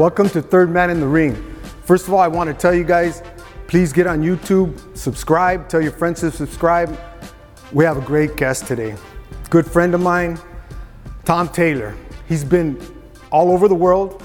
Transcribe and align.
Welcome 0.00 0.30
to 0.30 0.40
Third 0.40 0.70
Man 0.70 0.88
in 0.88 0.98
the 0.98 1.06
Ring. 1.06 1.34
First 1.84 2.08
of 2.08 2.14
all, 2.14 2.20
I 2.20 2.26
want 2.26 2.48
to 2.48 2.54
tell 2.54 2.72
you 2.72 2.84
guys 2.84 3.22
please 3.66 3.92
get 3.92 4.06
on 4.06 4.22
YouTube, 4.22 4.96
subscribe, 4.96 5.68
tell 5.68 5.82
your 5.82 5.92
friends 5.92 6.20
to 6.20 6.30
subscribe. 6.30 6.98
We 7.70 7.84
have 7.84 7.98
a 7.98 8.00
great 8.00 8.34
guest 8.34 8.66
today. 8.66 8.96
Good 9.50 9.70
friend 9.70 9.94
of 9.94 10.00
mine, 10.00 10.40
Tom 11.26 11.50
Taylor. 11.50 11.94
He's 12.26 12.44
been 12.44 12.80
all 13.30 13.52
over 13.52 13.68
the 13.68 13.74
world. 13.74 14.24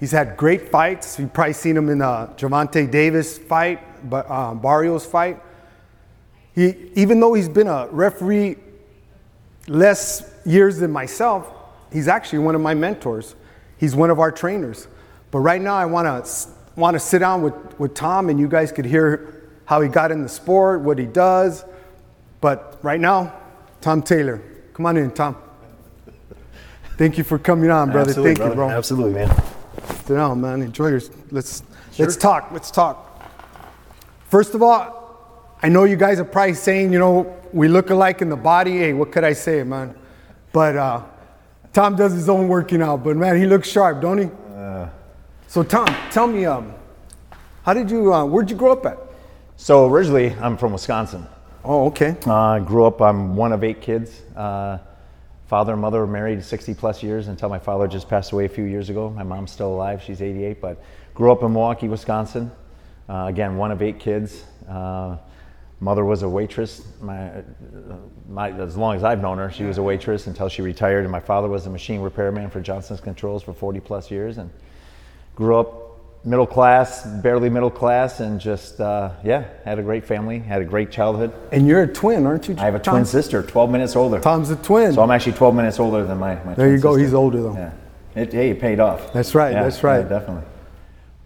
He's 0.00 0.12
had 0.12 0.34
great 0.34 0.70
fights. 0.70 1.18
You've 1.18 1.34
probably 1.34 1.52
seen 1.52 1.76
him 1.76 1.90
in 1.90 1.98
the 1.98 2.30
Gervonta 2.38 2.90
Davis 2.90 3.36
fight, 3.36 4.08
but 4.08 4.24
uh, 4.30 4.54
Barrios 4.54 5.04
fight. 5.04 5.42
He, 6.54 6.90
even 6.94 7.20
though 7.20 7.34
he's 7.34 7.50
been 7.50 7.68
a 7.68 7.86
referee 7.88 8.56
less 9.68 10.32
years 10.46 10.78
than 10.78 10.90
myself, 10.90 11.52
he's 11.92 12.08
actually 12.08 12.38
one 12.38 12.54
of 12.54 12.62
my 12.62 12.72
mentors. 12.72 13.34
He's 13.78 13.94
one 13.94 14.10
of 14.10 14.18
our 14.18 14.32
trainers. 14.32 14.88
But 15.30 15.40
right 15.40 15.60
now, 15.60 15.74
I 15.74 15.86
want 15.86 16.06
to 16.06 16.48
want 16.76 16.94
to 16.94 17.00
sit 17.00 17.20
down 17.20 17.42
with, 17.42 17.54
with 17.78 17.94
Tom, 17.94 18.28
and 18.28 18.38
you 18.38 18.48
guys 18.48 18.70
could 18.70 18.84
hear 18.84 19.48
how 19.64 19.80
he 19.80 19.88
got 19.88 20.12
in 20.12 20.22
the 20.22 20.28
sport, 20.28 20.82
what 20.82 20.98
he 20.98 21.06
does. 21.06 21.64
But 22.40 22.78
right 22.82 23.00
now, 23.00 23.34
Tom 23.80 24.02
Taylor, 24.02 24.42
come 24.72 24.86
on 24.86 24.96
in, 24.96 25.10
Tom. 25.10 25.36
Thank 26.96 27.18
you 27.18 27.24
for 27.24 27.38
coming 27.38 27.70
on, 27.70 27.90
brother. 27.90 28.10
Absolutely, 28.10 28.34
Thank 28.36 28.50
you, 28.50 28.54
bro. 28.54 28.70
Absolutely, 28.70 29.14
man. 29.14 29.42
Sit 30.06 30.14
down, 30.14 30.40
man. 30.40 30.62
Enjoy 30.62 30.88
your. 30.88 31.00
Let's 31.30 31.62
let's 31.98 32.16
talk. 32.16 32.50
Let's 32.52 32.70
talk. 32.70 33.02
First 34.28 34.54
of 34.54 34.62
all, 34.62 35.56
I 35.62 35.68
know 35.68 35.84
you 35.84 35.96
guys 35.96 36.20
are 36.20 36.24
probably 36.24 36.54
saying, 36.54 36.92
you 36.92 36.98
know, 36.98 37.36
we 37.52 37.68
look 37.68 37.90
alike 37.90 38.22
in 38.22 38.28
the 38.28 38.36
body. 38.36 38.78
Hey, 38.78 38.92
what 38.92 39.12
could 39.12 39.24
I 39.24 39.32
say, 39.34 39.62
man? 39.62 39.94
But 40.52 40.76
uh, 40.76 41.02
Tom 41.72 41.96
does 41.96 42.12
his 42.12 42.28
own 42.28 42.48
working 42.48 42.80
out. 42.80 43.04
But 43.04 43.16
man, 43.16 43.36
he 43.36 43.46
looks 43.46 43.68
sharp, 43.68 44.00
don't 44.00 44.18
he? 44.18 44.30
So 45.46 45.62
Tom, 45.62 45.86
tell 46.10 46.26
me, 46.26 46.44
um, 46.44 46.74
how 47.62 47.74
did 47.74 47.90
you? 47.90 48.12
Uh, 48.12 48.24
where'd 48.24 48.50
you 48.50 48.56
grow 48.56 48.72
up 48.72 48.86
at? 48.86 48.98
So 49.56 49.86
originally, 49.86 50.34
I'm 50.34 50.56
from 50.56 50.72
Wisconsin. 50.72 51.26
Oh, 51.64 51.86
okay. 51.86 52.16
Uh, 52.26 52.58
grew 52.60 52.84
up. 52.84 53.00
I'm 53.00 53.34
one 53.34 53.52
of 53.52 53.64
eight 53.64 53.80
kids. 53.80 54.22
Uh, 54.36 54.78
father 55.46 55.72
and 55.72 55.80
mother 55.80 56.00
were 56.00 56.06
married 56.06 56.44
60 56.44 56.74
plus 56.74 57.02
years 57.02 57.28
until 57.28 57.48
my 57.48 57.58
father 57.58 57.88
just 57.88 58.08
passed 58.08 58.32
away 58.32 58.44
a 58.44 58.48
few 58.48 58.64
years 58.64 58.90
ago. 58.90 59.10
My 59.10 59.22
mom's 59.22 59.50
still 59.50 59.74
alive. 59.74 60.02
She's 60.02 60.22
88, 60.22 60.60
but 60.60 60.82
grew 61.14 61.32
up 61.32 61.42
in 61.42 61.52
Milwaukee, 61.52 61.88
Wisconsin. 61.88 62.50
Uh, 63.08 63.26
again, 63.28 63.56
one 63.56 63.70
of 63.70 63.82
eight 63.82 63.98
kids. 63.98 64.44
Uh, 64.68 65.16
mother 65.80 66.04
was 66.04 66.22
a 66.22 66.28
waitress. 66.28 66.82
My, 67.00 67.42
my, 68.28 68.50
as 68.52 68.76
long 68.76 68.94
as 68.96 69.04
I've 69.04 69.20
known 69.20 69.38
her, 69.38 69.50
she 69.50 69.64
was 69.64 69.78
a 69.78 69.82
waitress 69.82 70.26
until 70.26 70.48
she 70.48 70.62
retired. 70.62 71.04
And 71.04 71.10
my 71.10 71.20
father 71.20 71.48
was 71.48 71.66
a 71.66 71.70
machine 71.70 72.00
repairman 72.00 72.50
for 72.50 72.60
Johnson's 72.60 73.00
Controls 73.00 73.42
for 73.42 73.52
40 73.52 73.80
plus 73.80 74.10
years. 74.10 74.38
And 74.38 74.50
grew 75.36 75.56
up 75.56 76.24
middle 76.24 76.46
class, 76.46 77.06
barely 77.22 77.48
middle 77.48 77.70
class, 77.70 78.18
and 78.18 78.40
just 78.40 78.80
uh, 78.80 79.12
yeah, 79.22 79.44
had 79.64 79.78
a 79.78 79.82
great 79.82 80.04
family, 80.04 80.40
had 80.40 80.60
a 80.60 80.64
great 80.64 80.90
childhood. 80.90 81.32
And 81.52 81.68
you're 81.68 81.82
a 81.82 81.86
twin, 81.86 82.26
aren't 82.26 82.48
you? 82.48 82.56
I 82.58 82.62
have 82.64 82.74
a 82.74 82.80
Tom? 82.80 82.94
twin 82.94 83.04
sister, 83.04 83.42
12 83.42 83.70
minutes 83.70 83.94
older. 83.94 84.18
Tom's 84.18 84.50
a 84.50 84.56
twin. 84.56 84.92
So 84.94 85.02
I'm 85.02 85.10
actually 85.12 85.34
12 85.34 85.54
minutes 85.54 85.78
older 85.78 86.04
than 86.04 86.18
my. 86.18 86.34
my 86.44 86.54
there 86.54 86.70
you 86.72 86.78
go. 86.78 86.94
sister. 86.94 87.04
He's 87.04 87.14
older 87.14 87.42
though. 87.42 87.54
Yeah. 87.54 87.72
It, 88.16 88.32
hey, 88.32 88.50
it 88.50 88.60
paid 88.60 88.80
off. 88.80 89.12
That's 89.12 89.34
right, 89.34 89.52
Yeah, 89.52 89.62
that's 89.62 89.82
right. 89.84 90.00
yeah, 90.00 90.08
definitely. 90.08 90.48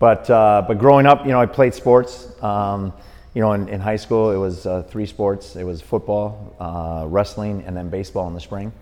But 0.01 0.29
uh, 0.29 0.65
but 0.67 0.79
growing 0.79 1.07
up, 1.07 1.25
you 1.25 1.31
know, 1.33 1.41
I 1.41 1.47
played 1.47 1.73
sports. 1.73 2.29
Um, 2.43 2.93
you 3.33 3.41
know, 3.41 3.53
in, 3.53 3.69
in 3.69 3.81
high 3.81 3.97
school, 3.97 4.33
it 4.33 4.37
was 4.39 4.67
uh, 4.67 4.83
three 4.83 5.07
sports. 5.07 5.55
It 5.55 5.63
was 5.63 5.81
football, 5.81 6.57
uh, 6.59 7.07
wrestling, 7.07 7.63
and 7.65 7.77
then 7.77 7.89
baseball 7.91 8.27
in 8.27 8.35
the 8.35 8.41
spring. 8.41 8.73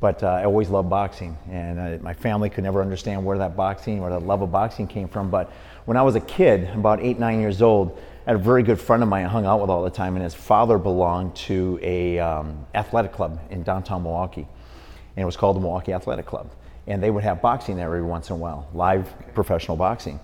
But 0.00 0.22
uh, 0.22 0.28
I 0.28 0.44
always 0.44 0.68
loved 0.68 0.88
boxing, 0.88 1.36
and 1.50 1.78
uh, 1.78 1.98
my 2.02 2.14
family 2.14 2.50
could 2.50 2.62
never 2.62 2.80
understand 2.80 3.24
where 3.24 3.38
that 3.38 3.56
boxing, 3.56 4.00
where 4.00 4.10
that 4.10 4.24
love 4.24 4.42
of 4.42 4.52
boxing 4.52 4.86
came 4.86 5.08
from. 5.08 5.28
But 5.28 5.50
when 5.86 5.96
I 5.96 6.02
was 6.02 6.14
a 6.14 6.20
kid, 6.20 6.68
about 6.70 7.00
eight, 7.00 7.18
nine 7.18 7.40
years 7.40 7.62
old, 7.62 7.98
I 8.24 8.30
had 8.30 8.36
a 8.36 8.42
very 8.42 8.62
good 8.62 8.80
friend 8.80 9.02
of 9.02 9.08
mine 9.08 9.24
I 9.24 9.28
hung 9.28 9.44
out 9.44 9.60
with 9.60 9.70
all 9.70 9.82
the 9.82 9.90
time, 9.90 10.14
and 10.14 10.22
his 10.22 10.34
father 10.34 10.78
belonged 10.78 11.34
to 11.36 11.80
a 11.82 12.20
um, 12.20 12.64
athletic 12.76 13.12
club 13.12 13.40
in 13.50 13.64
downtown 13.64 14.04
Milwaukee, 14.04 14.46
and 15.16 15.22
it 15.22 15.26
was 15.26 15.36
called 15.36 15.56
the 15.56 15.60
Milwaukee 15.60 15.92
Athletic 15.92 16.26
Club. 16.26 16.50
And 16.86 17.02
they 17.02 17.10
would 17.10 17.24
have 17.24 17.42
boxing 17.42 17.76
there 17.76 17.86
every 17.86 18.02
once 18.02 18.30
in 18.30 18.34
a 18.34 18.38
while, 18.38 18.68
live 18.72 19.12
professional 19.34 19.76
boxing. 19.76 20.20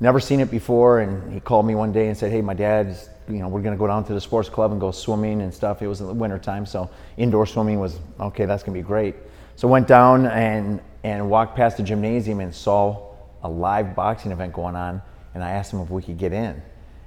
Never 0.00 0.18
seen 0.18 0.40
it 0.40 0.50
before, 0.50 1.00
and 1.00 1.30
he 1.30 1.40
called 1.40 1.66
me 1.66 1.74
one 1.74 1.92
day 1.92 2.08
and 2.08 2.16
said, 2.16 2.32
"Hey, 2.32 2.40
my 2.40 2.54
dad's, 2.54 3.10
you 3.30 3.38
know, 3.38 3.48
we're 3.48 3.62
going 3.62 3.74
to 3.74 3.78
go 3.78 3.86
down 3.86 4.04
to 4.04 4.14
the 4.14 4.20
sports 4.20 4.48
club 4.48 4.72
and 4.72 4.80
go 4.80 4.90
swimming 4.90 5.42
and 5.42 5.52
stuff." 5.52 5.82
It 5.82 5.86
was 5.86 6.00
in 6.00 6.06
the 6.06 6.14
winter 6.14 6.38
time, 6.38 6.66
so 6.66 6.90
indoor 7.16 7.46
swimming 7.46 7.78
was 7.80 7.98
okay. 8.18 8.44
That's 8.46 8.62
going 8.62 8.74
to 8.76 8.82
be 8.82 8.86
great. 8.86 9.14
So 9.56 9.68
went 9.68 9.86
down 9.86 10.26
and 10.26 10.80
and 11.04 11.30
walked 11.30 11.56
past 11.56 11.76
the 11.76 11.82
gymnasium 11.82 12.40
and 12.40 12.54
saw 12.54 13.06
a 13.42 13.48
live 13.48 13.94
boxing 13.94 14.32
event 14.32 14.52
going 14.52 14.76
on, 14.76 15.00
and 15.34 15.42
I 15.42 15.50
asked 15.52 15.72
him 15.72 15.80
if 15.80 15.90
we 15.90 16.02
could 16.02 16.18
get 16.18 16.32
in, 16.32 16.60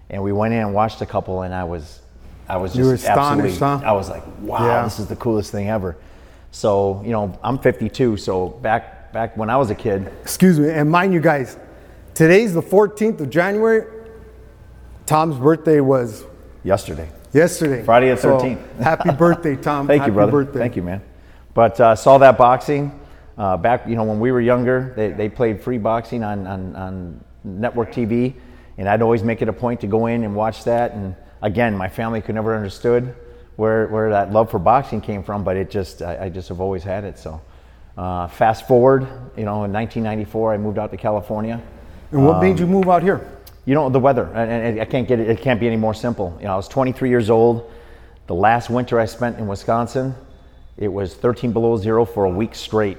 and 0.09 0.23
we 0.23 0.31
went 0.31 0.53
in 0.53 0.59
and 0.61 0.73
watched 0.73 1.01
a 1.01 1.06
couple, 1.06 1.44
and 1.44 1.53
I 1.53 1.63
was, 1.63 2.01
I 2.50 2.57
was 2.57 2.73
just 2.73 2.91
astonished, 3.05 3.61
absolutely, 3.61 3.85
huh? 3.85 3.91
I 3.91 3.94
was 3.94 4.09
like, 4.09 4.23
"Wow, 4.41 4.66
Yeah. 4.66 4.84
this 4.84 5.00
is 5.00 5.07
the 5.07 5.16
coolest 5.16 5.51
thing 5.51 5.69
ever." 5.69 5.95
So 6.51 7.01
you 7.03 7.11
know, 7.11 7.38
I'm 7.44 7.57
52, 7.59 8.17
so 8.17 8.50
back 8.50 9.11
back 9.13 9.38
when 9.38 9.50
I 9.50 9.57
was 9.57 9.69
a 9.69 9.75
kid, 9.75 10.11
Excuse 10.22 10.59
me, 10.59 10.69
and 10.69 10.90
mind 10.90 11.13
you 11.13 11.19
guys, 11.19 11.57
today's 12.16 12.53
the 12.53 12.61
14th 12.63 13.19
of 13.22 13.29
January. 13.29 13.85
Tom's 15.06 15.38
birthday 15.38 15.80
was 15.81 16.25
yesterday. 16.64 17.09
yesterday. 17.34 17.84
Friday 17.84 18.09
the 18.09 18.18
So, 18.18 18.40
13th. 18.40 18.80
happy 18.80 19.12
birthday, 19.18 19.56
Tom. 19.56 19.88
Thank 19.88 20.02
happy 20.02 20.12
you, 20.12 20.16
brother. 20.16 20.31
Birthday. 20.31 20.59
Thank 20.59 20.75
you, 20.75 20.84
man. 20.84 21.02
But 21.53 21.80
uh, 21.80 21.96
saw 21.96 22.18
that 22.19 22.38
boxing 22.38 22.97
uh, 23.38 23.58
back. 23.58 23.88
You 23.88 23.96
know, 23.96 24.03
when 24.03 24.19
we 24.19 24.31
were 24.31 24.41
younger, 24.41 24.94
they, 24.96 25.12
they 25.12 25.30
played 25.30 25.62
free 25.62 25.78
boxing 25.78 26.24
on, 26.24 26.47
on, 26.47 26.75
on 26.75 27.24
network 27.44 27.91
TV, 27.91 28.34
and 28.78 28.88
I'd 28.88 29.02
always 29.02 29.24
make 29.24 29.41
it 29.41 29.50
a 29.50 29.53
point 29.53 29.81
to 29.81 29.88
go 29.88 30.06
in 30.08 30.24
and 30.24 30.36
watch 30.36 30.64
that. 30.64 30.94
And 30.94 31.16
again, 31.41 31.75
my 31.78 31.90
family 31.90 32.22
could 32.22 32.35
never 32.35 32.56
understood 32.56 33.16
where 33.56 33.88
where 33.88 34.09
that 34.09 34.31
love 34.31 34.50
for 34.50 34.58
boxing 34.58 35.00
came 35.02 35.22
from, 35.22 35.44
but 35.44 35.58
it 35.58 35.70
just 35.70 36.02
I, 36.02 36.25
I 36.25 36.30
just 36.30 36.50
have 36.50 36.62
always 36.62 36.84
had 36.84 37.03
it. 37.03 37.18
So. 37.20 37.41
Uh, 37.96 38.25
fast 38.28 38.68
forward, 38.68 39.03
you 39.38 39.46
know, 39.46 39.66
in 39.66 39.72
1994, 39.72 40.53
I 40.56 40.58
moved 40.58 40.80
out 40.80 40.90
to 40.90 40.97
California. 40.97 41.62
And 42.12 42.25
what 42.25 42.38
Um, 42.38 42.41
made 42.41 42.58
you 42.58 42.66
move 42.66 42.90
out 42.90 43.03
here? 43.03 43.22
You 43.66 43.75
know 43.75 43.90
the 43.90 44.00
weather, 44.00 44.25
and, 44.34 44.81
I 44.81 44.85
can't 44.85 45.07
get 45.07 45.19
it. 45.19 45.29
It 45.29 45.41
can't 45.41 45.59
be 45.59 45.68
any 45.68 45.78
more 45.78 45.94
simple. 45.94 46.35
You 46.40 46.46
know, 46.46 46.53
I 46.53 46.56
was 46.57 46.68
23 46.68 47.09
years 47.09 47.29
old. 47.29 47.72
The 48.28 48.35
last 48.35 48.69
winter 48.69 49.00
I 49.00 49.06
spent 49.06 49.38
in 49.38 49.47
Wisconsin, 49.47 50.16
it 50.78 50.90
was 50.90 51.13
13 51.16 51.53
below 51.53 51.78
zero 51.78 52.03
for 52.03 52.25
a 52.25 52.29
week 52.29 52.56
straight, 52.56 52.97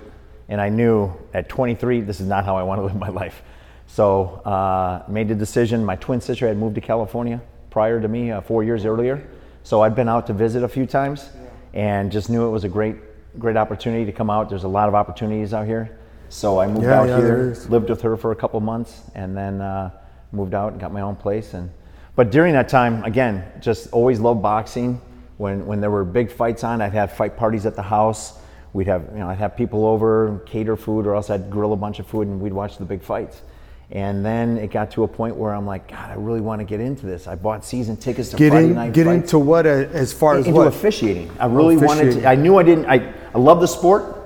and 0.48 0.60
I 0.60 0.70
knew 0.70 1.12
at 1.34 1.48
23 1.48 2.00
this 2.00 2.20
is 2.20 2.26
not 2.26 2.44
how 2.46 2.56
I 2.56 2.62
want 2.62 2.78
to 2.78 2.84
live 2.84 2.96
my 2.96 3.08
life. 3.08 3.42
So 3.86 4.40
uh, 4.46 5.02
made 5.08 5.28
the 5.28 5.34
decision. 5.34 5.84
My 5.84 5.96
twin 5.96 6.20
sister 6.20 6.48
had 6.48 6.56
moved 6.56 6.76
to 6.76 6.80
California 6.80 7.40
prior 7.70 8.00
to 8.00 8.08
me, 8.08 8.30
uh, 8.30 8.40
four 8.40 8.64
years 8.64 8.84
earlier. 8.86 9.26
So 9.64 9.82
I'd 9.82 9.94
been 9.94 10.08
out 10.08 10.26
to 10.28 10.32
visit 10.32 10.62
a 10.62 10.68
few 10.68 10.86
times, 10.86 11.28
and 11.74 12.10
just 12.10 12.30
knew 12.30 12.46
it 12.46 12.50
was 12.50 12.64
a 12.64 12.68
great, 12.68 12.96
great 13.38 13.56
opportunity 13.56 14.04
to 14.06 14.12
come 14.12 14.30
out. 14.30 14.48
There's 14.48 14.64
a 14.64 14.68
lot 14.68 14.88
of 14.88 14.94
opportunities 14.94 15.52
out 15.52 15.66
here. 15.66 15.98
So 16.30 16.58
I 16.58 16.66
moved 16.66 16.84
Yeah, 16.84 17.00
out 17.00 17.08
yeah, 17.08 17.18
here, 17.18 17.56
lived 17.68 17.90
with 17.90 18.00
her 18.02 18.16
for 18.16 18.32
a 18.32 18.36
couple 18.36 18.58
months, 18.60 19.02
and 19.14 19.36
then 19.36 19.60
uh, 19.60 19.90
moved 20.34 20.54
out 20.54 20.72
and 20.72 20.80
got 20.80 20.92
my 20.92 21.00
own 21.00 21.16
place. 21.16 21.54
And 21.54 21.70
but 22.16 22.30
during 22.30 22.52
that 22.54 22.68
time, 22.68 23.02
again, 23.04 23.44
just 23.60 23.90
always 23.92 24.20
loved 24.20 24.42
boxing. 24.42 25.00
When 25.36 25.66
when 25.66 25.80
there 25.80 25.90
were 25.90 26.04
big 26.04 26.30
fights 26.30 26.64
on, 26.64 26.80
I'd 26.80 26.92
have 26.92 27.12
fight 27.12 27.36
parties 27.36 27.66
at 27.66 27.76
the 27.76 27.82
house. 27.82 28.38
We'd 28.72 28.86
have 28.86 29.08
you 29.12 29.18
know 29.18 29.28
I'd 29.28 29.38
have 29.38 29.56
people 29.56 29.86
over, 29.86 30.42
cater 30.46 30.76
food, 30.76 31.06
or 31.06 31.14
else 31.14 31.30
I'd 31.30 31.50
grill 31.50 31.72
a 31.72 31.76
bunch 31.76 31.98
of 31.98 32.06
food 32.06 32.26
and 32.28 32.40
we'd 32.40 32.52
watch 32.52 32.78
the 32.78 32.84
big 32.84 33.02
fights. 33.02 33.42
And 33.90 34.24
then 34.24 34.56
it 34.56 34.70
got 34.70 34.90
to 34.92 35.04
a 35.04 35.08
point 35.08 35.36
where 35.36 35.54
I'm 35.54 35.66
like, 35.66 35.88
God, 35.88 36.10
I 36.10 36.14
really 36.14 36.40
want 36.40 36.60
to 36.60 36.64
get 36.64 36.80
into 36.80 37.06
this. 37.06 37.28
I 37.28 37.34
bought 37.34 37.64
season 37.64 37.96
tickets 37.96 38.30
to 38.30 38.36
Get 38.36 38.50
Friday 38.50 38.68
in, 38.68 38.74
night 38.74 38.92
get 38.92 39.06
fights 39.06 39.24
into 39.24 39.38
what 39.38 39.66
uh, 39.66 39.70
as 39.92 40.12
far 40.12 40.36
as 40.36 40.46
into 40.46 40.58
what? 40.58 40.66
officiating. 40.68 41.30
I 41.38 41.46
really 41.46 41.76
wanted 41.76 42.12
to. 42.14 42.26
I 42.26 42.34
knew 42.34 42.56
I 42.56 42.62
didn't. 42.62 42.86
I, 42.86 43.12
I 43.34 43.38
love 43.38 43.60
the 43.60 43.68
sport. 43.68 44.23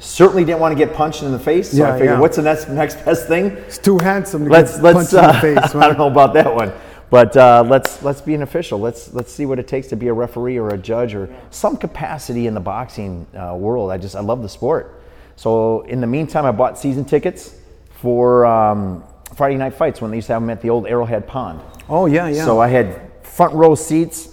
Certainly 0.00 0.44
didn't 0.46 0.60
want 0.60 0.76
to 0.76 0.84
get 0.84 0.94
punched 0.94 1.22
in 1.22 1.30
the 1.30 1.38
face. 1.38 1.70
So 1.70 1.76
Yeah, 1.76 1.88
I 1.90 1.92
figured, 1.92 2.08
yeah. 2.16 2.20
what's 2.20 2.36
the 2.36 2.42
next 2.42 2.68
next 2.68 3.04
best 3.04 3.28
thing? 3.28 3.46
It's 3.46 3.78
too 3.78 3.98
handsome 3.98 4.44
to 4.46 4.50
Let's 4.50 4.74
get 4.76 4.82
let's. 4.82 4.96
punched 4.96 5.12
in 5.12 5.18
Uh, 5.18 5.32
the 5.32 5.60
face. 5.60 5.74
I 5.74 5.86
don't 5.88 5.98
know 5.98 6.06
about 6.08 6.32
that 6.34 6.54
one, 6.54 6.72
but 7.10 7.36
uh, 7.36 7.62
let's 7.66 8.02
let's 8.02 8.20
be 8.22 8.34
an 8.34 8.42
official. 8.42 8.78
Let's 8.80 9.12
let's 9.12 9.30
see 9.30 9.44
what 9.46 9.58
it 9.58 9.68
takes 9.68 9.88
to 9.88 9.96
be 9.96 10.08
a 10.08 10.12
referee 10.12 10.58
or 10.58 10.70
a 10.70 10.78
judge 10.78 11.14
or 11.14 11.28
some 11.50 11.76
capacity 11.76 12.46
in 12.46 12.54
the 12.54 12.60
boxing 12.60 13.26
uh, 13.36 13.54
world. 13.56 13.90
I 13.90 13.98
just 13.98 14.16
I 14.16 14.20
love 14.20 14.40
the 14.42 14.48
sport. 14.48 15.02
So 15.36 15.82
in 15.82 16.00
the 16.00 16.06
meantime, 16.06 16.44
I 16.46 16.50
bought 16.52 16.78
season 16.78 17.04
tickets 17.04 17.54
for 18.00 18.46
um, 18.46 19.04
Friday 19.36 19.56
night 19.56 19.74
fights 19.74 20.00
when 20.00 20.10
they 20.10 20.16
used 20.16 20.28
to 20.28 20.32
have 20.32 20.42
them 20.42 20.50
at 20.50 20.62
the 20.62 20.70
old 20.70 20.86
Arrowhead 20.86 21.26
Pond. 21.26 21.60
Oh 21.90 22.06
yeah, 22.06 22.26
yeah. 22.28 22.44
So 22.44 22.58
I 22.58 22.68
had 22.68 23.00
front 23.22 23.52
row 23.54 23.74
seats, 23.74 24.28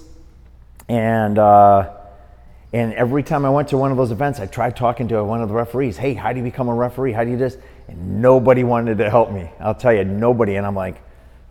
and 0.88 1.38
uh, 1.38 1.94
and 2.74 2.94
every 2.94 3.24
time 3.24 3.46
I 3.46 3.50
went 3.50 3.70
to 3.70 3.78
one 3.78 3.92
of 3.92 3.98
those 3.98 4.12
events, 4.12 4.40
I 4.40 4.46
tried 4.46 4.76
talking 4.76 5.08
to 5.10 5.24
one 5.24 5.42
of 5.42 5.48
the 5.48 5.56
referees. 5.56 5.98
Hey, 5.98 6.14
how 6.14 6.34
do 6.34 6.40
you 6.40 6.44
become 6.44 6.68
a 6.68 6.76
referee? 6.76 7.14
How 7.14 7.24
do 7.24 7.30
you 7.30 7.38
do 7.38 7.44
this? 7.44 7.58
And 7.88 8.22
nobody 8.22 8.64
wanted 8.64 8.98
to 8.98 9.10
help 9.10 9.32
me. 9.32 9.50
I'll 9.60 9.76
tell 9.76 9.94
you, 9.94 10.04
nobody. 10.04 10.56
And 10.56 10.66
I'm 10.66 10.76
like, 10.76 11.02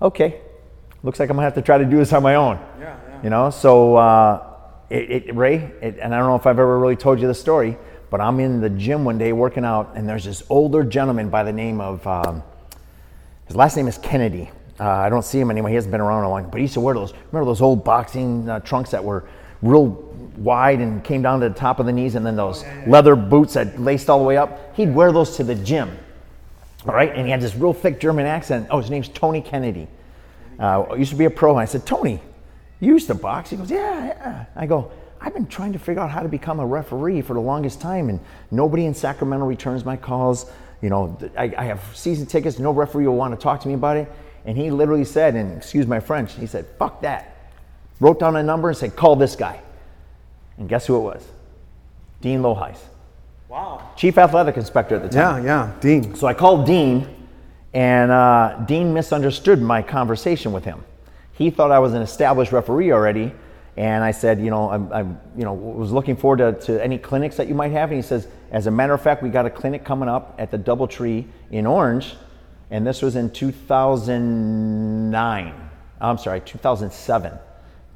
okay, 0.02 0.40
looks 1.02 1.18
like 1.18 1.30
I'm 1.30 1.36
gonna 1.36 1.46
have 1.46 1.54
to 1.54 1.62
try 1.62 1.78
to 1.78 1.84
do 1.84 1.96
this 1.96 2.12
on 2.12 2.22
my 2.22 2.34
own. 2.34 2.58
Yeah, 2.78 2.98
yeah. 3.08 3.22
You 3.22 3.30
know. 3.30 3.50
So 3.50 3.96
uh, 3.96 4.46
it, 4.90 5.28
it, 5.28 5.36
Ray, 5.36 5.72
it, 5.80 5.98
and 6.00 6.14
I 6.14 6.18
don't 6.18 6.26
know 6.26 6.36
if 6.36 6.46
I've 6.46 6.58
ever 6.58 6.78
really 6.78 6.96
told 6.96 7.20
you 7.20 7.26
the 7.26 7.34
story, 7.34 7.78
but 8.10 8.20
I'm 8.20 8.38
in 8.40 8.60
the 8.60 8.70
gym 8.70 9.04
one 9.04 9.16
day 9.16 9.32
working 9.32 9.64
out, 9.64 9.92
and 9.94 10.08
there's 10.08 10.24
this 10.24 10.42
older 10.50 10.84
gentleman 10.84 11.30
by 11.30 11.42
the 11.42 11.52
name 11.52 11.80
of. 11.80 12.06
Um, 12.06 12.42
his 13.46 13.54
last 13.54 13.76
name 13.76 13.86
is 13.86 13.96
Kennedy. 13.98 14.50
Uh, 14.78 14.88
I 14.88 15.08
don't 15.08 15.24
see 15.24 15.38
him 15.38 15.50
anymore. 15.50 15.68
He 15.70 15.76
hasn't 15.76 15.92
been 15.92 16.00
around 16.00 16.24
a 16.24 16.28
long 16.28 16.42
time. 16.42 16.50
But 16.50 16.58
he 16.58 16.62
used 16.62 16.74
to 16.74 16.80
wear 16.80 16.94
those. 16.94 17.14
Remember 17.30 17.44
those 17.44 17.62
old 17.62 17.84
boxing 17.84 18.48
uh, 18.48 18.60
trunks 18.60 18.90
that 18.90 19.02
were 19.02 19.28
real 19.62 19.86
wide 20.36 20.80
and 20.80 21.02
came 21.02 21.22
down 21.22 21.40
to 21.40 21.48
the 21.48 21.54
top 21.54 21.80
of 21.80 21.86
the 21.86 21.92
knees, 21.92 22.14
and 22.14 22.24
then 22.24 22.36
those 22.36 22.64
leather 22.86 23.16
boots 23.16 23.54
that 23.54 23.80
laced 23.80 24.10
all 24.10 24.18
the 24.18 24.24
way 24.24 24.36
up. 24.36 24.76
He'd 24.76 24.94
wear 24.94 25.12
those 25.12 25.36
to 25.36 25.44
the 25.44 25.54
gym. 25.54 25.98
All 26.86 26.94
right, 26.94 27.12
and 27.12 27.26
he 27.26 27.30
had 27.30 27.40
this 27.40 27.54
real 27.56 27.72
thick 27.72 27.98
German 27.98 28.26
accent. 28.26 28.68
Oh, 28.70 28.80
his 28.80 28.90
name's 28.90 29.08
Tony 29.08 29.40
Kennedy. 29.40 29.88
Uh, 30.58 30.94
used 30.96 31.10
to 31.10 31.16
be 31.16 31.24
a 31.24 31.30
pro. 31.30 31.50
And 31.52 31.60
I 31.60 31.64
said, 31.64 31.84
Tony, 31.84 32.20
you 32.80 32.92
used 32.92 33.08
to 33.08 33.14
box? 33.14 33.50
He 33.50 33.56
goes, 33.56 33.70
yeah, 33.70 34.06
yeah. 34.06 34.44
I 34.54 34.66
go, 34.66 34.92
I've 35.20 35.34
been 35.34 35.46
trying 35.46 35.72
to 35.72 35.78
figure 35.78 36.02
out 36.02 36.10
how 36.10 36.22
to 36.22 36.28
become 36.28 36.60
a 36.60 36.66
referee 36.66 37.22
for 37.22 37.34
the 37.34 37.40
longest 37.40 37.80
time, 37.80 38.08
and 38.08 38.20
nobody 38.50 38.86
in 38.86 38.94
Sacramento 38.94 39.46
returns 39.46 39.84
my 39.84 39.96
calls. 39.96 40.50
You 40.82 40.90
know, 40.90 41.18
I, 41.36 41.52
I 41.56 41.64
have 41.64 41.82
season 41.94 42.26
tickets. 42.26 42.58
No 42.58 42.70
referee 42.70 43.06
will 43.06 43.16
want 43.16 43.34
to 43.34 43.42
talk 43.42 43.60
to 43.62 43.68
me 43.68 43.74
about 43.74 43.96
it. 43.96 44.12
And 44.44 44.56
he 44.56 44.70
literally 44.70 45.04
said, 45.04 45.34
and 45.34 45.56
excuse 45.56 45.86
my 45.86 45.98
French, 45.98 46.34
he 46.34 46.46
said, 46.46 46.66
fuck 46.78 47.02
that. 47.02 47.35
Wrote 48.00 48.20
down 48.20 48.36
a 48.36 48.42
number 48.42 48.68
and 48.68 48.76
said, 48.76 48.94
call 48.94 49.16
this 49.16 49.36
guy. 49.36 49.60
And 50.58 50.68
guess 50.68 50.86
who 50.86 50.96
it 50.96 51.00
was? 51.00 51.26
Dean 52.20 52.40
Lohuis. 52.40 52.78
Wow. 53.48 53.90
Chief 53.96 54.18
athletic 54.18 54.56
inspector 54.56 54.96
at 54.96 55.02
the 55.02 55.08
time. 55.08 55.44
Yeah, 55.44 55.66
yeah, 55.66 55.72
Dean. 55.80 56.14
So 56.14 56.26
I 56.26 56.34
called 56.34 56.66
Dean, 56.66 57.08
and 57.72 58.10
uh, 58.10 58.58
Dean 58.66 58.92
misunderstood 58.92 59.62
my 59.62 59.80
conversation 59.82 60.52
with 60.52 60.64
him. 60.64 60.84
He 61.32 61.50
thought 61.50 61.70
I 61.70 61.78
was 61.78 61.94
an 61.94 62.02
established 62.02 62.52
referee 62.52 62.92
already, 62.92 63.32
and 63.76 64.02
I 64.02 64.10
said, 64.10 64.40
you 64.40 64.50
know, 64.50 64.70
I'm, 64.70 64.92
I'm 64.92 65.20
you 65.36 65.44
know, 65.44 65.54
was 65.54 65.92
looking 65.92 66.16
forward 66.16 66.38
to, 66.38 66.54
to 66.66 66.82
any 66.82 66.98
clinics 66.98 67.36
that 67.36 67.46
you 67.46 67.54
might 67.54 67.70
have. 67.72 67.90
And 67.90 67.96
he 67.96 68.02
says, 68.02 68.26
as 68.50 68.66
a 68.66 68.70
matter 68.70 68.94
of 68.94 69.02
fact, 69.02 69.22
we 69.22 69.28
got 69.28 69.44
a 69.46 69.50
clinic 69.50 69.84
coming 69.84 70.08
up 70.08 70.34
at 70.38 70.50
the 70.50 70.58
DoubleTree 70.58 71.26
in 71.50 71.66
Orange, 71.66 72.16
and 72.70 72.86
this 72.86 73.02
was 73.02 73.16
in 73.16 73.30
2009. 73.30 75.70
I'm 76.00 76.18
sorry, 76.18 76.40
2007. 76.40 77.38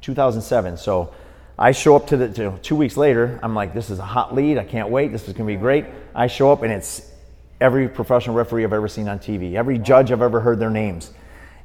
2007. 0.01 0.77
So 0.77 1.13
I 1.57 1.71
show 1.71 1.95
up 1.95 2.07
to 2.07 2.17
the 2.17 2.29
to, 2.29 2.57
two 2.61 2.75
weeks 2.75 2.97
later. 2.97 3.39
I'm 3.43 3.53
like, 3.53 3.73
this 3.73 3.89
is 3.89 3.99
a 3.99 4.05
hot 4.05 4.33
lead. 4.33 4.57
I 4.57 4.63
can't 4.63 4.89
wait. 4.89 5.11
This 5.11 5.27
is 5.27 5.33
gonna 5.33 5.47
be 5.47 5.55
great. 5.55 5.85
I 6.15 6.27
show 6.27 6.51
up 6.51 6.63
and 6.63 6.71
it's 6.71 7.11
every 7.59 7.87
professional 7.87 8.35
referee 8.35 8.63
I've 8.63 8.73
ever 8.73 8.87
seen 8.87 9.07
on 9.07 9.19
TV, 9.19 9.53
every 9.53 9.77
judge 9.77 10.11
I've 10.11 10.21
ever 10.21 10.39
heard 10.39 10.59
their 10.59 10.71
names. 10.71 11.11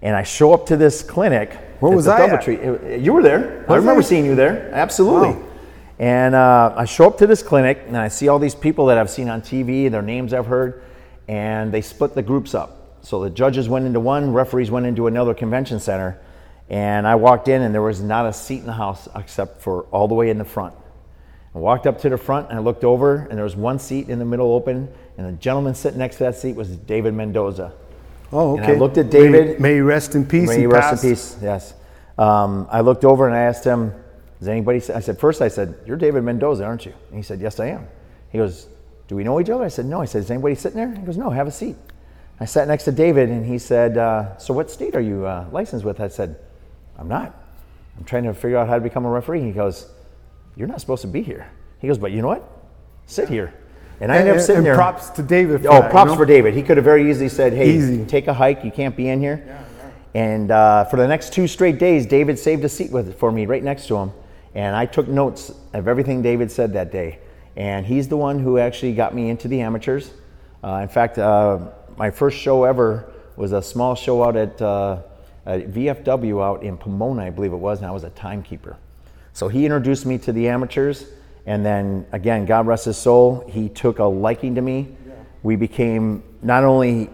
And 0.02 0.14
I 0.14 0.22
show 0.22 0.52
up 0.52 0.66
to 0.66 0.76
this 0.76 1.02
clinic. 1.02 1.54
Where 1.80 1.90
was 1.90 2.06
I? 2.06 2.28
DoubleTree. 2.28 3.02
You 3.02 3.14
were 3.14 3.22
there. 3.22 3.64
I 3.68 3.76
remember 3.76 4.00
I? 4.00 4.04
seeing 4.04 4.26
you 4.26 4.34
there. 4.34 4.70
Absolutely. 4.72 5.30
Wow. 5.30 5.48
And 5.98 6.34
uh, 6.34 6.74
I 6.76 6.84
show 6.84 7.06
up 7.06 7.16
to 7.18 7.26
this 7.26 7.42
clinic 7.42 7.82
and 7.86 7.96
I 7.96 8.08
see 8.08 8.28
all 8.28 8.38
these 8.38 8.54
people 8.54 8.86
that 8.86 8.98
I've 8.98 9.08
seen 9.08 9.30
on 9.30 9.40
TV, 9.40 9.90
their 9.90 10.02
names 10.02 10.34
I've 10.34 10.46
heard, 10.46 10.84
and 11.26 11.72
they 11.72 11.80
split 11.80 12.14
the 12.14 12.22
groups 12.22 12.54
up. 12.54 12.98
So 13.00 13.22
the 13.22 13.30
judges 13.30 13.68
went 13.68 13.86
into 13.86 14.00
one, 14.00 14.32
referees 14.32 14.70
went 14.70 14.84
into 14.84 15.06
another 15.06 15.32
convention 15.32 15.80
center. 15.80 16.20
And 16.68 17.06
I 17.06 17.14
walked 17.14 17.48
in 17.48 17.62
and 17.62 17.74
there 17.74 17.82
was 17.82 18.02
not 18.02 18.26
a 18.26 18.32
seat 18.32 18.60
in 18.60 18.66
the 18.66 18.72
house 18.72 19.08
except 19.14 19.62
for 19.62 19.82
all 19.92 20.08
the 20.08 20.14
way 20.14 20.30
in 20.30 20.38
the 20.38 20.44
front. 20.44 20.74
I 21.54 21.58
walked 21.58 21.86
up 21.86 22.00
to 22.00 22.08
the 22.08 22.18
front 22.18 22.48
and 22.50 22.58
I 22.58 22.60
looked 22.60 22.84
over 22.84 23.26
and 23.28 23.36
there 23.38 23.44
was 23.44 23.56
one 23.56 23.78
seat 23.78 24.08
in 24.08 24.18
the 24.18 24.24
middle 24.24 24.52
open 24.52 24.88
and 25.16 25.26
the 25.26 25.32
gentleman 25.40 25.74
sitting 25.74 25.98
next 25.98 26.16
to 26.16 26.24
that 26.24 26.34
seat 26.36 26.56
was 26.56 26.68
David 26.76 27.14
Mendoza. 27.14 27.72
Oh, 28.32 28.54
okay. 28.54 28.64
And. 28.64 28.72
I 28.72 28.78
looked 28.78 28.98
at 28.98 29.10
David. 29.10 29.60
May, 29.60 29.70
may 29.70 29.74
he 29.76 29.80
rest 29.80 30.14
in 30.14 30.26
peace. 30.26 30.48
May 30.48 30.54
He 30.56 30.60
he 30.62 30.66
rest 30.66 30.90
passed. 30.90 31.04
in 31.04 31.10
peace. 31.10 31.38
Yes. 31.40 31.74
Um, 32.18 32.66
I 32.70 32.80
looked 32.80 33.04
over 33.04 33.26
and 33.26 33.36
I 33.36 33.40
asked 33.40 33.64
him, 33.64 33.92
"Does 34.40 34.48
anybody?" 34.48 34.78
I 34.92 35.00
said, 35.00 35.18
first 35.18 35.40
I 35.40 35.48
said, 35.48 35.74
"You're 35.86 35.96
David 35.96 36.24
Mendoza, 36.24 36.64
aren't 36.64 36.84
you?" 36.86 36.94
And 37.08 37.16
he 37.16 37.22
said, 37.22 37.40
"Yes, 37.40 37.60
I 37.60 37.66
am." 37.66 37.86
He 38.30 38.38
goes, 38.38 38.66
"Do 39.06 39.16
we 39.16 39.22
know 39.22 39.38
each 39.40 39.50
other?" 39.50 39.64
I 39.64 39.68
said, 39.68 39.84
"No." 39.86 40.00
I 40.00 40.06
said, 40.06 40.22
"Is 40.24 40.30
anybody 40.30 40.54
sitting 40.54 40.76
there?" 40.76 40.92
He 40.92 41.06
goes, 41.06 41.16
"No. 41.16 41.30
Have 41.30 41.46
a 41.46 41.52
seat." 41.52 41.76
I 42.40 42.44
sat 42.46 42.68
next 42.68 42.84
to 42.84 42.92
David 42.92 43.30
and 43.30 43.46
he 43.46 43.58
said, 43.58 43.96
uh, 43.96 44.36
"So 44.38 44.52
what 44.52 44.70
state 44.70 44.96
are 44.96 45.00
you 45.00 45.24
uh, 45.26 45.46
licensed 45.52 45.84
with?" 45.84 46.00
I 46.00 46.08
said, 46.08 46.36
"I'm 46.98 47.08
not. 47.08 47.34
I'm 47.98 48.04
trying 48.04 48.24
to 48.24 48.34
figure 48.34 48.58
out 48.58 48.68
how 48.68 48.74
to 48.74 48.80
become 48.80 49.04
a 49.04 49.10
referee." 49.10 49.42
He 49.42 49.52
goes, 49.52 49.90
"You're 50.56 50.68
not 50.68 50.80
supposed 50.80 51.02
to 51.02 51.08
be 51.08 51.22
here." 51.22 51.46
He 51.80 51.86
goes, 51.88 51.98
"But 51.98 52.12
you 52.12 52.22
know 52.22 52.28
what? 52.28 52.42
Sit 53.06 53.28
here." 53.28 53.52
And 54.00 54.12
I 54.12 54.16
And, 54.16 54.28
up 54.28 54.40
sitting 54.40 54.56
and 54.58 54.66
there. 54.66 54.74
props 54.74 55.08
to 55.10 55.22
David. 55.22 55.62
For 55.62 55.68
Oh, 55.68 55.80
that, 55.80 55.90
props 55.90 56.08
you 56.10 56.14
know? 56.14 56.18
for 56.18 56.26
David. 56.26 56.52
He 56.54 56.62
could 56.62 56.76
have 56.76 56.84
very 56.84 57.08
easily 57.10 57.28
said, 57.30 57.52
"Hey, 57.54 57.70
Easy. 57.70 58.04
take 58.04 58.26
a 58.28 58.34
hike. 58.34 58.62
You 58.64 58.70
can't 58.70 58.94
be 58.96 59.08
in 59.08 59.20
here." 59.20 59.42
And 60.14 60.50
uh, 60.50 60.84
for 60.84 60.96
the 60.96 61.06
next 61.06 61.32
two 61.32 61.46
straight 61.46 61.78
days, 61.78 62.06
David 62.06 62.38
saved 62.38 62.64
a 62.64 62.68
seat 62.68 62.90
with 62.90 63.18
for 63.18 63.30
me 63.30 63.44
right 63.46 63.62
next 63.62 63.86
to 63.88 63.96
him, 63.96 64.12
and 64.54 64.74
I 64.76 64.86
took 64.86 65.08
notes 65.08 65.52
of 65.74 65.88
everything 65.88 66.22
David 66.22 66.50
said 66.50 66.72
that 66.74 66.90
day. 66.92 67.18
And 67.56 67.86
he's 67.86 68.08
the 68.08 68.16
one 68.18 68.38
who 68.38 68.58
actually 68.58 68.92
got 68.94 69.14
me 69.14 69.30
into 69.30 69.48
the 69.48 69.60
amateurs. 69.62 70.10
Uh, 70.62 70.80
in 70.82 70.88
fact, 70.88 71.18
uh, 71.18 71.58
my 71.96 72.10
first 72.10 72.36
show 72.38 72.64
ever 72.64 73.10
was 73.36 73.52
a 73.52 73.62
small 73.62 73.94
show 73.94 74.22
out 74.24 74.36
at, 74.36 74.60
uh, 74.60 74.92
at 74.94 75.15
VFW 75.46 76.42
out 76.44 76.62
in 76.62 76.76
Pomona, 76.76 77.24
I 77.24 77.30
believe 77.30 77.52
it 77.52 77.56
was, 77.56 77.78
and 77.78 77.86
I 77.86 77.90
was 77.90 78.04
a 78.04 78.10
timekeeper. 78.10 78.76
So 79.32 79.48
he 79.48 79.64
introduced 79.64 80.06
me 80.06 80.18
to 80.18 80.32
the 80.32 80.48
amateurs, 80.48 81.06
and 81.46 81.64
then 81.64 82.06
again, 82.12 82.46
God 82.46 82.66
rest 82.66 82.86
his 82.86 82.96
soul, 82.96 83.44
he 83.48 83.68
took 83.68 83.98
a 83.98 84.04
liking 84.04 84.54
to 84.56 84.60
me. 84.62 84.96
We 85.42 85.56
became 85.56 86.22
not 86.42 86.64
only 86.64 87.10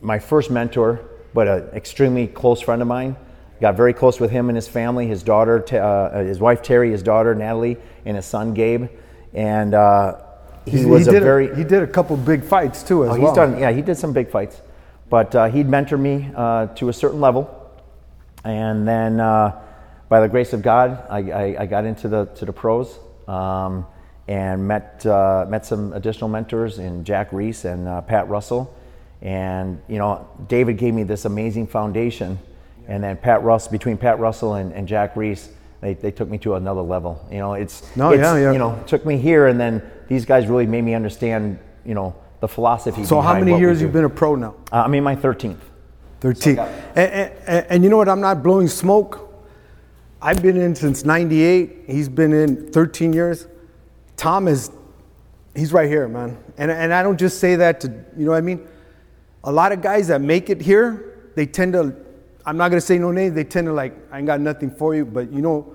my 0.00 0.18
first 0.18 0.50
mentor, 0.50 1.00
but 1.34 1.48
an 1.48 1.64
extremely 1.74 2.26
close 2.28 2.60
friend 2.60 2.82
of 2.82 2.88
mine. 2.88 3.16
Got 3.60 3.76
very 3.76 3.92
close 3.94 4.20
with 4.20 4.30
him 4.30 4.48
and 4.48 4.56
his 4.56 4.68
family, 4.68 5.06
his 5.06 5.22
daughter, 5.22 5.64
uh, 5.72 6.22
his 6.24 6.40
wife 6.40 6.62
Terry, 6.62 6.90
his 6.90 7.02
daughter 7.02 7.34
Natalie, 7.34 7.76
and 8.04 8.16
his 8.16 8.26
son 8.26 8.54
Gabe. 8.54 8.88
And 9.32 9.72
uh, 9.74 10.16
he 10.64 10.72
He's- 10.72 10.84
was 10.84 11.04
he 11.06 11.10
a 11.10 11.12
did 11.12 11.22
very 11.22 11.54
he 11.56 11.64
did 11.64 11.82
a 11.82 11.86
couple 11.86 12.16
big 12.16 12.42
fights 12.44 12.82
too 12.82 13.04
as 13.04 13.10
Oh, 13.10 13.12
well. 13.18 13.20
he's 13.28 13.36
done. 13.36 13.58
Yeah, 13.58 13.70
he 13.72 13.80
did 13.82 13.96
some 13.96 14.12
big 14.12 14.30
fights, 14.30 14.60
but 15.08 15.34
uh, 15.34 15.46
he'd 15.48 15.68
mentor 15.68 15.96
me 15.96 16.30
uh, 16.36 16.66
to 16.74 16.88
a 16.88 16.92
certain 16.92 17.20
level, 17.20 17.61
and 18.44 18.86
then 18.86 19.20
uh, 19.20 19.60
by 20.08 20.20
the 20.20 20.28
grace 20.28 20.52
of 20.52 20.62
God, 20.62 21.06
I, 21.08 21.18
I, 21.30 21.56
I 21.60 21.66
got 21.66 21.84
into 21.84 22.08
the 22.08 22.26
to 22.36 22.44
the 22.44 22.52
pros 22.52 22.98
um, 23.28 23.86
and 24.28 24.66
met 24.66 25.04
uh, 25.06 25.46
met 25.48 25.64
some 25.64 25.92
additional 25.92 26.28
mentors 26.28 26.78
in 26.78 27.04
Jack 27.04 27.32
Reiss 27.32 27.64
and 27.64 27.88
uh, 27.88 28.02
Pat 28.02 28.28
Russell, 28.28 28.74
and 29.20 29.80
you 29.88 29.98
know 29.98 30.28
David 30.48 30.78
gave 30.78 30.94
me 30.94 31.02
this 31.02 31.24
amazing 31.24 31.66
foundation, 31.66 32.38
and 32.88 33.02
then 33.02 33.16
Pat 33.16 33.42
Russ 33.42 33.68
between 33.68 33.96
Pat 33.96 34.18
Russell 34.18 34.54
and, 34.54 34.72
and 34.72 34.86
Jack 34.86 35.16
Reiss. 35.16 35.48
They, 35.80 35.94
they 35.94 36.12
took 36.12 36.28
me 36.28 36.38
to 36.38 36.54
another 36.54 36.80
level. 36.80 37.26
You 37.28 37.38
know, 37.38 37.54
it's, 37.54 37.84
No, 37.96 38.10
it's 38.10 38.20
yeah, 38.20 38.36
yeah. 38.36 38.52
you 38.52 38.58
know 38.58 38.80
took 38.86 39.04
me 39.04 39.18
here, 39.18 39.48
and 39.48 39.58
then 39.58 39.82
these 40.08 40.24
guys 40.24 40.46
really 40.46 40.66
made 40.66 40.82
me 40.82 40.94
understand 40.94 41.58
you 41.84 41.94
know 41.94 42.14
the 42.40 42.48
philosophy. 42.48 43.04
so 43.04 43.20
how 43.20 43.38
many 43.38 43.58
years 43.58 43.78
do. 43.78 43.86
you 43.86 43.90
been 43.90 44.04
a 44.04 44.10
pro 44.10 44.34
now? 44.34 44.54
Uh, 44.70 44.82
I'm 44.82 44.94
in 44.94 45.04
my 45.04 45.16
13th. 45.16 45.71
13. 46.22 46.56
and, 46.58 46.70
and, 46.96 47.32
and- 47.48 47.66
and 47.68 47.84
you 47.84 47.90
know 47.90 47.96
what? 47.96 48.08
I'm 48.08 48.20
not 48.20 48.44
blowing 48.44 48.68
smoke. 48.68 49.28
I've 50.20 50.40
been 50.40 50.56
in 50.56 50.74
since 50.76 51.04
98. 51.04 51.84
He's 51.88 52.08
been 52.08 52.32
in 52.32 52.70
13 52.70 53.12
years. 53.12 53.48
Tom 54.16 54.46
is, 54.46 54.70
he's 55.56 55.72
right 55.72 55.88
here, 55.88 56.06
man. 56.06 56.38
And, 56.56 56.70
and 56.70 56.94
I 56.94 57.02
don't 57.02 57.18
just 57.18 57.40
say 57.40 57.56
that 57.56 57.80
to, 57.80 57.88
you 58.16 58.24
know 58.24 58.30
what 58.30 58.36
I 58.38 58.40
mean? 58.42 58.68
A 59.42 59.50
lot 59.50 59.72
of 59.72 59.82
guys 59.82 60.06
that 60.08 60.20
make 60.20 60.48
it 60.48 60.60
here, 60.60 61.32
they 61.34 61.44
tend 61.44 61.72
to, 61.72 61.96
I'm 62.46 62.56
not 62.56 62.68
going 62.68 62.80
to 62.80 62.86
say 62.86 62.98
no 62.98 63.10
names, 63.10 63.34
they 63.34 63.42
tend 63.42 63.66
to 63.66 63.72
like, 63.72 63.92
I 64.12 64.18
ain't 64.18 64.26
got 64.28 64.40
nothing 64.40 64.70
for 64.70 64.94
you, 64.94 65.04
but 65.04 65.32
you 65.32 65.42
know, 65.42 65.74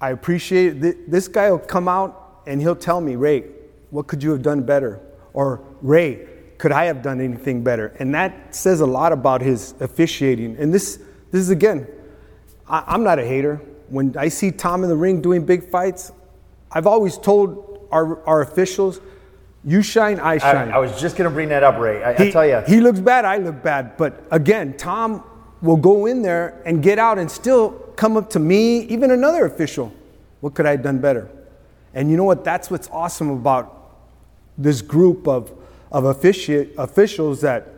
I 0.00 0.12
appreciate 0.12 0.82
it. 0.82 1.10
This 1.10 1.28
guy 1.28 1.50
will 1.50 1.58
come 1.58 1.88
out 1.88 2.40
and 2.46 2.58
he'll 2.58 2.74
tell 2.74 3.02
me, 3.02 3.16
Ray, 3.16 3.44
what 3.90 4.06
could 4.06 4.22
you 4.22 4.30
have 4.30 4.40
done 4.40 4.62
better? 4.62 4.98
Or 5.34 5.62
Ray, 5.82 6.26
could 6.62 6.70
I 6.70 6.84
have 6.84 7.02
done 7.02 7.20
anything 7.20 7.64
better? 7.64 7.92
And 7.98 8.14
that 8.14 8.54
says 8.54 8.82
a 8.82 8.86
lot 8.86 9.10
about 9.10 9.40
his 9.40 9.74
officiating. 9.80 10.56
And 10.58 10.72
this, 10.72 10.98
this 11.32 11.40
is 11.40 11.50
again, 11.50 11.88
I, 12.68 12.84
I'm 12.86 13.02
not 13.02 13.18
a 13.18 13.26
hater. 13.26 13.56
When 13.88 14.16
I 14.16 14.28
see 14.28 14.52
Tom 14.52 14.84
in 14.84 14.88
the 14.88 14.94
ring 14.94 15.20
doing 15.20 15.44
big 15.44 15.68
fights, 15.68 16.12
I've 16.70 16.86
always 16.86 17.18
told 17.18 17.88
our, 17.90 18.24
our 18.28 18.42
officials, 18.42 19.00
you 19.64 19.82
shine, 19.82 20.20
I 20.20 20.34
I, 20.34 20.38
shine. 20.38 20.70
I 20.70 20.78
was 20.78 21.00
just 21.00 21.16
going 21.16 21.28
to 21.28 21.34
bring 21.34 21.48
that 21.48 21.64
up, 21.64 21.80
Ray. 21.80 22.00
I, 22.00 22.14
he, 22.14 22.28
I 22.28 22.30
tell 22.30 22.46
you, 22.46 22.60
he 22.64 22.80
looks 22.80 23.00
bad, 23.00 23.24
I 23.24 23.38
look 23.38 23.60
bad. 23.60 23.96
But 23.96 24.24
again, 24.30 24.76
Tom 24.76 25.24
will 25.62 25.76
go 25.76 26.06
in 26.06 26.22
there 26.22 26.62
and 26.64 26.80
get 26.80 26.96
out 26.96 27.18
and 27.18 27.28
still 27.28 27.70
come 27.96 28.16
up 28.16 28.30
to 28.30 28.38
me, 28.38 28.82
even 28.82 29.10
another 29.10 29.46
official. 29.46 29.92
What 30.38 30.54
could 30.54 30.66
I 30.66 30.70
have 30.70 30.82
done 30.84 31.00
better? 31.00 31.28
And 31.92 32.08
you 32.08 32.16
know 32.16 32.22
what? 32.22 32.44
That's 32.44 32.70
what's 32.70 32.88
awesome 32.90 33.30
about 33.30 33.98
this 34.56 34.80
group 34.80 35.26
of, 35.26 35.50
of 35.92 36.04
offici- 36.04 36.68
officials 36.76 37.40
that 37.42 37.68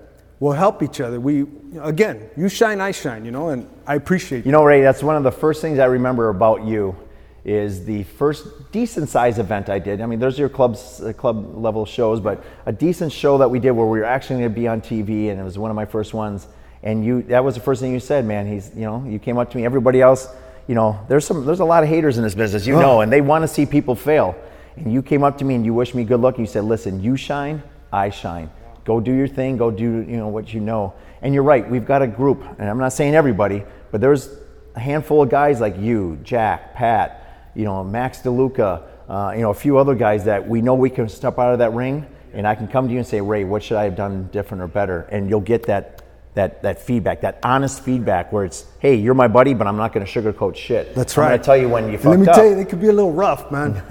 will 0.40 0.52
help 0.52 0.82
each 0.82 1.00
other. 1.00 1.20
We, 1.20 1.46
again, 1.82 2.30
you 2.36 2.48
shine, 2.48 2.80
I 2.80 2.92
shine, 2.92 3.24
you 3.24 3.30
know, 3.30 3.48
and 3.50 3.68
I 3.86 3.96
appreciate 3.96 4.38
you 4.38 4.44
You 4.46 4.52
know, 4.52 4.64
Ray, 4.64 4.80
that's 4.82 5.02
one 5.02 5.16
of 5.16 5.22
the 5.22 5.32
first 5.32 5.60
things 5.60 5.78
I 5.78 5.86
remember 5.86 6.28
about 6.28 6.64
you 6.64 6.96
is 7.44 7.84
the 7.84 8.04
first 8.04 8.46
decent 8.72 9.08
sized 9.10 9.38
event 9.38 9.68
I 9.68 9.78
did. 9.78 10.00
I 10.00 10.06
mean, 10.06 10.18
those 10.18 10.38
are 10.38 10.42
your 10.42 10.48
clubs, 10.48 11.02
uh, 11.02 11.12
club 11.12 11.56
level 11.56 11.84
shows, 11.84 12.18
but 12.20 12.42
a 12.64 12.72
decent 12.72 13.12
show 13.12 13.36
that 13.38 13.50
we 13.50 13.58
did 13.58 13.72
where 13.72 13.86
we 13.86 13.98
were 13.98 14.04
actually 14.06 14.40
going 14.40 14.48
to 14.54 14.60
be 14.60 14.66
on 14.66 14.80
TV, 14.80 15.30
and 15.30 15.38
it 15.38 15.44
was 15.44 15.58
one 15.58 15.70
of 15.70 15.74
my 15.76 15.84
first 15.84 16.14
ones. 16.14 16.46
And 16.82 17.04
you, 17.04 17.22
that 17.24 17.44
was 17.44 17.54
the 17.54 17.60
first 17.60 17.80
thing 17.82 17.92
you 17.92 18.00
said, 18.00 18.24
man. 18.24 18.46
He's, 18.46 18.70
you 18.74 18.82
know, 18.82 19.04
you 19.06 19.18
came 19.18 19.36
up 19.38 19.50
to 19.50 19.56
me. 19.58 19.64
Everybody 19.64 20.00
else, 20.00 20.28
you 20.68 20.74
know, 20.74 20.98
there's 21.08 21.26
some, 21.26 21.44
there's 21.46 21.60
a 21.60 21.64
lot 21.64 21.82
of 21.82 21.88
haters 21.88 22.16
in 22.18 22.22
this 22.24 22.34
business, 22.34 22.66
you 22.66 22.76
Oh. 22.76 22.80
know, 22.80 23.00
and 23.02 23.12
they 23.12 23.20
want 23.20 23.42
to 23.42 23.48
see 23.48 23.66
people 23.66 23.94
fail. 23.94 24.34
And 24.76 24.92
you 24.92 25.02
came 25.02 25.22
up 25.22 25.36
to 25.38 25.44
me 25.44 25.54
and 25.54 25.64
you 25.64 25.72
wished 25.74 25.94
me 25.94 26.04
good 26.04 26.20
luck. 26.20 26.38
You 26.38 26.46
said, 26.46 26.64
listen, 26.64 27.02
you 27.02 27.16
shine, 27.16 27.62
I 27.94 28.10
shine. 28.10 28.50
Go 28.84 29.00
do 29.00 29.12
your 29.12 29.28
thing. 29.28 29.56
Go 29.56 29.70
do, 29.70 29.84
you 29.84 30.16
know, 30.16 30.28
what 30.28 30.52
you 30.52 30.60
know. 30.60 30.94
And 31.22 31.32
you're 31.32 31.44
right, 31.44 31.68
we've 31.68 31.86
got 31.86 32.02
a 32.02 32.06
group, 32.06 32.44
and 32.58 32.68
I'm 32.68 32.78
not 32.78 32.92
saying 32.92 33.14
everybody, 33.14 33.64
but 33.90 34.00
there's 34.00 34.28
a 34.74 34.80
handful 34.80 35.22
of 35.22 35.30
guys 35.30 35.60
like 35.60 35.78
you, 35.78 36.18
Jack, 36.22 36.74
Pat, 36.74 37.52
you 37.54 37.64
know, 37.64 37.82
Max 37.82 38.18
DeLuca, 38.18 38.82
uh, 39.08 39.32
you 39.34 39.40
know, 39.40 39.50
a 39.50 39.54
few 39.54 39.78
other 39.78 39.94
guys 39.94 40.24
that 40.24 40.46
we 40.46 40.60
know 40.60 40.74
we 40.74 40.90
can 40.90 41.08
step 41.08 41.38
out 41.38 41.52
of 41.52 41.60
that 41.60 41.72
ring, 41.72 42.04
and 42.34 42.46
I 42.46 42.54
can 42.56 42.68
come 42.68 42.88
to 42.88 42.92
you 42.92 42.98
and 42.98 43.06
say, 43.06 43.20
Ray, 43.20 43.44
what 43.44 43.62
should 43.62 43.78
I 43.78 43.84
have 43.84 43.96
done 43.96 44.28
different 44.32 44.62
or 44.62 44.66
better? 44.66 45.02
And 45.10 45.30
you'll 45.30 45.40
get 45.40 45.62
that 45.66 46.02
that 46.34 46.62
that 46.62 46.82
feedback, 46.82 47.20
that 47.20 47.38
honest 47.44 47.82
feedback, 47.84 48.32
where 48.32 48.44
it's, 48.44 48.66
hey, 48.80 48.96
you're 48.96 49.14
my 49.14 49.28
buddy, 49.28 49.54
but 49.54 49.68
I'm 49.68 49.76
not 49.76 49.92
going 49.92 50.04
to 50.04 50.12
sugarcoat 50.12 50.56
shit. 50.56 50.94
That's 50.94 51.16
I'm 51.16 51.22
right. 51.22 51.28
going 51.28 51.38
to 51.38 51.44
tell 51.44 51.56
you 51.56 51.68
when 51.68 51.90
you 51.92 51.96
fucked 51.96 52.06
let 52.06 52.18
me 52.18 52.26
up. 52.26 52.34
tell 52.34 52.46
you, 52.46 52.56
they 52.56 52.64
could 52.64 52.80
be 52.80 52.88
a 52.88 52.92
little 52.92 53.12
rough, 53.12 53.52
man. 53.52 53.82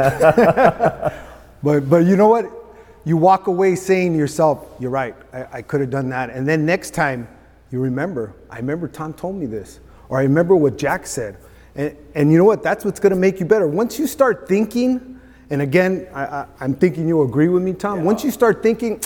but 1.63 1.89
but 1.89 2.05
you 2.05 2.17
know 2.17 2.27
what? 2.27 2.62
You 3.05 3.17
walk 3.17 3.47
away 3.47 3.75
saying 3.75 4.13
to 4.13 4.17
yourself, 4.17 4.65
"You're 4.79 4.91
right. 4.91 5.15
I, 5.33 5.57
I 5.57 5.61
could 5.61 5.81
have 5.81 5.89
done 5.89 6.09
that." 6.09 6.29
And 6.29 6.47
then 6.47 6.65
next 6.65 6.91
time, 6.93 7.27
you 7.71 7.81
remember. 7.81 8.33
I 8.49 8.57
remember 8.57 8.87
Tom 8.87 9.13
told 9.13 9.35
me 9.35 9.45
this, 9.45 9.79
or 10.09 10.19
I 10.19 10.23
remember 10.23 10.55
what 10.55 10.77
Jack 10.77 11.05
said. 11.05 11.37
And 11.75 11.97
and 12.15 12.31
you 12.31 12.37
know 12.37 12.45
what? 12.45 12.63
That's 12.63 12.85
what's 12.85 12.99
going 12.99 13.13
to 13.13 13.19
make 13.19 13.39
you 13.39 13.45
better. 13.45 13.67
Once 13.67 13.99
you 13.99 14.07
start 14.07 14.47
thinking, 14.47 15.19
and 15.49 15.61
again, 15.61 16.07
I, 16.13 16.25
I, 16.25 16.45
I'm 16.61 16.75
thinking 16.75 17.07
you'll 17.07 17.27
agree 17.27 17.49
with 17.49 17.63
me, 17.63 17.73
Tom. 17.73 18.03
Once 18.03 18.23
you 18.23 18.31
start 18.31 18.63
thinking, 18.63 19.01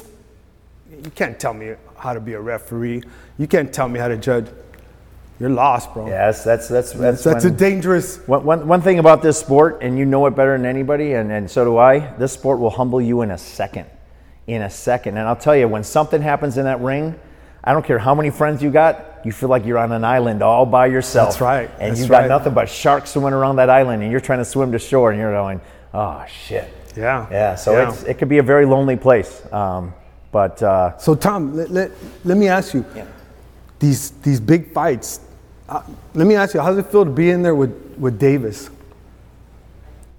you 0.91 1.09
can't 1.11 1.39
tell 1.39 1.53
me 1.53 1.73
how 1.97 2.13
to 2.13 2.19
be 2.19 2.33
a 2.33 2.41
referee. 2.41 3.03
You 3.37 3.47
can't 3.47 3.73
tell 3.73 3.87
me 3.87 3.99
how 3.99 4.07
to 4.07 4.17
judge. 4.17 4.47
You're 5.39 5.51
lost, 5.51 5.93
bro. 5.93 6.07
Yes, 6.07 6.43
that's 6.43 6.67
that's 6.67 6.93
that's, 6.93 7.23
That's 7.23 7.45
a 7.45 7.49
when- 7.49 7.57
dangerous. 7.57 8.17
One, 8.27 8.43
one, 8.43 8.67
one 8.67 8.81
thing 8.81 8.97
about 8.99 9.21
this 9.21 9.37
sport, 9.37 9.79
and 9.81 9.97
you 9.97 10.05
know 10.05 10.25
it 10.25 10.31
better 10.35 10.57
than 10.57 10.65
anybody, 10.65 11.13
and, 11.13 11.31
and 11.31 11.49
so 11.49 11.63
do 11.63 11.77
I, 11.77 11.99
this 12.17 12.31
sport 12.33 12.59
will 12.59 12.71
humble 12.71 12.99
you 12.99 13.21
in 13.21 13.29
a 13.31 13.37
second. 13.37 13.85
In 14.47 14.63
a 14.63 14.69
second. 14.69 15.17
And 15.17 15.27
I'll 15.27 15.35
tell 15.35 15.55
you, 15.55 15.67
when 15.67 15.83
something 15.83 16.21
happens 16.21 16.57
in 16.57 16.65
that 16.65 16.79
ring, 16.81 17.19
I 17.63 17.73
don't 17.73 17.85
care 17.85 17.99
how 17.99 18.15
many 18.15 18.29
friends 18.31 18.63
you 18.63 18.71
got, 18.71 19.19
you 19.25 19.31
feel 19.31 19.49
like 19.49 19.65
you're 19.65 19.77
on 19.77 19.91
an 19.91 20.03
island 20.05 20.41
all 20.41 20.65
by 20.65 20.87
yourself. 20.87 21.29
That's 21.31 21.41
right. 21.41 21.69
And 21.79 21.91
That's 21.91 21.99
you've 21.99 22.09
got 22.09 22.21
right. 22.21 22.29
nothing 22.29 22.53
but 22.53 22.67
sharks 22.69 23.11
swimming 23.11 23.33
around 23.33 23.57
that 23.57 23.69
island, 23.69 24.01
and 24.01 24.11
you're 24.11 24.21
trying 24.21 24.39
to 24.39 24.45
swim 24.45 24.71
to 24.71 24.79
shore, 24.79 25.11
and 25.11 25.19
you're 25.19 25.33
going, 25.33 25.59
oh, 25.93 26.23
shit. 26.27 26.73
Yeah. 26.95 27.27
Yeah, 27.29 27.55
so 27.55 27.73
Yeah. 27.73 27.89
It's, 27.89 28.03
it 28.03 28.17
could 28.17 28.29
be 28.29 28.39
a 28.39 28.43
very 28.43 28.65
lonely 28.65 28.95
place. 28.95 29.43
Um, 29.53 29.93
but 30.31 30.63
uh, 30.63 30.97
So 30.97 31.13
Tom, 31.13 31.55
let, 31.55 31.69
let, 31.69 31.91
let 32.25 32.37
me 32.37 32.47
ask 32.47 32.73
you, 32.73 32.83
Yeah. 32.95 33.05
these 33.79 34.11
these 34.23 34.39
big 34.39 34.71
fights. 34.71 35.19
Uh, 35.69 35.83
let 36.13 36.27
me 36.27 36.35
ask 36.35 36.53
you, 36.53 36.61
how 36.61 36.69
does 36.69 36.77
it 36.77 36.87
feel 36.87 37.03
to 37.03 37.11
be 37.11 37.29
in 37.29 37.41
there 37.41 37.55
with 37.55 37.95
with 37.97 38.19
Davis? 38.19 38.69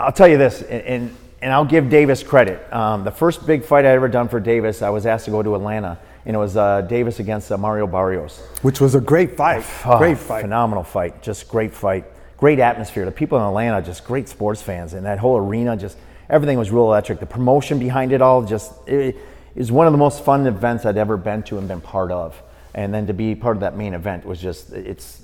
I'll 0.00 0.12
tell 0.12 0.28
you 0.28 0.38
this, 0.38 0.62
and, 0.62 0.82
and, 0.82 1.16
and 1.42 1.52
I'll 1.52 1.64
give 1.64 1.90
Davis 1.90 2.22
credit. 2.22 2.72
Um, 2.72 3.02
the 3.02 3.10
first 3.10 3.46
big 3.46 3.64
fight 3.64 3.84
I 3.84 3.88
ever 3.88 4.08
done 4.08 4.28
for 4.28 4.38
Davis, 4.40 4.82
I 4.82 4.90
was 4.90 5.06
asked 5.06 5.24
to 5.24 5.30
go 5.30 5.42
to 5.42 5.54
Atlanta, 5.56 5.98
and 6.24 6.36
it 6.36 6.38
was 6.38 6.56
uh, 6.56 6.82
Davis 6.82 7.18
against 7.18 7.50
uh, 7.50 7.56
Mario 7.56 7.86
Barrios. 7.86 8.38
Which 8.62 8.80
was 8.80 8.94
a 8.94 9.00
great 9.00 9.36
fight. 9.36 9.64
Oh, 9.84 9.98
great 9.98 10.18
fight. 10.18 10.42
Phenomenal 10.42 10.84
fight. 10.84 11.22
Just 11.22 11.48
great 11.48 11.74
fight. 11.74 12.04
Great 12.36 12.60
atmosphere. 12.60 13.04
The 13.04 13.10
people 13.10 13.38
in 13.38 13.44
Atlanta, 13.44 13.82
just 13.82 14.04
great 14.04 14.28
sports 14.28 14.62
fans. 14.62 14.92
And 14.92 15.04
that 15.06 15.18
whole 15.18 15.36
arena, 15.36 15.76
just 15.76 15.96
everything 16.30 16.58
was 16.58 16.70
real 16.70 16.84
electric. 16.84 17.18
The 17.18 17.26
promotion 17.26 17.80
behind 17.80 18.12
it 18.12 18.22
all, 18.22 18.44
just, 18.44 18.72
it, 18.86 19.16
it 19.16 19.58
was 19.58 19.72
one 19.72 19.88
of 19.88 19.92
the 19.92 19.98
most 19.98 20.24
fun 20.24 20.46
events 20.46 20.84
I'd 20.84 20.98
ever 20.98 21.16
been 21.16 21.42
to 21.44 21.58
and 21.58 21.66
been 21.66 21.80
part 21.80 22.12
of. 22.12 22.40
And 22.74 22.94
then 22.94 23.08
to 23.08 23.14
be 23.14 23.34
part 23.34 23.56
of 23.56 23.60
that 23.62 23.76
main 23.76 23.94
event 23.94 24.24
was 24.24 24.40
just, 24.40 24.72
it's, 24.72 25.22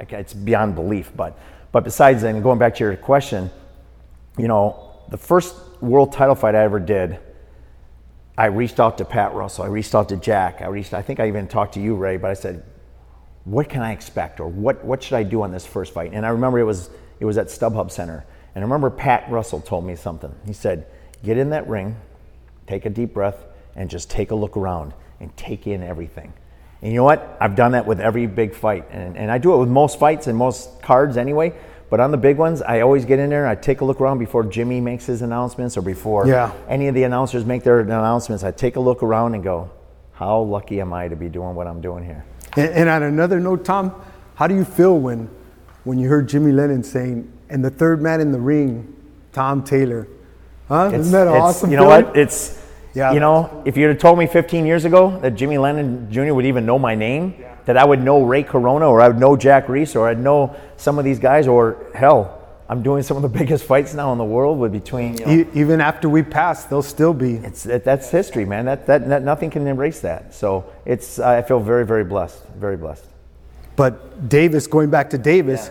it's, 0.00 0.34
beyond 0.34 0.74
belief. 0.74 1.12
But, 1.14 1.38
but 1.72 1.84
besides 1.84 2.22
then, 2.22 2.40
going 2.42 2.58
back 2.58 2.74
to 2.76 2.84
your 2.84 2.96
question, 2.96 3.50
you 4.36 4.48
know, 4.48 5.02
the 5.10 5.16
first 5.16 5.54
world 5.80 6.12
title 6.12 6.34
fight 6.34 6.54
I 6.54 6.64
ever 6.64 6.80
did, 6.80 7.18
I 8.36 8.46
reached 8.46 8.80
out 8.80 8.98
to 8.98 9.04
Pat 9.04 9.34
Russell. 9.34 9.64
I 9.64 9.68
reached 9.68 9.94
out 9.94 10.08
to 10.08 10.16
Jack. 10.16 10.60
I 10.60 10.66
reached. 10.66 10.92
I 10.92 11.02
think 11.02 11.20
I 11.20 11.28
even 11.28 11.46
talked 11.46 11.74
to 11.74 11.80
you, 11.80 11.94
Ray. 11.94 12.16
But 12.16 12.30
I 12.30 12.34
said, 12.34 12.64
"What 13.44 13.68
can 13.68 13.80
I 13.80 13.92
expect, 13.92 14.40
or 14.40 14.48
what 14.48 14.84
what 14.84 15.02
should 15.02 15.14
I 15.14 15.22
do 15.22 15.42
on 15.42 15.52
this 15.52 15.64
first 15.64 15.92
fight?" 15.92 16.12
And 16.12 16.26
I 16.26 16.30
remember 16.30 16.58
it 16.58 16.64
was 16.64 16.90
it 17.20 17.26
was 17.26 17.38
at 17.38 17.46
StubHub 17.46 17.90
Center, 17.92 18.24
and 18.54 18.64
I 18.64 18.66
remember 18.66 18.90
Pat 18.90 19.30
Russell 19.30 19.60
told 19.60 19.84
me 19.84 19.94
something. 19.94 20.34
He 20.46 20.52
said, 20.52 20.86
"Get 21.22 21.38
in 21.38 21.50
that 21.50 21.68
ring, 21.68 21.96
take 22.66 22.86
a 22.86 22.90
deep 22.90 23.14
breath, 23.14 23.44
and 23.76 23.88
just 23.88 24.10
take 24.10 24.32
a 24.32 24.34
look 24.34 24.56
around 24.56 24.94
and 25.20 25.36
take 25.36 25.68
in 25.68 25.82
everything." 25.82 26.32
And 26.82 26.92
you 26.92 26.96
know 26.98 27.04
what? 27.04 27.36
I've 27.40 27.54
done 27.56 27.72
that 27.72 27.86
with 27.86 28.00
every 28.00 28.26
big 28.26 28.54
fight, 28.54 28.84
and, 28.90 29.16
and 29.16 29.30
I 29.30 29.38
do 29.38 29.54
it 29.54 29.58
with 29.58 29.68
most 29.70 29.98
fights 29.98 30.26
and 30.26 30.36
most 30.36 30.82
cards 30.82 31.16
anyway. 31.16 31.52
But 31.90 32.00
on 32.00 32.10
the 32.10 32.16
big 32.16 32.36
ones, 32.38 32.60
I 32.60 32.80
always 32.80 33.04
get 33.04 33.18
in 33.18 33.30
there. 33.30 33.46
And 33.46 33.50
I 33.50 33.54
take 33.60 33.80
a 33.80 33.84
look 33.84 34.00
around 34.00 34.18
before 34.18 34.42
Jimmy 34.44 34.80
makes 34.80 35.06
his 35.06 35.22
announcements 35.22 35.76
or 35.76 35.82
before 35.82 36.26
Yeah. 36.26 36.50
any 36.68 36.88
of 36.88 36.94
the 36.94 37.04
announcers 37.04 37.44
make 37.44 37.62
their 37.62 37.80
announcements. 37.80 38.42
I 38.42 38.50
take 38.50 38.76
a 38.76 38.80
look 38.80 39.02
around 39.02 39.34
and 39.34 39.44
go, 39.44 39.70
"How 40.12 40.40
lucky 40.40 40.80
am 40.80 40.92
I 40.92 41.08
to 41.08 41.14
be 41.16 41.28
doing 41.28 41.54
what 41.54 41.66
I'm 41.66 41.80
doing 41.80 42.02
here?" 42.04 42.24
And, 42.56 42.70
and 42.70 42.88
on 42.88 43.02
another 43.02 43.38
note, 43.38 43.64
Tom, 43.64 43.92
how 44.34 44.46
do 44.46 44.54
you 44.54 44.64
feel 44.64 44.98
when 44.98 45.28
when 45.84 45.98
you 45.98 46.08
heard 46.08 46.28
Jimmy 46.28 46.50
Lennon 46.52 46.82
saying, 46.82 47.30
"And 47.48 47.64
the 47.64 47.70
third 47.70 48.02
man 48.02 48.20
in 48.20 48.32
the 48.32 48.40
ring, 48.40 48.92
Tom 49.32 49.62
Taylor"? 49.62 50.08
Huh? 50.68 50.86
It's- 50.86 51.00
Isn't 51.02 51.12
that 51.12 51.28
an 51.28 51.34
awesome? 51.40 51.70
You 51.70 51.76
know 51.76 51.84
feeling? 51.90 52.06
what? 52.06 52.16
It's 52.16 52.58
Yeah. 52.94 53.12
you 53.12 53.20
know, 53.20 53.62
if 53.64 53.76
you'd 53.76 53.88
have 53.88 53.98
told 53.98 54.18
me 54.18 54.26
15 54.26 54.64
years 54.66 54.84
ago 54.84 55.18
that 55.20 55.32
Jimmy 55.34 55.58
Lennon 55.58 56.10
Jr. 56.12 56.32
would 56.32 56.46
even 56.46 56.64
know 56.64 56.78
my 56.78 56.94
name, 56.94 57.34
that 57.64 57.76
I 57.76 57.84
would 57.84 58.00
know 58.00 58.22
Ray 58.22 58.42
Corona 58.44 58.88
or 58.88 59.00
I 59.00 59.08
would 59.08 59.18
know 59.18 59.36
Jack 59.36 59.68
Reiss 59.68 59.96
or 59.96 60.08
I'd 60.08 60.18
know 60.20 60.54
some 60.76 60.98
of 60.98 61.04
these 61.04 61.18
guys 61.18 61.48
or 61.48 61.86
hell, 61.94 62.40
I'm 62.68 62.82
doing 62.82 63.02
some 63.02 63.16
of 63.16 63.22
the 63.22 63.28
biggest 63.40 63.64
fights 63.64 63.94
now 63.94 64.12
in 64.12 64.18
the 64.18 64.24
world 64.24 64.58
with 64.58 64.72
between. 64.72 65.18
You 65.18 65.26
know, 65.26 65.32
E- 65.32 65.46
even 65.54 65.80
after 65.80 66.08
we 66.08 66.22
pass, 66.22 66.64
they'll 66.64 66.82
still 66.82 67.12
be. 67.14 67.34
it's 67.36 67.64
that, 67.64 67.84
that's 67.84 68.10
history, 68.10 68.44
man. 68.44 68.64
That, 68.66 68.86
that 68.86 69.08
that 69.08 69.22
nothing 69.22 69.50
can 69.50 69.66
erase 69.66 70.00
that. 70.00 70.32
So 70.34 70.64
it's 70.86 71.18
I 71.18 71.42
feel 71.42 71.60
very 71.60 71.84
very 71.84 72.04
blessed, 72.04 72.46
very 72.56 72.76
blessed. 72.76 73.06
But 73.76 74.28
Davis, 74.28 74.66
going 74.68 74.88
back 74.90 75.10
to 75.10 75.18
Davis, 75.18 75.70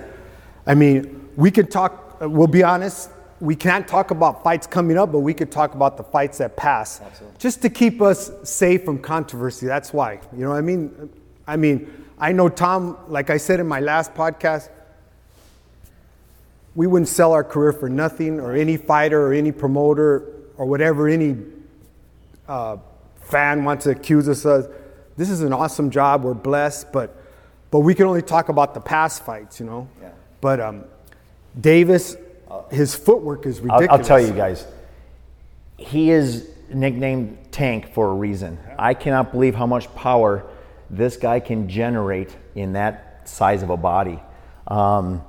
I 0.67 0.75
mean, 0.75 1.29
we 1.37 1.51
could 1.51 1.71
talk, 1.71 2.17
we'll 2.19 2.47
be 2.47 2.61
honest, 2.63 3.09
we 3.43 3.57
can't 3.57 3.85
talk 3.85 4.11
about 4.11 4.41
fights 4.41 4.65
coming 4.67 4.97
up, 4.97 5.11
but 5.11 5.19
we 5.19 5.33
could 5.33 5.51
talk 5.51 5.75
about 5.75 5.97
the 5.97 6.03
fights 6.03 6.37
that 6.37 6.55
pass. 6.55 7.01
Just 7.39 7.61
to 7.63 7.69
keep 7.69 8.01
us 8.01 8.31
safe 8.43 8.85
from 8.85 8.99
controversy. 8.99 9.65
That's 9.65 9.91
why. 9.91 10.21
You 10.31 10.45
know 10.45 10.51
what 10.51 10.59
I 10.59 10.61
mean? 10.61 11.09
I 11.45 11.57
mean, 11.57 12.05
I 12.17 12.31
know 12.31 12.47
Tom, 12.47 12.97
like 13.09 13.29
I 13.29 13.35
said 13.35 13.59
in 13.59 13.67
my 13.67 13.81
last 13.81 14.13
podcast, 14.13 14.69
we 16.73 16.87
wouldn't 16.87 17.09
sell 17.09 17.33
our 17.33 17.43
career 17.43 17.73
for 17.73 17.89
nothing, 17.89 18.39
or 18.39 18.53
any 18.53 18.77
fighter, 18.77 19.27
or 19.27 19.33
any 19.33 19.51
promoter, 19.51 20.23
or 20.55 20.65
whatever 20.65 21.09
any 21.09 21.35
uh, 22.47 22.77
fan 23.17 23.65
wants 23.65 23.83
to 23.83 23.89
accuse 23.89 24.29
us 24.29 24.45
of. 24.45 24.73
This 25.17 25.29
is 25.29 25.41
an 25.41 25.51
awesome 25.51 25.91
job. 25.91 26.23
We're 26.23 26.33
blessed, 26.33 26.93
but 26.93 27.13
but 27.71 27.81
we 27.81 27.93
can 27.93 28.05
only 28.05 28.21
talk 28.21 28.47
about 28.47 28.73
the 28.73 28.79
past 28.79 29.25
fights, 29.25 29.59
you 29.59 29.65
know. 29.65 29.89
Yeah. 30.01 30.11
But 30.39 30.61
um, 30.61 30.85
Davis, 31.59 32.15
his 32.71 32.95
footwork 32.95 33.45
is 33.45 33.59
I'll, 33.59 33.63
ridiculous. 33.63 33.89
I'll 33.91 34.03
tell 34.05 34.19
you 34.19 34.33
guys, 34.33 34.65
he 35.77 36.11
is 36.11 36.49
nicknamed 36.69 37.37
Tank 37.51 37.93
for 37.93 38.09
a 38.09 38.13
reason. 38.13 38.57
I 38.77 38.93
cannot 38.93 39.31
believe 39.31 39.55
how 39.55 39.67
much 39.67 39.93
power 39.95 40.45
this 40.89 41.17
guy 41.17 41.39
can 41.39 41.67
generate 41.67 42.35
in 42.55 42.73
that 42.73 43.27
size 43.27 43.63
of 43.63 43.69
a 43.69 43.77
body. 43.77 44.19
Um, 44.67 45.23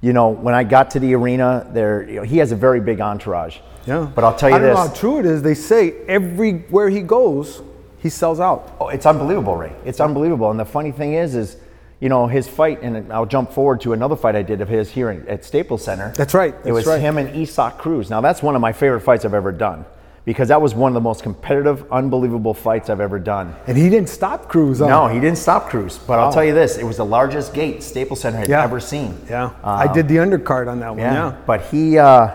you 0.00 0.12
know, 0.12 0.30
when 0.30 0.54
I 0.54 0.64
got 0.64 0.90
to 0.92 1.00
the 1.00 1.14
arena, 1.14 1.68
there 1.72 2.08
you 2.08 2.16
know, 2.16 2.22
he 2.22 2.38
has 2.38 2.52
a 2.52 2.56
very 2.56 2.80
big 2.80 3.00
entourage. 3.00 3.58
Yeah. 3.86 4.10
But 4.14 4.24
I'll 4.24 4.36
tell 4.36 4.50
you 4.50 4.56
I 4.56 4.58
don't 4.58 4.68
this. 4.68 4.76
know 4.76 4.88
how 4.88 4.94
true 4.94 5.18
it 5.20 5.26
is. 5.26 5.42
They 5.42 5.54
say 5.54 6.04
everywhere 6.06 6.88
he 6.88 7.00
goes, 7.00 7.62
he 7.98 8.08
sells 8.08 8.40
out. 8.40 8.76
Oh, 8.80 8.88
it's 8.88 9.06
unbelievable, 9.06 9.56
Ray. 9.56 9.72
It's 9.84 10.00
unbelievable. 10.00 10.50
And 10.50 10.58
the 10.58 10.64
funny 10.64 10.90
thing 10.90 11.14
is, 11.14 11.34
is 11.34 11.56
you 12.02 12.08
know 12.08 12.26
his 12.26 12.48
fight, 12.48 12.82
and 12.82 13.12
I'll 13.12 13.26
jump 13.36 13.52
forward 13.52 13.80
to 13.82 13.92
another 13.92 14.16
fight 14.16 14.34
I 14.34 14.42
did 14.42 14.60
of 14.60 14.68
his 14.68 14.90
here 14.90 15.10
in- 15.12 15.24
at 15.28 15.44
Staples 15.44 15.84
Center. 15.84 16.12
That's 16.16 16.34
right, 16.34 16.52
That's 16.52 16.66
it 16.66 16.72
was 16.72 16.84
right. 16.86 17.00
him 17.00 17.16
and 17.16 17.28
Isaac 17.36 17.78
Cruz. 17.78 18.10
Now 18.10 18.20
that's 18.20 18.42
one 18.42 18.56
of 18.56 18.60
my 18.60 18.72
favorite 18.72 19.02
fights 19.02 19.24
I've 19.24 19.34
ever 19.34 19.52
done 19.52 19.84
because 20.24 20.48
that 20.48 20.60
was 20.60 20.74
one 20.74 20.90
of 20.90 20.94
the 20.94 21.00
most 21.00 21.22
competitive, 21.22 21.84
unbelievable 21.92 22.54
fights 22.54 22.90
I've 22.90 23.00
ever 23.00 23.20
done. 23.20 23.54
And 23.68 23.76
he 23.78 23.88
didn't 23.88 24.08
stop 24.08 24.48
Cruz. 24.48 24.80
huh? 24.80 24.88
No, 24.88 25.06
he 25.06 25.20
didn't 25.20 25.38
stop 25.38 25.68
Cruz. 25.70 25.98
But 25.98 26.18
I'll 26.18 26.32
tell 26.32 26.44
you 26.44 26.54
this: 26.54 26.76
it 26.76 26.84
was 26.84 26.96
the 26.96 27.04
largest 27.04 27.54
gate 27.54 27.84
Staples 27.84 28.20
Center 28.20 28.38
had 28.38 28.48
Yeah. 28.48 28.64
ever 28.64 28.80
seen. 28.80 29.16
Yeah. 29.30 29.50
I 29.62 29.86
did 29.92 30.08
the 30.08 30.16
undercard 30.16 30.66
on 30.68 30.80
that 30.80 30.90
one. 30.90 30.98
Yeah, 30.98 31.14
Yeah. 31.14 31.34
but 31.46 31.60
he 31.70 31.98
uh, 31.98 32.30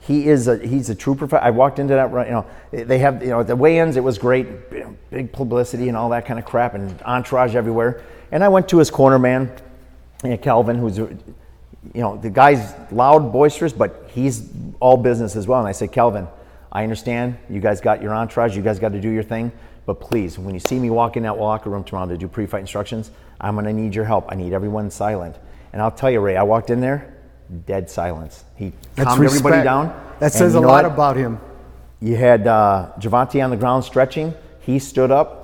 he 0.00 0.26
is 0.28 0.48
a 0.48 0.56
he's 0.58 0.90
a 0.90 0.94
true 0.96 1.14
professional. 1.14 1.46
I 1.46 1.50
walked 1.50 1.78
into 1.78 1.94
that 1.94 2.10
right, 2.10 2.26
you 2.26 2.32
know, 2.32 2.46
they 2.72 2.98
have 2.98 3.22
you 3.22 3.30
know 3.30 3.44
the 3.44 3.54
weigh-ins. 3.54 3.96
It 3.96 4.02
was 4.02 4.18
great, 4.18 4.46
big 5.10 5.30
publicity 5.32 5.86
and 5.88 5.96
all 5.96 6.08
that 6.10 6.26
kind 6.26 6.38
of 6.40 6.44
crap, 6.44 6.74
and 6.74 7.00
entourage 7.02 7.54
everywhere. 7.54 8.00
And 8.30 8.44
I 8.44 8.48
went 8.48 8.68
to 8.68 8.78
his 8.78 8.90
corner 8.90 9.18
man, 9.18 9.50
Calvin, 10.42 10.76
who's 10.76 10.98
you 11.94 12.00
know 12.02 12.16
the 12.16 12.30
guy's 12.30 12.74
loud, 12.92 13.32
boisterous, 13.32 13.72
but 13.72 14.10
he's 14.12 14.50
all 14.80 14.96
business 14.96 15.36
as 15.36 15.46
well. 15.46 15.60
And 15.60 15.68
I 15.68 15.72
said, 15.72 15.92
Calvin, 15.92 16.28
I 16.70 16.82
understand 16.82 17.38
you 17.48 17.60
guys 17.60 17.80
got 17.80 18.02
your 18.02 18.14
entourage, 18.14 18.56
you 18.56 18.62
guys 18.62 18.78
got 18.78 18.92
to 18.92 19.00
do 19.00 19.10
your 19.10 19.22
thing, 19.22 19.52
but 19.86 20.00
please, 20.00 20.38
when 20.38 20.54
you 20.54 20.60
see 20.60 20.78
me 20.78 20.90
walk 20.90 21.16
in 21.16 21.22
that 21.22 21.38
locker 21.38 21.70
room 21.70 21.84
tomorrow 21.84 22.08
to 22.08 22.18
do 22.18 22.28
pre-fight 22.28 22.60
instructions, 22.60 23.10
I'm 23.40 23.54
gonna 23.54 23.72
need 23.72 23.94
your 23.94 24.04
help. 24.04 24.26
I 24.28 24.34
need 24.34 24.52
everyone 24.52 24.90
silent. 24.90 25.36
And 25.72 25.80
I'll 25.80 25.90
tell 25.90 26.10
you, 26.10 26.20
Ray, 26.20 26.36
I 26.36 26.42
walked 26.42 26.70
in 26.70 26.80
there, 26.80 27.14
dead 27.66 27.88
silence. 27.88 28.44
He 28.56 28.72
That's 28.94 29.08
calmed 29.08 29.24
everybody 29.24 29.62
down. 29.62 30.14
That 30.18 30.32
says 30.32 30.54
a 30.54 30.60
lot 30.60 30.84
what? 30.84 30.92
about 30.92 31.16
him. 31.16 31.40
You 32.00 32.16
had 32.16 32.46
uh, 32.46 32.92
Gervonta 32.98 33.42
on 33.42 33.50
the 33.50 33.56
ground 33.56 33.84
stretching. 33.84 34.34
He 34.60 34.78
stood 34.78 35.10
up, 35.10 35.37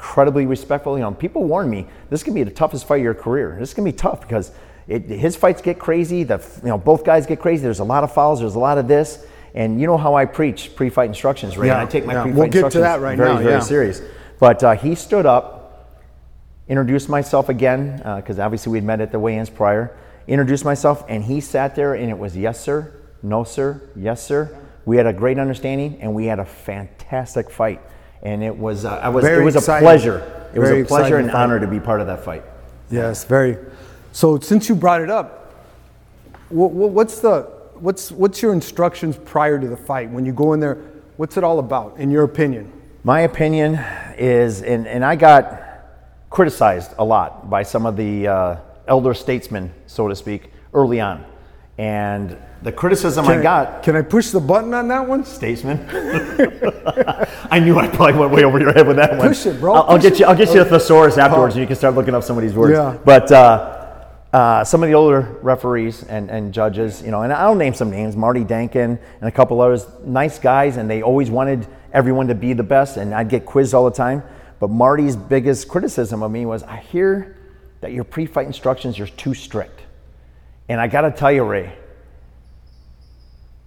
incredibly 0.00 0.46
respectful. 0.46 0.96
You 0.96 1.04
know, 1.04 1.12
people 1.12 1.44
warned 1.44 1.70
me 1.70 1.86
this 2.08 2.22
can 2.22 2.32
be 2.32 2.42
the 2.42 2.50
toughest 2.50 2.86
fight 2.86 2.96
of 2.96 3.04
your 3.04 3.14
career. 3.14 3.56
This 3.58 3.74
can 3.74 3.84
be 3.84 3.92
tough 3.92 4.22
because 4.22 4.50
it, 4.88 5.02
his 5.02 5.36
fights 5.36 5.60
get 5.60 5.78
crazy. 5.78 6.24
The 6.24 6.42
you 6.62 6.68
know 6.68 6.78
both 6.78 7.04
guys 7.04 7.26
get 7.26 7.38
crazy. 7.38 7.62
There's 7.62 7.80
a 7.80 7.84
lot 7.84 8.02
of 8.02 8.12
fouls. 8.12 8.40
There's 8.40 8.54
a 8.54 8.58
lot 8.58 8.78
of 8.78 8.88
this. 8.88 9.26
And 9.54 9.80
you 9.80 9.86
know 9.86 9.98
how 9.98 10.14
I 10.14 10.24
preach 10.26 10.74
pre-fight 10.76 11.08
instructions, 11.08 11.58
right? 11.58 11.66
Yeah, 11.66 11.82
I 11.82 11.84
take 11.84 12.06
my 12.06 12.14
yeah. 12.14 12.22
pre-fight 12.22 12.38
We'll 12.38 12.46
get 12.46 12.52
to 12.52 12.66
instructions 12.66 12.82
that 12.84 13.00
right 13.00 13.16
very, 13.16 13.34
now, 13.34 13.38
very 13.40 13.52
yeah. 13.54 13.60
serious. 13.60 14.00
But 14.38 14.62
uh, 14.62 14.76
he 14.76 14.94
stood 14.94 15.26
up, 15.26 16.00
introduced 16.68 17.08
myself 17.08 17.48
again 17.48 17.96
because 18.16 18.38
obviously 18.38 18.72
we'd 18.72 18.84
met 18.84 19.00
at 19.00 19.12
the 19.12 19.18
weigh-ins 19.18 19.50
prior. 19.50 19.96
Introduced 20.28 20.64
myself, 20.64 21.04
and 21.08 21.24
he 21.24 21.40
sat 21.40 21.74
there, 21.74 21.94
and 21.94 22.08
it 22.08 22.16
was 22.16 22.36
yes 22.36 22.60
sir, 22.60 22.94
no 23.22 23.42
sir, 23.42 23.82
yes 23.96 24.24
sir. 24.24 24.56
We 24.86 24.96
had 24.96 25.06
a 25.06 25.12
great 25.12 25.38
understanding, 25.38 25.98
and 26.00 26.14
we 26.14 26.26
had 26.26 26.38
a 26.38 26.44
fantastic 26.44 27.50
fight. 27.50 27.80
And 28.22 28.42
it 28.42 28.56
was, 28.56 28.84
uh, 28.84 28.90
I 29.02 29.08
was, 29.08 29.24
Very 29.24 29.42
it 29.42 29.44
was 29.44 29.56
a 29.56 29.60
pleasure. 29.60 30.18
It 30.54 30.58
was 30.58 30.70
a 30.70 30.72
pleasure 30.72 30.80
exciting 30.82 31.14
and 31.20 31.30
fight. 31.30 31.42
honor 31.42 31.60
to 31.60 31.66
be 31.66 31.80
part 31.80 32.00
of 32.00 32.06
that 32.08 32.24
fight. 32.24 32.44
Yes, 32.90 33.24
very. 33.24 33.56
So 34.12 34.38
since 34.40 34.68
you 34.68 34.74
brought 34.74 35.00
it 35.00 35.10
up, 35.10 35.54
wh- 36.48 36.68
wh- 36.68 36.92
what's 36.92 37.20
the 37.20 37.42
what's 37.74 38.10
what's 38.10 38.42
your 38.42 38.52
instructions 38.52 39.16
prior 39.16 39.58
to 39.58 39.68
the 39.68 39.76
fight 39.76 40.10
when 40.10 40.26
you 40.26 40.32
go 40.32 40.52
in 40.52 40.60
there? 40.60 40.76
What's 41.16 41.36
it 41.36 41.44
all 41.44 41.58
about, 41.58 41.98
in 41.98 42.10
your 42.10 42.24
opinion? 42.24 42.72
My 43.04 43.20
opinion 43.20 43.74
is, 44.18 44.62
and, 44.62 44.86
and 44.86 45.04
I 45.04 45.16
got 45.16 45.62
criticized 46.28 46.92
a 46.98 47.04
lot 47.04 47.48
by 47.48 47.62
some 47.62 47.86
of 47.86 47.96
the 47.96 48.28
uh, 48.28 48.56
elder 48.86 49.14
statesmen, 49.14 49.72
so 49.86 50.08
to 50.08 50.16
speak, 50.16 50.50
early 50.74 51.00
on. 51.00 51.24
And 51.80 52.36
the 52.60 52.72
criticism 52.72 53.24
I 53.24 53.32
Can 53.32 53.42
got, 53.42 53.82
Can 53.82 53.96
I 53.96 54.02
push 54.02 54.28
the 54.32 54.40
button 54.40 54.74
on 54.74 54.88
that 54.88 55.08
one? 55.08 55.24
statesman, 55.24 55.78
I 57.50 57.58
knew 57.58 57.78
I 57.78 57.88
probably 57.88 58.20
went 58.20 58.32
way 58.32 58.44
over 58.44 58.60
your 58.60 58.74
head 58.74 58.86
with 58.86 58.96
that 58.96 59.16
one. 59.16 59.28
Push 59.28 59.46
it, 59.46 59.58
bro. 59.58 59.72
I'll, 59.72 59.82
I'll 59.84 59.98
get 59.98 60.12
it. 60.12 60.18
you. 60.18 60.26
I'll 60.26 60.36
get 60.36 60.52
you 60.52 60.60
a 60.60 60.64
thesaurus 60.66 61.16
afterwards, 61.16 61.54
and 61.54 61.62
you 61.62 61.66
can 61.66 61.76
start 61.76 61.94
looking 61.94 62.14
up 62.14 62.22
some 62.22 62.36
of 62.36 62.42
these 62.42 62.52
words. 62.52 62.74
Yeah. 62.74 62.98
But 63.02 63.32
uh, 63.32 64.04
uh, 64.30 64.62
some 64.62 64.82
of 64.82 64.90
the 64.90 64.94
older 64.94 65.38
referees 65.40 66.02
and, 66.02 66.30
and 66.30 66.52
judges, 66.52 67.00
you 67.00 67.10
know, 67.10 67.22
and 67.22 67.32
I'll 67.32 67.54
name 67.54 67.72
some 67.72 67.90
names: 67.90 68.14
Marty 68.14 68.44
Denkin 68.44 68.98
and 69.20 69.28
a 69.28 69.32
couple 69.32 69.58
others. 69.62 69.86
Nice 70.04 70.38
guys, 70.38 70.76
and 70.76 70.90
they 70.90 71.00
always 71.00 71.30
wanted 71.30 71.66
everyone 71.94 72.28
to 72.28 72.34
be 72.34 72.52
the 72.52 72.62
best. 72.62 72.98
And 72.98 73.14
I'd 73.14 73.30
get 73.30 73.46
quizzed 73.46 73.72
all 73.72 73.86
the 73.86 73.96
time. 73.96 74.22
But 74.58 74.68
Marty's 74.68 75.16
biggest 75.16 75.66
criticism 75.68 76.22
of 76.22 76.30
me 76.30 76.44
was, 76.44 76.62
"I 76.62 76.76
hear 76.76 77.38
that 77.80 77.92
your 77.92 78.04
pre-fight 78.04 78.46
instructions 78.46 79.00
are 79.00 79.06
too 79.06 79.32
strict." 79.32 79.79
And 80.70 80.80
I 80.80 80.86
got 80.86 81.00
to 81.00 81.10
tell 81.10 81.32
you, 81.32 81.42
Ray, 81.42 81.72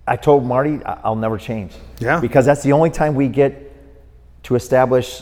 I 0.07 0.15
told 0.15 0.45
Marty 0.45 0.79
I'll 0.85 1.17
never 1.17 1.37
change. 1.37 1.73
Yeah. 1.99 2.21
Because 2.21 2.45
that's 2.45 2.63
the 2.63 2.71
only 2.71 2.91
time 2.91 3.13
we 3.13 3.27
get 3.27 3.73
to 4.43 4.55
establish, 4.55 5.21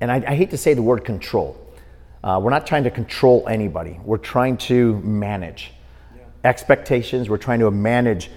and 0.00 0.12
I, 0.12 0.22
I 0.24 0.36
hate 0.36 0.50
to 0.50 0.56
say 0.56 0.74
the 0.74 0.82
word 0.82 1.04
control. 1.04 1.60
Uh, 2.22 2.38
we're 2.40 2.52
not 2.52 2.68
trying 2.68 2.84
to 2.84 2.90
control 2.90 3.48
anybody. 3.48 3.98
We're 4.04 4.18
trying 4.18 4.58
to 4.58 5.00
manage 5.00 5.72
expectations. 6.44 7.28
We're 7.28 7.36
trying 7.38 7.58
to 7.60 7.70
manage 7.72 8.30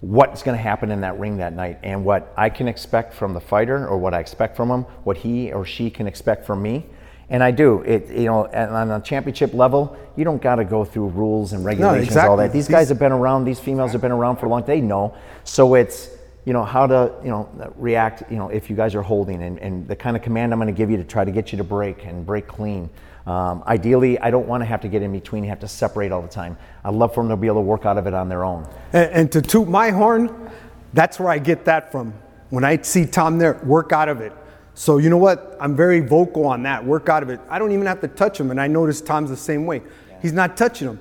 what's 0.00 0.44
going 0.44 0.56
to 0.56 0.62
happen 0.62 0.92
in 0.92 1.00
that 1.00 1.18
ring 1.18 1.38
that 1.38 1.54
night 1.54 1.80
and 1.82 2.04
what 2.04 2.32
I 2.36 2.50
can 2.50 2.68
expect 2.68 3.14
from 3.14 3.34
the 3.34 3.40
fighter 3.40 3.88
or 3.88 3.98
what 3.98 4.14
I 4.14 4.20
expect 4.20 4.56
from 4.56 4.70
him, 4.70 4.82
what 5.02 5.16
he 5.16 5.52
or 5.52 5.64
she 5.64 5.90
can 5.90 6.06
expect 6.06 6.46
from 6.46 6.62
me. 6.62 6.86
And 7.32 7.42
I 7.42 7.50
do. 7.50 7.80
It 7.80 8.10
you 8.10 8.26
know, 8.26 8.46
on 8.46 8.90
a 8.90 9.00
championship 9.00 9.54
level, 9.54 9.96
you 10.16 10.24
don't 10.24 10.40
got 10.40 10.56
to 10.56 10.64
go 10.64 10.84
through 10.84 11.08
rules 11.08 11.54
and 11.54 11.64
regulations, 11.64 12.14
all 12.14 12.34
exactly. 12.34 12.46
that. 12.46 12.52
These 12.52 12.66
These- 12.66 12.74
guys 12.74 12.88
have 12.90 12.98
been 12.98 13.10
around. 13.10 13.44
These 13.44 13.58
females 13.58 13.92
have 13.92 14.02
been 14.02 14.12
around 14.12 14.36
for 14.36 14.46
a 14.46 14.48
long. 14.50 14.62
They 14.64 14.82
know. 14.82 15.14
So 15.44 15.74
it's 15.74 16.10
you 16.44 16.52
know 16.52 16.62
how 16.62 16.86
to 16.86 17.12
you 17.24 17.30
know 17.30 17.72
react. 17.76 18.30
You 18.30 18.36
know 18.36 18.50
if 18.50 18.68
you 18.68 18.76
guys 18.76 18.94
are 18.94 19.00
holding 19.02 19.42
and, 19.42 19.58
and 19.58 19.88
the 19.88 19.96
kind 19.96 20.14
of 20.14 20.22
command 20.22 20.52
I'm 20.52 20.58
going 20.58 20.72
to 20.72 20.76
give 20.76 20.90
you 20.90 20.98
to 20.98 21.04
try 21.04 21.24
to 21.24 21.30
get 21.32 21.52
you 21.52 21.58
to 21.58 21.64
break 21.64 22.04
and 22.04 22.26
break 22.26 22.46
clean. 22.46 22.90
Um, 23.26 23.62
ideally, 23.66 24.18
I 24.18 24.30
don't 24.30 24.46
want 24.46 24.60
to 24.60 24.66
have 24.66 24.82
to 24.82 24.88
get 24.88 25.00
in 25.00 25.12
between. 25.12 25.42
You 25.42 25.50
have 25.50 25.60
to 25.60 25.68
separate 25.68 26.12
all 26.12 26.20
the 26.20 26.28
time. 26.28 26.58
I'd 26.84 26.92
love 26.92 27.14
for 27.14 27.22
them 27.22 27.30
to 27.30 27.36
be 27.36 27.46
able 27.46 27.58
to 27.58 27.62
work 27.62 27.86
out 27.86 27.96
of 27.96 28.06
it 28.06 28.14
on 28.14 28.28
their 28.28 28.44
own. 28.44 28.68
And, 28.92 29.10
and 29.10 29.32
to 29.32 29.40
toot 29.40 29.68
my 29.68 29.90
horn, 29.90 30.50
that's 30.92 31.18
where 31.18 31.30
I 31.30 31.38
get 31.38 31.64
that 31.64 31.92
from. 31.92 32.12
When 32.50 32.64
I 32.64 32.82
see 32.82 33.06
Tom 33.06 33.38
there, 33.38 33.54
work 33.64 33.92
out 33.92 34.08
of 34.08 34.20
it. 34.20 34.32
So 34.74 34.98
you 34.98 35.10
know 35.10 35.18
what? 35.18 35.56
I'm 35.60 35.76
very 35.76 36.00
vocal 36.00 36.46
on 36.46 36.62
that. 36.62 36.84
Work 36.84 37.08
out 37.08 37.22
of 37.22 37.30
it. 37.30 37.40
I 37.48 37.58
don't 37.58 37.72
even 37.72 37.86
have 37.86 38.00
to 38.00 38.08
touch 38.08 38.38
him, 38.40 38.50
and 38.50 38.60
I 38.60 38.66
notice 38.66 39.00
Tom's 39.00 39.30
the 39.30 39.36
same 39.36 39.66
way. 39.66 39.82
He's 40.20 40.32
not 40.32 40.56
touching 40.56 40.88
him. 40.88 41.00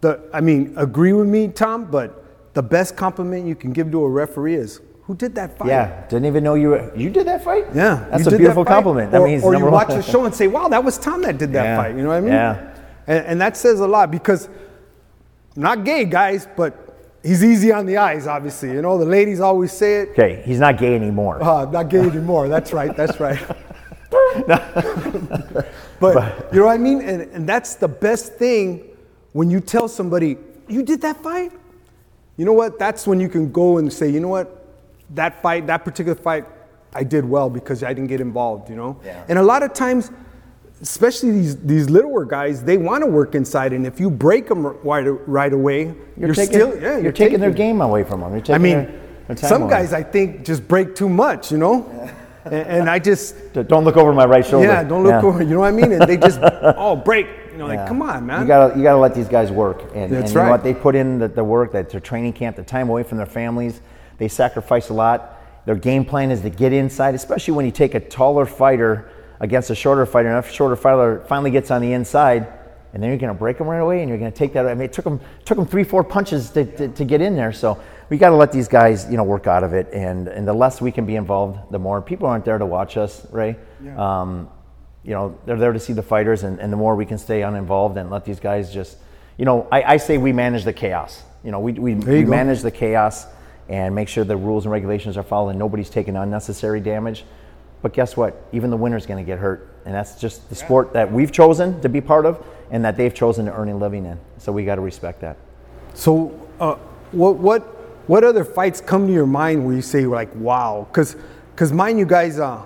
The, 0.00 0.20
I 0.32 0.40
mean, 0.40 0.74
agree 0.76 1.12
with 1.12 1.28
me, 1.28 1.48
Tom. 1.48 1.84
But 1.90 2.24
the 2.54 2.62
best 2.62 2.96
compliment 2.96 3.46
you 3.46 3.54
can 3.54 3.72
give 3.72 3.90
to 3.92 4.02
a 4.02 4.08
referee 4.08 4.54
is, 4.56 4.80
"Who 5.04 5.14
did 5.14 5.34
that 5.36 5.56
fight?" 5.56 5.68
Yeah, 5.68 6.06
didn't 6.08 6.26
even 6.26 6.42
know 6.42 6.54
you 6.54 6.70
were, 6.70 6.92
you 6.96 7.10
did 7.10 7.26
that 7.26 7.44
fight. 7.44 7.66
Yeah, 7.74 8.06
that's 8.10 8.26
a 8.26 8.36
beautiful 8.36 8.64
that 8.64 8.70
compliment. 8.70 9.12
That 9.12 9.20
or, 9.20 9.26
means 9.26 9.44
or 9.44 9.54
you 9.54 9.64
watch 9.66 9.90
a 9.90 10.02
show 10.02 10.24
and 10.24 10.34
say, 10.34 10.46
"Wow, 10.48 10.68
that 10.68 10.82
was 10.82 10.98
Tom 10.98 11.22
that 11.22 11.38
did 11.38 11.52
that 11.52 11.64
Yeah. 11.64 11.76
fight." 11.76 11.96
You 11.96 12.02
know 12.02 12.08
what 12.08 12.16
I 12.16 12.20
mean? 12.20 12.32
Yeah. 12.32 12.70
And, 13.06 13.26
and 13.26 13.40
that 13.40 13.56
says 13.56 13.80
a 13.80 13.86
lot 13.86 14.10
because 14.10 14.48
I'm 15.56 15.62
not 15.62 15.84
gay, 15.84 16.04
guys, 16.04 16.48
but 16.56 16.83
he's 17.24 17.42
easy 17.42 17.72
on 17.72 17.86
the 17.86 17.96
eyes. 17.96 18.26
Obviously, 18.26 18.70
you 18.70 18.82
know 18.82 18.98
the 18.98 19.04
ladies 19.04 19.40
always 19.40 19.72
say 19.72 20.02
it. 20.02 20.10
Okay, 20.10 20.42
he's 20.44 20.60
not 20.60 20.78
gay 20.78 20.94
anymore. 20.94 21.42
Uh, 21.42 21.64
not 21.64 21.88
gay 21.88 22.00
anymore. 22.00 22.48
That's 22.48 22.72
right. 22.72 22.94
That's 22.96 23.18
right. 23.18 23.40
but 26.00 26.48
you 26.52 26.60
know 26.60 26.66
what 26.66 26.74
I 26.74 26.78
mean? 26.78 27.00
And, 27.00 27.22
and 27.32 27.48
that's 27.48 27.74
the 27.76 27.88
best 27.88 28.34
thing 28.34 28.84
when 29.32 29.50
you 29.50 29.60
tell 29.60 29.88
somebody, 29.88 30.36
you 30.68 30.82
did 30.82 31.00
that 31.02 31.22
fight? 31.22 31.52
You 32.36 32.44
know 32.44 32.52
what? 32.52 32.78
That's 32.78 33.06
when 33.06 33.20
you 33.20 33.28
can 33.28 33.50
go 33.50 33.78
and 33.78 33.92
say, 33.92 34.08
you 34.08 34.20
know 34.20 34.28
what? 34.28 34.66
That 35.10 35.42
fight, 35.42 35.66
that 35.66 35.84
particular 35.84 36.14
fight, 36.14 36.46
I 36.92 37.02
did 37.02 37.24
well 37.24 37.50
because 37.50 37.82
I 37.82 37.92
didn't 37.92 38.08
get 38.08 38.20
involved, 38.20 38.70
you 38.70 38.76
know? 38.76 39.00
Yeah. 39.04 39.24
And 39.28 39.38
a 39.38 39.42
lot 39.42 39.62
of 39.62 39.72
times, 39.72 40.10
especially 40.84 41.30
these, 41.30 41.56
these 41.56 41.88
littler 41.88 42.26
guys, 42.26 42.62
they 42.62 42.76
want 42.76 43.02
to 43.02 43.06
work 43.10 43.34
inside. 43.34 43.72
And 43.72 43.86
if 43.86 43.98
you 43.98 44.10
break 44.10 44.48
them 44.48 44.66
right, 44.66 45.00
right 45.26 45.52
away, 45.52 45.84
you're, 45.84 45.96
You're, 46.26 46.34
taking, 46.34 46.52
still, 46.52 46.80
yeah, 46.80 46.98
you're, 46.98 47.10
taking, 47.10 47.40
their 47.40 47.50
game 47.50 47.80
away 47.80 48.04
from 48.04 48.20
them. 48.20 48.32
You're 48.32 48.42
taking 48.42 48.54
I 48.54 48.58
mean, 48.58 48.84
their, 48.84 49.34
their 49.34 49.36
some 49.48 49.62
away. 49.62 49.70
guys 49.70 49.94
I 49.94 50.02
think 50.02 50.44
just 50.44 50.68
break 50.68 50.94
too 50.94 51.08
much, 51.08 51.50
you 51.50 51.58
know? 51.58 52.10
And, 52.46 52.54
and 52.54 52.90
I 52.90 52.98
just, 52.98 53.54
Don't 53.54 53.84
look 53.84 53.96
over 53.96 54.12
my 54.12 54.26
right 54.26 54.44
shoulder. 54.44 54.66
yeah, 54.66 54.84
don't 54.84 55.02
look 55.02 55.24
over, 55.24 55.42
you 55.42 55.54
know 55.54 55.60
what 55.60 55.68
I 55.68 55.70
mean? 55.70 55.92
And 55.92 56.02
they 56.02 56.18
just, 56.18 56.38
oh, 56.42 56.94
break. 56.94 57.26
You 57.50 57.56
know, 57.56 57.66
like, 57.66 57.88
come 57.88 58.02
on, 58.02 58.26
man. 58.26 58.42
You 58.42 58.46
gotta, 58.46 58.76
you 58.76 58.82
gotta 58.82 58.98
let 58.98 59.14
these 59.14 59.28
guys 59.28 59.50
work. 59.50 59.80
And, 59.94 60.12
That's 60.12 60.24
and 60.24 60.28
you 60.28 60.34
know 60.34 60.42
right. 60.42 60.50
what? 60.50 60.62
They 60.62 60.74
put 60.74 60.94
in 60.94 61.18
the, 61.18 61.28
the 61.28 61.42
work, 61.42 61.72
that 61.72 61.88
their 61.88 62.00
training 62.00 62.34
camp, 62.34 62.56
the 62.56 62.62
time 62.62 62.90
away 62.90 63.02
from 63.02 63.16
their 63.16 63.26
families. 63.26 63.80
They 64.18 64.28
sacrifice 64.28 64.90
a 64.90 64.92
lot. 64.92 65.40
Their 65.64 65.74
game 65.74 66.04
plan 66.04 66.30
is 66.30 66.42
to 66.42 66.50
get 66.50 66.74
inside, 66.74 67.14
especially 67.14 67.54
when 67.54 67.64
you 67.64 67.72
take 67.72 67.94
a 67.94 68.00
taller 68.00 68.44
fighter 68.44 69.10
against 69.40 69.70
a 69.70 69.74
shorter 69.74 70.06
fighter. 70.06 70.28
And 70.28 70.38
if 70.38 70.50
a 70.50 70.52
shorter 70.52 70.76
fighter 70.76 71.24
finally 71.28 71.50
gets 71.50 71.70
on 71.70 71.80
the 71.80 71.92
inside, 71.92 72.46
and 72.92 73.02
then 73.02 73.10
you're 73.10 73.18
gonna 73.18 73.34
break 73.34 73.58
them 73.58 73.66
right 73.66 73.78
away, 73.78 74.00
and 74.00 74.08
you're 74.08 74.18
gonna 74.18 74.30
take 74.30 74.52
that. 74.52 74.66
I 74.66 74.74
mean, 74.74 74.84
it 74.84 74.92
took 74.92 75.04
them, 75.04 75.20
took 75.44 75.58
them 75.58 75.66
three, 75.66 75.84
four 75.84 76.04
punches 76.04 76.50
to, 76.50 76.64
to, 76.64 76.88
to 76.88 77.04
get 77.04 77.20
in 77.20 77.34
there. 77.34 77.52
So 77.52 77.80
we 78.08 78.18
gotta 78.18 78.36
let 78.36 78.52
these 78.52 78.68
guys, 78.68 79.10
you 79.10 79.16
know, 79.16 79.24
work 79.24 79.46
out 79.46 79.64
of 79.64 79.74
it. 79.74 79.88
And, 79.92 80.28
and 80.28 80.46
the 80.46 80.52
less 80.52 80.80
we 80.80 80.92
can 80.92 81.04
be 81.04 81.16
involved, 81.16 81.72
the 81.72 81.78
more. 81.78 82.00
People 82.00 82.28
aren't 82.28 82.44
there 82.44 82.58
to 82.58 82.66
watch 82.66 82.96
us, 82.96 83.26
Ray. 83.32 83.56
Um, 83.98 84.48
you 85.02 85.10
know, 85.10 85.38
they're 85.44 85.58
there 85.58 85.72
to 85.72 85.80
see 85.80 85.92
the 85.92 86.02
fighters, 86.02 86.44
and, 86.44 86.58
and 86.60 86.72
the 86.72 86.76
more 86.76 86.96
we 86.96 87.04
can 87.04 87.18
stay 87.18 87.42
uninvolved 87.42 87.98
and 87.98 88.10
let 88.10 88.24
these 88.24 88.40
guys 88.40 88.72
just, 88.72 88.96
you 89.36 89.44
know, 89.44 89.68
I, 89.70 89.94
I 89.94 89.96
say 89.98 90.16
we 90.16 90.32
manage 90.32 90.64
the 90.64 90.72
chaos. 90.72 91.22
You 91.42 91.50
know, 91.50 91.60
we, 91.60 91.72
we, 91.72 91.94
we 91.94 92.24
manage 92.24 92.62
the 92.62 92.70
chaos 92.70 93.26
and 93.68 93.94
make 93.94 94.08
sure 94.08 94.24
the 94.24 94.36
rules 94.36 94.64
and 94.64 94.72
regulations 94.72 95.16
are 95.16 95.22
followed 95.22 95.50
and 95.50 95.58
nobody's 95.58 95.90
taking 95.90 96.16
unnecessary 96.16 96.80
damage. 96.80 97.24
But 97.84 97.92
guess 97.92 98.16
what? 98.16 98.42
Even 98.52 98.70
the 98.70 98.78
winner's 98.78 99.04
going 99.04 99.22
to 99.22 99.26
get 99.30 99.38
hurt. 99.38 99.68
And 99.84 99.94
that's 99.94 100.18
just 100.18 100.48
the 100.48 100.54
sport 100.54 100.94
that 100.94 101.12
we've 101.12 101.30
chosen 101.30 101.82
to 101.82 101.90
be 101.90 102.00
part 102.00 102.24
of 102.24 102.42
and 102.70 102.82
that 102.82 102.96
they've 102.96 103.12
chosen 103.12 103.44
to 103.44 103.52
earn 103.52 103.68
a 103.68 103.76
living 103.76 104.06
in. 104.06 104.18
So 104.38 104.52
we 104.52 104.64
got 104.64 104.76
to 104.76 104.80
respect 104.80 105.20
that. 105.20 105.36
So, 105.92 106.48
uh, 106.58 106.76
what, 107.12 107.36
what, 107.36 107.60
what 108.08 108.24
other 108.24 108.42
fights 108.42 108.80
come 108.80 109.06
to 109.06 109.12
your 109.12 109.26
mind 109.26 109.66
where 109.66 109.76
you 109.76 109.82
say, 109.82 110.06
like, 110.06 110.34
wow? 110.34 110.88
Because, 110.90 111.14
mind 111.74 111.98
you 111.98 112.06
guys, 112.06 112.38
uh, 112.38 112.64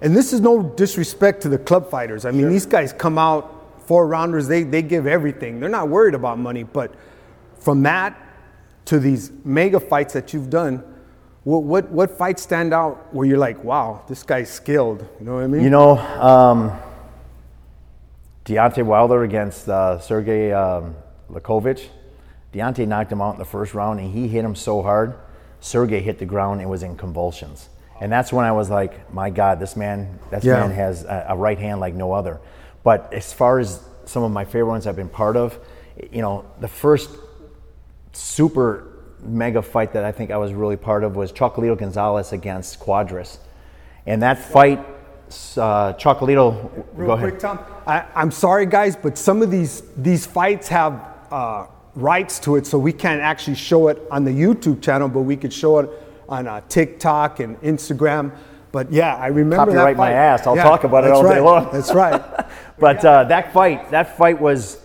and 0.00 0.16
this 0.16 0.32
is 0.32 0.40
no 0.40 0.62
disrespect 0.62 1.42
to 1.42 1.48
the 1.48 1.58
club 1.58 1.90
fighters. 1.90 2.24
I 2.24 2.30
mean, 2.30 2.48
these 2.48 2.64
guys 2.64 2.92
come 2.92 3.18
out, 3.18 3.82
four 3.88 4.06
rounders, 4.06 4.46
they, 4.46 4.62
they 4.62 4.82
give 4.82 5.08
everything. 5.08 5.58
They're 5.58 5.68
not 5.68 5.88
worried 5.88 6.14
about 6.14 6.38
money. 6.38 6.62
But 6.62 6.94
from 7.58 7.82
that 7.82 8.16
to 8.84 9.00
these 9.00 9.32
mega 9.44 9.80
fights 9.80 10.12
that 10.12 10.32
you've 10.32 10.48
done, 10.48 10.93
what, 11.44 11.62
what, 11.62 11.90
what 11.90 12.10
fights 12.10 12.42
stand 12.42 12.72
out 12.72 13.12
where 13.14 13.26
you're 13.26 13.38
like, 13.38 13.62
wow, 13.62 14.02
this 14.08 14.22
guy's 14.22 14.50
skilled? 14.50 15.06
You 15.20 15.26
know 15.26 15.34
what 15.34 15.44
I 15.44 15.46
mean? 15.46 15.62
You 15.62 15.70
know, 15.70 15.98
um, 15.98 16.72
Deontay 18.44 18.84
Wilder 18.84 19.22
against 19.24 19.68
uh, 19.68 19.98
Sergey 20.00 20.52
um, 20.52 20.96
Liakhovich. 21.30 21.88
Deontay 22.52 22.86
knocked 22.86 23.12
him 23.12 23.20
out 23.20 23.32
in 23.34 23.38
the 23.38 23.44
first 23.44 23.74
round, 23.74 24.00
and 24.00 24.12
he 24.12 24.28
hit 24.28 24.44
him 24.44 24.54
so 24.54 24.82
hard. 24.82 25.14
Sergey 25.60 26.00
hit 26.00 26.18
the 26.18 26.26
ground 26.26 26.60
and 26.60 26.68
was 26.70 26.82
in 26.82 26.96
convulsions. 26.96 27.68
And 28.00 28.10
that's 28.10 28.32
when 28.32 28.44
I 28.44 28.52
was 28.52 28.70
like, 28.70 29.12
my 29.12 29.30
God, 29.30 29.60
this 29.60 29.76
man, 29.76 30.18
this 30.30 30.44
Yeah. 30.44 30.60
man 30.60 30.70
has 30.72 31.04
a, 31.04 31.26
a 31.30 31.36
right 31.36 31.58
hand 31.58 31.80
like 31.80 31.94
no 31.94 32.12
other. 32.12 32.40
But 32.82 33.12
as 33.12 33.32
far 33.32 33.58
as 33.58 33.82
some 34.04 34.22
of 34.22 34.30
my 34.30 34.44
favorite 34.44 34.66
ones 34.66 34.86
I've 34.86 34.96
been 34.96 35.08
part 35.08 35.36
of, 35.36 35.58
you 36.10 36.20
know, 36.20 36.44
the 36.60 36.68
first 36.68 37.10
super 38.12 38.88
mega 39.24 39.62
fight 39.62 39.92
that 39.92 40.04
I 40.04 40.12
think 40.12 40.30
I 40.30 40.36
was 40.36 40.52
really 40.52 40.76
part 40.76 41.04
of 41.04 41.16
was 41.16 41.32
Chocolito 41.32 41.76
Gonzalez 41.76 42.32
against 42.32 42.80
Cuadras. 42.80 43.38
And 44.06 44.22
that 44.22 44.38
fight 44.38 44.84
uh, 45.56 45.92
Chocolito. 45.94 46.84
Real 46.94 47.06
go 47.06 47.12
ahead. 47.12 47.30
quick, 47.30 47.40
Tom. 47.40 47.58
I, 47.86 48.04
I'm 48.14 48.30
sorry, 48.30 48.66
guys, 48.66 48.96
but 48.96 49.16
some 49.18 49.42
of 49.42 49.50
these 49.50 49.82
these 49.96 50.26
fights 50.26 50.68
have 50.68 51.00
uh, 51.30 51.66
rights 51.94 52.38
to 52.40 52.56
it, 52.56 52.66
so 52.66 52.78
we 52.78 52.92
can't 52.92 53.20
actually 53.20 53.56
show 53.56 53.88
it 53.88 54.00
on 54.10 54.24
the 54.24 54.30
YouTube 54.30 54.82
channel, 54.82 55.08
but 55.08 55.20
we 55.22 55.36
could 55.36 55.52
show 55.52 55.78
it 55.78 55.90
on 56.28 56.46
uh, 56.46 56.60
TikTok 56.68 57.40
and 57.40 57.60
Instagram. 57.62 58.36
But 58.72 58.90
yeah, 58.92 59.16
I 59.16 59.28
remember 59.28 59.56
Copyright 59.56 59.96
that 59.96 60.02
fight. 60.02 60.10
my 60.10 60.12
ass. 60.12 60.46
I'll 60.46 60.56
Yeah, 60.56 60.64
talk 60.64 60.84
about 60.84 61.04
it 61.04 61.12
all 61.12 61.22
day 61.22 61.40
long. 61.40 61.70
That's 61.72 61.92
right. 61.94 62.22
But 62.76 63.04
uh, 63.04 63.22
that 63.24 63.52
fight, 63.52 63.92
that 63.92 64.18
fight 64.18 64.40
was 64.40 64.84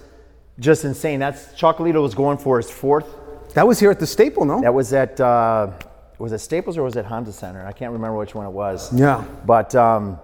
just 0.60 0.86
insane. 0.86 1.20
That's 1.20 1.48
Chocolito 1.60 2.04
was 2.04 2.14
going 2.14 2.38
for 2.38 2.58
his 2.58 2.70
fourth. 2.70 3.08
That 3.54 3.68
was 3.68 3.80
here 3.80 3.92
at 3.92 4.00
the 4.00 4.08
Staple, 4.08 4.46
no? 4.46 4.62
That 4.62 4.74
was 4.74 4.94
at 4.94 5.20
uh, 5.20 5.72
was 6.18 6.32
it 6.34 6.40
Staples 6.40 6.78
or 6.78 6.84
was 6.84 6.96
it 6.96 7.06
Honda 7.06 7.32
Center? 7.32 7.66
I 7.66 7.72
can't 7.72 7.92
remember 7.94 8.18
which 8.18 8.36
one 8.36 8.46
it 8.46 8.52
was. 8.52 8.94
Yeah. 8.94 9.24
But 9.46 9.74
um, 9.76 10.20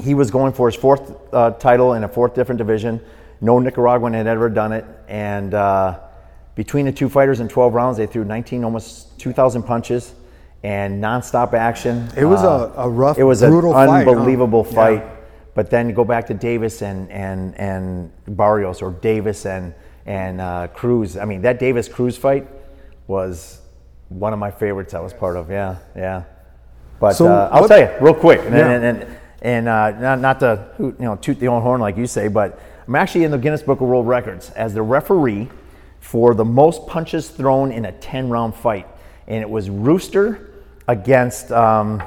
he 0.00 0.14
was 0.14 0.30
going 0.30 0.52
for 0.52 0.68
his 0.70 0.76
fourth 0.76 1.12
uh, 1.32 1.52
title 1.52 1.94
in 1.94 2.04
a 2.04 2.08
fourth 2.08 2.34
different 2.34 2.58
division. 2.58 3.00
No 3.40 3.58
Nicaraguan 3.58 4.12
had 4.14 4.26
ever 4.26 4.48
done 4.48 4.72
it, 4.72 4.84
and 5.08 5.54
uh, 5.54 5.98
between 6.56 6.86
the 6.86 6.92
two 6.92 7.08
fighters 7.08 7.38
in 7.40 7.48
12 7.48 7.72
rounds, 7.72 7.96
they 7.96 8.06
threw 8.06 8.24
19, 8.24 8.64
almost 8.64 9.16
2,000 9.20 9.62
punches, 9.62 10.12
and 10.64 11.02
nonstop 11.02 11.54
action. 11.54 12.08
It 12.16 12.24
was 12.24 12.42
a- 12.42 12.48
Uh, 12.48 12.72
a 12.78 12.88
rough, 12.88 13.16
it 13.18 13.22
was 13.24 13.40
brutal 13.42 13.76
an 13.76 13.86
fight, 13.88 14.04
huh? 14.04 14.10
unbelievable 14.10 14.66
Yeah. 14.68 14.74
fight. 14.74 15.04
But 15.54 15.70
then 15.70 15.92
go 15.94 16.04
back 16.04 16.26
to 16.28 16.34
Davis 16.34 16.82
and 16.82 17.10
and 17.10 17.54
and 17.58 18.10
Barrios 18.28 18.80
or 18.82 18.90
Davis 18.92 19.44
and 19.46 19.72
and 20.08 20.40
uh, 20.40 20.66
Cruz. 20.68 21.16
I 21.18 21.24
mean, 21.26 21.42
that 21.42 21.58
Davis 21.60 21.86
Cruz 21.86 22.16
fight 22.16 22.48
was 23.06 23.60
one 24.08 24.32
of 24.32 24.38
my 24.38 24.50
favorites. 24.50 24.94
I 24.94 25.00
was 25.00 25.12
part 25.12 25.36
of. 25.36 25.50
Yeah, 25.50 25.76
yeah. 25.94 26.24
But 26.98 27.12
So 27.12 27.28
uh, 27.28 27.50
I'll 27.52 27.60
what- 27.62 27.68
tell 27.68 27.78
you 27.78 27.90
real 28.00 28.14
quick, 28.14 28.40
and 28.40 28.54
Yeah. 28.56 28.70
and, 28.70 28.84
and, 28.84 29.16
and 29.42 29.68
uh, 29.68 29.90
not, 30.00 30.18
not 30.20 30.40
to 30.40 30.66
you 30.78 30.96
know 30.98 31.14
toot 31.16 31.38
the 31.38 31.48
own 31.48 31.62
horn 31.62 31.80
like 31.80 31.96
you 31.96 32.06
say, 32.06 32.26
but 32.28 32.58
I'm 32.88 32.94
actually 32.96 33.24
in 33.24 33.30
the 33.30 33.38
Guinness 33.38 33.62
Book 33.62 33.80
of 33.82 33.86
World 33.86 34.08
Records 34.08 34.50
as 34.50 34.72
the 34.74 34.82
referee 34.82 35.48
for 36.00 36.34
the 36.34 36.44
most 36.44 36.86
punches 36.86 37.28
thrown 37.28 37.70
in 37.70 37.84
a 37.84 37.92
10 37.92 38.30
round 38.30 38.54
fight, 38.54 38.86
and 39.26 39.42
it 39.42 39.50
was 39.50 39.68
Rooster 39.68 40.50
against. 40.88 41.52
Um, 41.52 42.02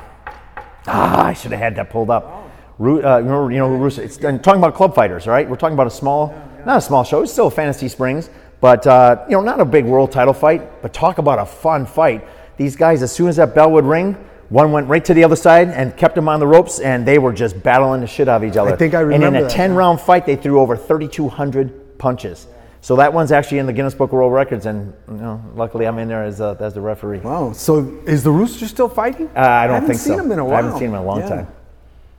ah, 0.88 1.26
I 1.28 1.34
should 1.34 1.52
have 1.52 1.60
had 1.62 1.76
that 1.76 1.92
pulled 1.92 2.10
up. 2.10 2.50
Roo- 2.80 3.04
uh, 3.06 3.20
remember, 3.20 3.52
you 3.52 3.60
know, 3.60 3.68
Rooster. 3.70 4.02
It's 4.02 4.18
and 4.18 4.44
talking 4.44 4.60
about 4.60 4.74
club 4.74 4.96
fighters, 4.96 5.28
right? 5.28 5.48
We're 5.48 5.56
talking 5.56 5.76
about 5.76 5.86
a 5.88 5.92
small, 5.92 6.34
not 6.66 6.78
a 6.78 6.82
small 6.82 7.04
show. 7.04 7.22
It's 7.24 7.32
still 7.32 7.50
Fantasy 7.50 7.88
Springs, 7.88 8.30
but 8.60 8.86
uh, 8.88 9.26
you 9.28 9.34
know, 9.36 9.42
not 9.42 9.60
a 9.60 9.66
big 9.66 9.86
world 9.86 10.12
title 10.12 10.34
fight. 10.34 10.82
But 10.82 10.94
talk 10.94 11.18
about 11.18 11.40
a 11.40 11.46
fun 11.46 11.86
fight. 11.86 12.28
These 12.58 12.76
guys, 12.76 13.02
as 13.04 13.12
soon 13.12 13.28
as 13.28 13.38
that 13.38 13.56
bell 13.56 13.72
would 13.72 13.86
ring, 13.86 14.14
one 14.50 14.72
went 14.72 14.88
right 14.88 15.04
to 15.06 15.14
the 15.14 15.24
other 15.24 15.36
side 15.36 15.70
and 15.70 15.96
kept 15.96 16.16
them 16.16 16.28
on 16.28 16.40
the 16.40 16.48
ropes, 16.48 16.80
and 16.80 17.06
they 17.06 17.18
were 17.18 17.34
just 17.34 17.62
battling 17.64 18.02
the 18.02 18.08
shit 18.08 18.28
out 18.28 18.44
of 18.44 18.50
each 18.50 18.58
other. 18.58 18.74
I 18.74 18.76
think 18.76 18.94
I 18.94 19.00
remember. 19.00 19.28
And 19.28 19.36
in 19.38 19.42
a 19.44 19.48
that. 19.48 19.52
10 19.54 19.76
round 19.76 20.02
fight, 20.02 20.26
they 20.26 20.36
threw 20.36 20.60
over 20.60 20.76
3,200 20.78 21.98
punches. 21.98 22.48
So 22.84 22.96
that 22.96 23.14
one's 23.14 23.32
actually 23.32 23.60
in 23.60 23.68
the 23.68 23.74
Guinness 23.74 23.94
Book 23.94 24.10
of 24.10 24.14
World 24.14 24.34
Records, 24.34 24.66
and 24.66 24.94
you 25.08 25.14
know, 25.18 25.42
luckily 25.56 25.86
I'm 25.88 26.00
in 26.00 26.08
there 26.08 26.24
as, 26.24 26.42
uh, 26.42 26.56
as 26.60 26.74
the 26.74 26.82
referee. 26.82 27.20
Wow. 27.20 27.54
So 27.54 28.00
is 28.06 28.24
the 28.24 28.32
Rooster 28.32 28.68
still 28.68 28.90
fighting? 28.90 29.30
Uh, 29.36 29.40
I 29.40 29.68
don't 29.68 29.86
think 29.86 30.00
so. 30.00 30.14
I 30.14 30.16
haven't 30.16 30.20
seen 30.24 30.26
him 30.26 30.32
in 30.32 30.40
a 30.40 30.46
while. 30.46 30.54
I 30.54 30.62
haven't 30.64 30.80
seen 30.80 30.88
him 30.90 30.96
in 30.96 31.00
a 31.02 31.06
long 31.06 31.20
Yeah. 31.20 31.30
time. 31.30 31.48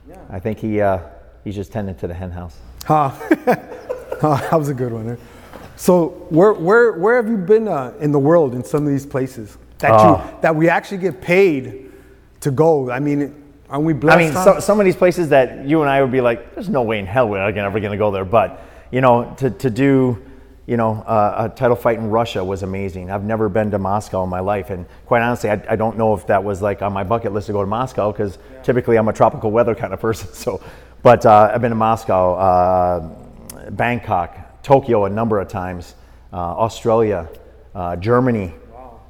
Yeah. 0.09 0.17
I 0.31 0.39
think 0.39 0.59
he 0.61 0.81
uh, 0.81 1.01
he's 1.43 1.57
just 1.57 1.73
tending 1.73 1.97
to 1.97 2.07
the 2.07 2.15
hen 2.15 2.31
house. 2.31 2.57
Huh. 2.87 3.11
That 4.51 4.59
was 4.59 4.69
a 4.69 4.75
good 4.75 4.93
one. 4.93 5.09
eh? 5.11 5.17
So 5.77 6.09
where 6.31 6.53
where 6.53 6.93
where 6.93 7.17
have 7.17 7.29
you 7.29 7.37
been 7.37 7.67
uh, 7.69 7.95
in 8.01 8.13
the 8.13 8.19
world 8.19 8.55
in 8.55 8.63
some 8.65 8.85
of 8.85 8.89
these 8.93 9.07
places 9.07 9.57
that 9.79 9.91
Oh. 9.93 10.23
you 10.33 10.41
that 10.43 10.55
we 10.55 10.69
actually 10.69 10.99
get 10.99 11.21
paid 11.21 11.91
to 12.41 12.51
go? 12.51 12.91
I 12.91 13.01
mean, 13.01 13.35
aren't 13.69 13.85
we 13.85 13.93
blessed? 13.93 14.19
I 14.19 14.23
mean, 14.25 14.33
so, 14.33 14.61
some 14.61 14.79
of 14.79 14.85
these 14.87 14.97
places 14.97 15.31
that 15.31 15.67
you 15.67 15.81
and 15.81 15.91
I 15.91 16.01
would 16.03 16.13
be 16.13 16.21
like, 16.21 16.55
there's 16.55 16.69
no 16.69 16.83
way 16.83 16.99
in 16.99 17.07
hell 17.07 17.29
we're 17.29 17.39
ever 17.41 17.81
going 17.81 17.93
to 17.93 17.97
go 17.99 18.11
there. 18.11 18.25
But 18.25 18.63
you 18.91 19.01
know, 19.01 19.35
to, 19.39 19.51
to 19.51 19.71
do 19.71 20.23
you 20.67 20.77
know 20.77 21.03
uh, 21.07 21.49
a 21.51 21.57
title 21.57 21.75
fight 21.75 21.99
in 21.99 22.11
Russia 22.11 22.45
was 22.45 22.63
amazing. 22.63 23.11
I've 23.11 23.25
never 23.25 23.49
been 23.49 23.71
to 23.73 23.79
Moscow 23.79 24.23
in 24.23 24.31
my 24.31 24.41
life, 24.41 24.71
and 24.71 24.87
quite 25.07 25.23
honestly, 25.23 25.51
I, 25.51 25.61
I 25.71 25.77
don't 25.77 25.97
know 25.99 26.15
if 26.15 26.27
that 26.29 26.45
was 26.45 26.63
like 26.63 26.83
on 26.83 26.93
my 26.93 27.03
bucket 27.03 27.33
list 27.33 27.47
to 27.49 27.53
go 27.53 27.61
to 27.63 27.67
Moscow 27.67 28.13
because 28.13 28.39
typically 28.63 28.97
I'm 28.99 29.09
a 29.09 29.13
tropical 29.13 29.51
weather 29.51 29.75
kind 29.75 29.93
of 29.93 30.01
person. 30.01 30.29
So, 30.35 30.61
but 31.03 31.27
uh, 31.27 31.51
I've 31.53 31.61
been 31.61 31.71
to 31.71 31.75
Moscow, 31.77 32.35
uh, 32.35 33.09
Bangkok, 33.71 34.63
Tokyo 34.63 35.05
a 35.05 35.11
number 35.11 35.41
of 35.41 35.49
times, 35.49 35.95
uh, 36.33 36.37
Australia, 36.37 37.29
uh, 37.75 37.97
Germany, 37.97 38.55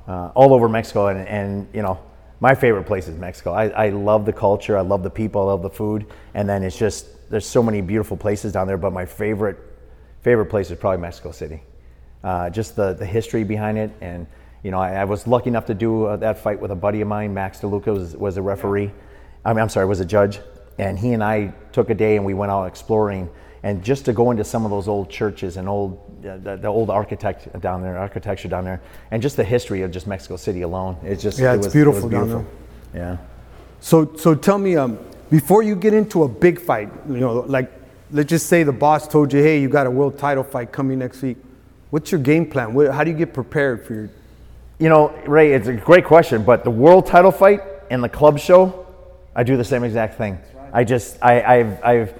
uh, 0.07 0.31
all 0.35 0.53
over 0.53 0.69
Mexico, 0.69 1.09
and, 1.09 1.27
and 1.29 1.69
you 1.73 1.83
know. 1.83 1.99
My 2.41 2.57
favorite 2.57 2.87
place 2.87 3.07
is 3.07 3.17
Mexico. 3.17 3.53
I, 3.53 3.69
I 3.69 3.89
love 3.91 4.27
the 4.27 4.33
culture. 4.33 4.77
I 4.77 4.81
love 4.81 5.05
the 5.05 5.11
people. 5.11 5.43
I 5.43 5.45
love 5.45 5.63
the 5.63 5.71
food. 5.71 6.07
And 6.35 6.49
then 6.49 6.65
it's 6.65 6.77
just 6.77 7.31
there's 7.31 7.47
so 7.47 7.63
many 7.63 7.81
beautiful 7.81 8.17
places 8.17 8.53
down 8.53 8.67
there. 8.67 8.77
But 8.77 8.93
my 8.93 9.07
favorite 9.07 9.59
favorite 10.23 10.47
place 10.47 10.69
is 10.69 10.77
probably 10.77 11.01
Mexico 11.01 11.31
City. 11.31 11.63
Uh, 12.25 12.51
just 12.51 12.75
the 12.75 12.95
the 12.95 13.07
history 13.07 13.45
behind 13.45 13.79
it. 13.79 13.93
And 14.01 14.27
you 14.65 14.73
know, 14.73 14.81
I, 14.81 14.95
I 14.95 15.05
was 15.05 15.29
lucky 15.29 15.51
enough 15.51 15.67
to 15.67 15.75
do 15.75 16.07
uh, 16.07 16.17
that 16.17 16.37
fight 16.37 16.61
with 16.61 16.73
a 16.73 16.75
buddy 16.75 17.01
of 17.01 17.07
mine. 17.07 17.33
Max 17.33 17.61
DeLuca 17.61 17.95
was, 17.95 18.17
was 18.17 18.37
a 18.37 18.43
referee. 18.43 18.91
I 19.45 19.53
mean, 19.53 19.63
I'm 19.63 19.69
sorry, 19.69 19.87
was 19.87 20.01
a 20.01 20.05
judge. 20.05 20.41
And 20.79 20.99
he 20.99 21.13
and 21.13 21.23
I 21.23 21.55
took 21.71 21.91
a 21.91 21.95
day 21.95 22.17
and 22.17 22.25
we 22.25 22.35
went 22.35 22.51
out 22.51 22.65
exploring. 22.65 23.31
And 23.65 23.85
just 23.85 24.05
to 24.07 24.13
go 24.13 24.31
into 24.33 24.43
some 24.45 24.65
of 24.65 24.71
those 24.73 24.89
old 24.89 25.09
churches 25.09 25.57
and 25.57 25.69
old 25.69 26.01
uh, 26.27 26.37
the, 26.39 26.57
the 26.57 26.69
old 26.69 26.91
architect 26.91 27.61
down 27.61 27.83
there, 27.83 27.97
architecture 27.97 28.49
down 28.49 28.65
there, 28.65 28.81
and 29.13 29.23
just 29.23 29.37
the 29.37 29.45
history 29.45 29.83
of 29.83 29.91
just 29.93 30.07
Mexico 30.07 30.37
City 30.37 30.63
alone. 30.63 30.97
It's 31.05 31.23
just 31.23 31.39
Yeah, 31.39 31.53
it 31.53 31.57
it's 31.59 31.67
was- 31.67 31.73
beautiful 31.75 32.07
It 32.07 32.11
beautiful. 32.11 32.45
Yeah. 32.95 33.17
So 33.81 34.15
so 34.17 34.35
tell 34.35 34.59
me, 34.59 34.77
um, 34.77 34.99
before 35.31 35.63
you 35.63 35.77
get 35.77 35.95
into 35.95 36.25
a 36.25 36.29
big 36.29 36.61
fight, 36.61 36.91
you 37.09 37.19
know, 37.19 37.41
like 37.41 37.71
let's 38.11 38.29
just 38.29 38.47
say 38.49 38.63
the 38.65 38.73
boss 38.73 39.07
told 39.09 39.33
you, 39.33 39.41
hey, 39.43 39.61
you 39.61 39.69
got 39.69 39.87
a 39.87 39.91
world 39.91 40.19
title 40.19 40.45
fight 40.45 40.73
coming 40.73 40.99
next 40.99 41.23
week. 41.23 41.37
What's 41.91 42.11
your 42.11 42.21
game 42.21 42.47
plan? 42.51 42.75
What, 42.75 42.91
how 42.93 43.05
do 43.05 43.11
you 43.11 43.17
get 43.17 43.33
prepared 43.33 43.87
for 43.87 43.95
your? 43.95 44.11
You 44.79 44.89
know, 44.89 45.09
Ray, 45.27 45.53
it's 45.53 45.69
a 45.69 45.75
great 45.75 46.05
question, 46.05 46.43
but 46.45 46.65
the 46.65 46.71
world 46.71 47.07
title 47.07 47.31
fight 47.31 47.61
and 47.91 48.03
the 48.03 48.09
club 48.09 48.39
show, 48.41 48.87
I 49.37 49.45
do 49.45 49.57
the 49.57 49.65
same 49.65 49.85
exact 49.85 50.19
thing. 50.19 50.39
I 50.73 50.83
just, 50.85 51.19
I, 51.23 51.43
I've, 51.43 51.85
I've, 51.85 52.15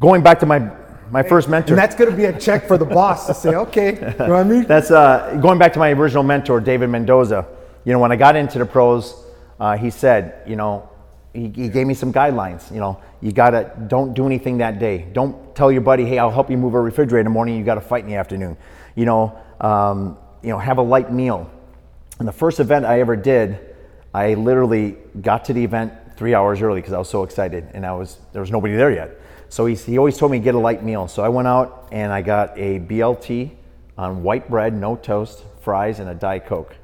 going 0.00 0.22
back 0.22 0.38
to 0.40 0.46
my, 0.46 0.70
my 1.10 1.22
first 1.22 1.48
mentor. 1.48 1.74
And 1.74 1.78
that's 1.78 1.94
going 1.94 2.10
to 2.10 2.16
be 2.16 2.24
a 2.24 2.38
check 2.38 2.66
for 2.66 2.78
the 2.78 2.84
boss 2.84 3.26
to 3.26 3.34
say, 3.34 3.54
okay, 3.54 3.94
you 3.94 4.00
know 4.00 4.28
what 4.28 4.30
I 4.30 4.44
mean? 4.44 4.64
That's 4.64 4.90
uh, 4.90 5.38
going 5.40 5.58
back 5.58 5.72
to 5.74 5.78
my 5.78 5.90
original 5.92 6.22
mentor, 6.22 6.60
David 6.60 6.88
Mendoza. 6.90 7.46
You 7.84 7.92
know, 7.92 7.98
when 7.98 8.12
I 8.12 8.16
got 8.16 8.36
into 8.36 8.58
the 8.58 8.66
pros, 8.66 9.24
uh, 9.58 9.76
he 9.76 9.90
said, 9.90 10.42
you 10.46 10.56
know, 10.56 10.88
he, 11.32 11.48
he 11.48 11.68
gave 11.68 11.86
me 11.86 11.94
some 11.94 12.12
guidelines. 12.12 12.72
You 12.72 12.80
know, 12.80 13.00
you 13.20 13.32
gotta 13.32 13.72
don't 13.86 14.14
do 14.14 14.26
anything 14.26 14.58
that 14.58 14.78
day. 14.78 15.06
Don't 15.12 15.54
tell 15.54 15.70
your 15.70 15.80
buddy, 15.80 16.04
hey, 16.04 16.18
I'll 16.18 16.30
help 16.30 16.50
you 16.50 16.56
move 16.56 16.74
a 16.74 16.80
refrigerator 16.80 17.20
in 17.20 17.24
the 17.24 17.30
morning. 17.30 17.56
You 17.56 17.64
got 17.64 17.74
to 17.76 17.80
fight 17.80 18.04
in 18.04 18.10
the 18.10 18.16
afternoon. 18.16 18.56
You 18.94 19.04
know, 19.04 19.38
um, 19.60 20.18
you 20.42 20.50
know, 20.50 20.58
have 20.58 20.78
a 20.78 20.82
light 20.82 21.12
meal. 21.12 21.50
And 22.18 22.26
the 22.26 22.32
first 22.32 22.60
event 22.60 22.84
I 22.84 23.00
ever 23.00 23.14
did, 23.16 23.58
I 24.12 24.34
literally 24.34 24.96
got 25.20 25.44
to 25.46 25.52
the 25.52 25.62
event 25.62 25.92
three 26.16 26.34
hours 26.34 26.60
early 26.62 26.80
because 26.80 26.92
I 26.92 26.98
was 26.98 27.08
so 27.08 27.22
excited, 27.22 27.68
and 27.74 27.86
I 27.86 27.92
was 27.92 28.18
there 28.32 28.40
was 28.40 28.50
nobody 28.50 28.74
there 28.74 28.90
yet. 28.90 29.20
So 29.48 29.66
he, 29.66 29.74
he 29.74 29.98
always 29.98 30.16
told 30.18 30.32
me 30.32 30.38
get 30.38 30.54
a 30.54 30.58
light 30.58 30.82
meal. 30.84 31.08
So 31.08 31.22
I 31.24 31.28
went 31.28 31.48
out 31.48 31.88
and 31.92 32.12
I 32.12 32.22
got 32.22 32.58
a 32.58 32.80
BLT 32.80 33.50
on 33.96 34.22
white 34.22 34.48
bread, 34.50 34.74
no 34.74 34.96
toast, 34.96 35.42
fries, 35.62 35.98
and 36.00 36.08
a 36.10 36.14
diet 36.14 36.46
coke. 36.46 36.74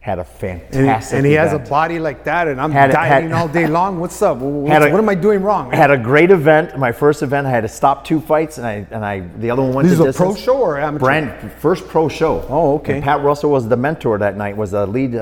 Had 0.00 0.18
a 0.18 0.22
And, 0.22 0.28
fantastic. 0.28 1.16
and 1.16 1.24
he 1.24 1.34
has 1.34 1.52
a 1.52 1.60
body 1.60 2.00
like 2.00 2.24
that, 2.24 2.48
and 2.48 2.60
I'm 2.60 2.72
Had 2.72 2.90
dieting 2.90 3.30
had- 3.30 3.38
all 3.38 3.46
day 3.46 3.66
long. 3.78 4.00
What's 4.00 4.20
up? 4.20 4.38
What's- 4.38 4.84
a- 4.84 4.90
what 4.90 4.98
am 4.98 5.08
I 5.08 5.14
doing 5.14 5.42
wrong? 5.44 5.70
Had 5.70 5.92
a 5.92 5.96
great 5.96 6.32
event. 6.32 6.76
My 6.76 6.90
first 6.90 7.22
event, 7.22 7.46
I 7.46 7.50
had 7.50 7.60
to 7.60 7.68
stop 7.68 8.04
two 8.04 8.20
fights, 8.20 8.58
and 8.58 8.66
I 8.66 8.84
and 8.90 9.04
I 9.04 9.20
the 9.38 9.48
other 9.52 9.62
one 9.62 9.72
went 9.74 9.88
This 9.88 9.98
to 9.98 10.06
is 10.06 10.16
a 10.16 10.18
pro 10.18 10.34
show 10.34 10.56
or 10.58 10.76
amateur? 10.80 11.04
Brand 11.04 11.52
first 11.60 11.86
pro 11.86 12.08
show. 12.08 12.44
Oh, 12.48 12.74
okay. 12.78 12.94
And 12.94 13.04
Pat 13.04 13.22
Russell 13.22 13.52
was 13.52 13.68
the 13.68 13.76
mentor 13.76 14.18
that 14.18 14.36
night. 14.36 14.56
Was 14.56 14.72
the 14.72 14.86
lead 14.86 15.14
uh, 15.14 15.20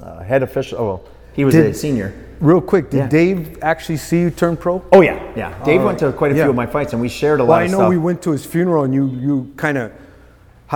uh, 0.00 0.20
head 0.22 0.44
official. 0.44 0.78
Oh, 0.78 1.00
he 1.32 1.44
was 1.44 1.54
Did- 1.54 1.66
a 1.66 1.74
senior. 1.74 2.14
Real 2.42 2.60
quick, 2.60 2.90
did 2.90 2.98
Yeah. 2.98 3.06
Dave 3.06 3.58
actually 3.62 3.98
see 3.98 4.20
you 4.20 4.30
turn 4.30 4.56
pro? 4.56 4.82
Oh 4.90 5.00
yeah, 5.00 5.22
yeah. 5.36 5.54
Dave 5.64 5.80
All 5.80 5.86
went 5.86 6.00
to 6.00 6.12
quite 6.12 6.32
a 6.32 6.34
few 6.34 6.50
of 6.50 6.56
my 6.56 6.66
fights, 6.66 6.92
and 6.92 7.00
we 7.00 7.08
shared 7.08 7.38
a 7.38 7.44
lot. 7.44 7.48
Well, 7.48 7.58
lot 7.58 7.62
I 7.62 7.66
know 7.68 7.78
stuff. 7.78 7.90
we 7.90 7.98
went 7.98 8.20
to 8.22 8.32
his 8.32 8.44
funeral, 8.44 8.82
and 8.82 8.92
you 8.92 9.06
you 9.06 9.52
kind 9.56 9.78
of 9.78 9.92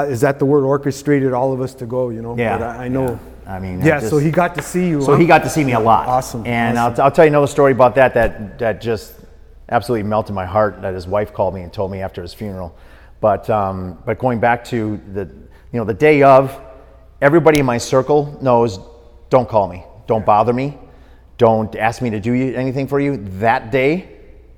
is 0.05 0.21
that 0.21 0.39
the 0.39 0.45
word 0.45 0.65
orchestrated 0.65 1.33
all 1.33 1.53
of 1.53 1.61
us 1.61 1.75
to 1.75 1.87
go? 1.87 2.11
You 2.11 2.23
know? 2.23 2.37
Yeah, 2.37 2.59
But 2.59 2.65
I, 2.65 2.85
I 2.85 2.89
know. 2.89 3.19
yeah. 3.47 3.53
I 3.53 3.59
mean, 3.59 3.83
I 3.83 3.87
yeah. 3.87 3.99
so 4.01 4.19
he 4.19 4.31
got 4.31 4.55
to 4.57 4.63
see 4.63 4.89
you. 4.89 5.01
So 5.01 5.13
huh? 5.13 5.19
he 5.19 5.27
got 5.27 5.43
to 5.43 5.51
see 5.51 5.65
me 5.65 5.73
a 5.73 5.81
lot. 5.81 6.07
Awesome, 6.07 6.47
And 6.47 6.79
awesome. 6.79 7.01
I'll, 7.01 7.05
I'll 7.07 7.11
tell 7.11 7.25
you 7.25 7.31
another 7.31 7.47
story 7.47 7.73
about 7.73 7.95
that 7.97 8.15
that 8.15 8.59
that 8.61 8.81
just 8.81 9.15
absolutely 9.69 10.09
melted 10.09 10.35
my 10.35 10.47
heart. 10.47 10.83
That 10.83 10.95
his 10.95 11.09
wife 11.09 11.33
called 11.33 11.55
me 11.55 11.63
and 11.63 11.73
told 11.73 11.91
me 11.91 12.01
after 12.01 12.23
his 12.23 12.33
funeral. 12.33 12.77
But 13.21 13.51
um, 13.51 13.99
but 14.05 14.19
going 14.19 14.39
back 14.39 14.65
to 14.67 15.01
the 15.13 15.25
you 15.73 15.79
know 15.81 15.85
the 15.85 15.95
day 15.95 16.23
of, 16.23 16.57
everybody 17.21 17.59
in 17.59 17.67
my 17.67 17.79
circle 17.79 18.39
knows. 18.41 18.79
Don't 19.31 19.49
call 19.49 19.67
me. 19.67 19.85
Don't 20.07 20.25
bother 20.25 20.53
me. 20.53 20.79
Don't 21.39 21.75
ask 21.77 22.01
me 22.01 22.11
to 22.11 22.21
do 22.21 22.33
you- 22.33 22.55
anything 22.55 22.87
for 22.87 22.99
you 22.99 23.17
that 23.41 23.71
day. 23.71 24.09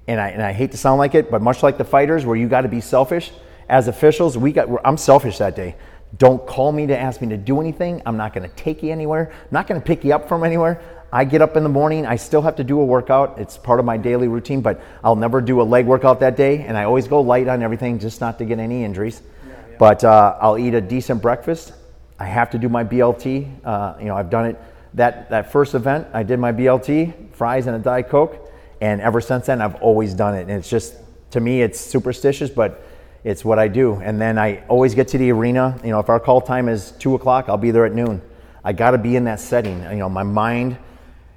And 0.07 0.21
I 0.21 0.29
and 0.29 0.43
I 0.43 0.53
hate 0.53 0.71
to 0.73 0.79
sound 0.79 0.99
like 0.99 1.15
it, 1.15 1.31
but 1.31 1.43
much 1.43 1.63
like 1.63 1.77
the 1.77 1.85
fighters, 1.85 2.25
where 2.25 2.37
you 2.37 2.49
got 2.49 2.63
to 2.63 2.69
be 2.69 2.81
selfish. 2.81 3.31
As 3.69 3.89
officials, 3.89 4.39
we 4.39 4.53
got. 4.53 4.69
I'm 4.85 4.97
selfish 4.97 5.39
that 5.39 5.55
day. 5.55 5.77
Don't 6.17 6.47
call 6.47 6.73
me 6.73 6.87
to 6.87 6.99
ask 6.99 7.21
me 7.21 7.29
to 7.29 7.37
do 7.37 7.61
anything. 7.61 8.01
I'm 8.07 8.17
not 8.17 8.33
going 8.33 8.49
to 8.49 8.57
take 8.57 8.83
you 8.83 8.91
anywhere. 8.91 9.31
I'm 9.31 9.49
not 9.51 9.67
going 9.67 9.79
to 9.79 9.87
pick 9.87 10.05
you 10.05 10.15
up 10.15 10.27
from 10.27 10.43
anywhere. 10.43 10.81
I 11.13 11.25
get 11.25 11.43
up 11.43 11.57
in 11.57 11.63
the 11.63 11.69
morning. 11.69 12.07
I 12.07 12.17
still 12.17 12.41
have 12.43 12.57
to 12.57 12.65
do 12.65 12.81
a 12.81 12.85
workout. 12.85 13.39
It's 13.39 13.59
part 13.59 13.79
of 13.79 13.85
my 13.85 13.99
daily 13.99 14.29
routine, 14.29 14.63
but 14.63 14.81
I'll 15.05 15.17
never 15.17 15.43
do 15.43 15.61
a 15.61 15.65
leg 15.65 15.87
workout 15.87 16.21
that 16.21 16.37
day. 16.37 16.63
And 16.63 16.79
I 16.79 16.85
always 16.85 17.09
go 17.09 17.21
light 17.21 17.49
on 17.49 17.63
everything 17.63 17.99
just 17.99 18.21
not 18.23 18.39
to 18.39 18.47
get 18.47 18.59
any 18.59 18.85
injuries. 18.85 19.21
Yeah, 19.21 19.53
yeah. 19.53 19.77
But 19.79 20.05
uh, 20.05 20.39
I'll 20.41 20.57
eat 20.59 20.73
a 20.73 20.81
decent 20.81 21.21
breakfast. 21.21 21.73
I 22.19 22.25
have 22.25 22.51
to 22.51 22.59
do 22.59 22.69
my 22.71 22.85
BLT. 22.85 23.51
Uh, 23.65 23.95
you 23.99 24.07
know, 24.07 24.17
I've 24.17 24.31
done 24.31 24.47
it. 24.47 24.61
That, 24.95 25.31
that 25.31 25.53
first 25.53 25.75
event, 25.75 26.09
I 26.13 26.23
did 26.23 26.39
my 26.39 26.53
BLT, 26.53 27.33
fries 27.33 27.67
and 27.67 27.77
a 27.77 27.79
Diet 27.79 28.09
Coke. 28.09 28.51
And 28.81 29.01
ever 29.01 29.21
since 29.21 29.47
then, 29.47 29.61
I've 29.61 29.77
always 29.77 30.15
done 30.15 30.35
it. 30.35 30.43
And 30.43 30.51
it's 30.53 30.71
just, 30.71 30.97
to 31.33 31.41
me, 31.41 31.63
it's 31.63 31.81
superstitious, 31.81 32.51
but 32.51 32.85
it's 33.25 33.45
what 33.45 33.59
I 33.59 33.69
do. 33.69 33.95
And 33.97 34.21
then 34.21 34.39
I 34.39 34.65
always 34.69 34.95
get 34.95 35.09
to 35.09 35.19
the 35.19 35.31
arena. 35.31 35.79
You 35.85 35.91
know, 35.91 35.99
if 35.99 36.09
our 36.09 36.21
call 36.21 36.41
time 36.41 36.69
is 36.69 36.93
two 36.93 37.15
o'clock, 37.15 37.49
I'll 37.49 37.57
be 37.57 37.71
there 37.71 37.85
at 37.85 37.93
noon. 37.93 38.23
I 38.65 38.73
got 38.73 38.93
to 38.93 38.99
be 38.99 39.17
in 39.17 39.25
that 39.25 39.41
setting. 39.41 39.83
You 39.83 39.97
know, 39.97 40.09
my 40.09 40.23
mind, 40.23 40.79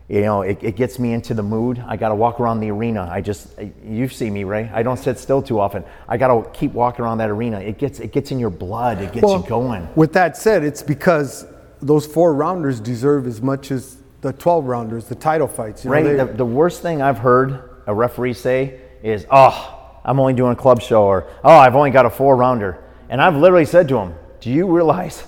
you 0.07 0.21
know, 0.21 0.41
it, 0.41 0.59
it 0.61 0.75
gets 0.75 0.99
me 0.99 1.13
into 1.13 1.33
the 1.33 1.43
mood. 1.43 1.83
I 1.87 1.95
got 1.97 2.09
to 2.09 2.15
walk 2.15 2.39
around 2.39 2.59
the 2.59 2.69
arena. 2.69 3.07
I 3.09 3.21
just, 3.21 3.47
you 3.83 4.07
see 4.09 4.29
me, 4.29 4.43
Ray. 4.43 4.69
I 4.73 4.83
don't 4.83 4.97
sit 4.97 5.17
still 5.17 5.41
too 5.41 5.59
often. 5.59 5.83
I 6.07 6.17
got 6.17 6.27
to 6.27 6.49
keep 6.51 6.73
walking 6.73 7.05
around 7.05 7.19
that 7.19 7.29
arena. 7.29 7.59
It 7.59 7.77
gets, 7.77 7.99
it 7.99 8.11
gets 8.11 8.31
in 8.31 8.37
your 8.37 8.49
blood. 8.49 9.01
It 9.01 9.13
gets 9.13 9.23
well, 9.23 9.41
you 9.41 9.47
going. 9.47 9.87
With 9.95 10.13
that 10.13 10.37
said, 10.37 10.63
it's 10.63 10.83
because 10.83 11.45
those 11.81 12.05
four 12.05 12.33
rounders 12.33 12.79
deserve 12.79 13.27
as 13.27 13.41
much 13.41 13.71
as 13.71 13.97
the 14.21 14.33
12 14.33 14.65
rounders, 14.65 15.05
the 15.05 15.15
title 15.15 15.47
fights. 15.47 15.83
You 15.83 15.91
know, 15.91 16.25
the, 16.25 16.33
the 16.33 16.45
worst 16.45 16.81
thing 16.81 17.01
I've 17.01 17.17
heard 17.17 17.81
a 17.87 17.93
referee 17.93 18.33
say 18.33 18.79
is, 19.03 19.25
oh, 19.31 19.99
I'm 20.03 20.19
only 20.19 20.33
doing 20.33 20.53
a 20.53 20.55
club 20.55 20.81
show, 20.81 21.03
or 21.03 21.27
oh, 21.43 21.55
I've 21.55 21.75
only 21.75 21.91
got 21.91 22.05
a 22.05 22.09
four 22.09 22.35
rounder. 22.35 22.83
And 23.09 23.21
I've 23.21 23.35
literally 23.35 23.65
said 23.65 23.87
to 23.89 23.97
him, 23.97 24.15
Do 24.39 24.49
you 24.49 24.67
realize 24.67 25.23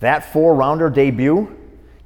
that 0.00 0.32
four 0.32 0.54
rounder 0.54 0.90
debut? 0.90 1.56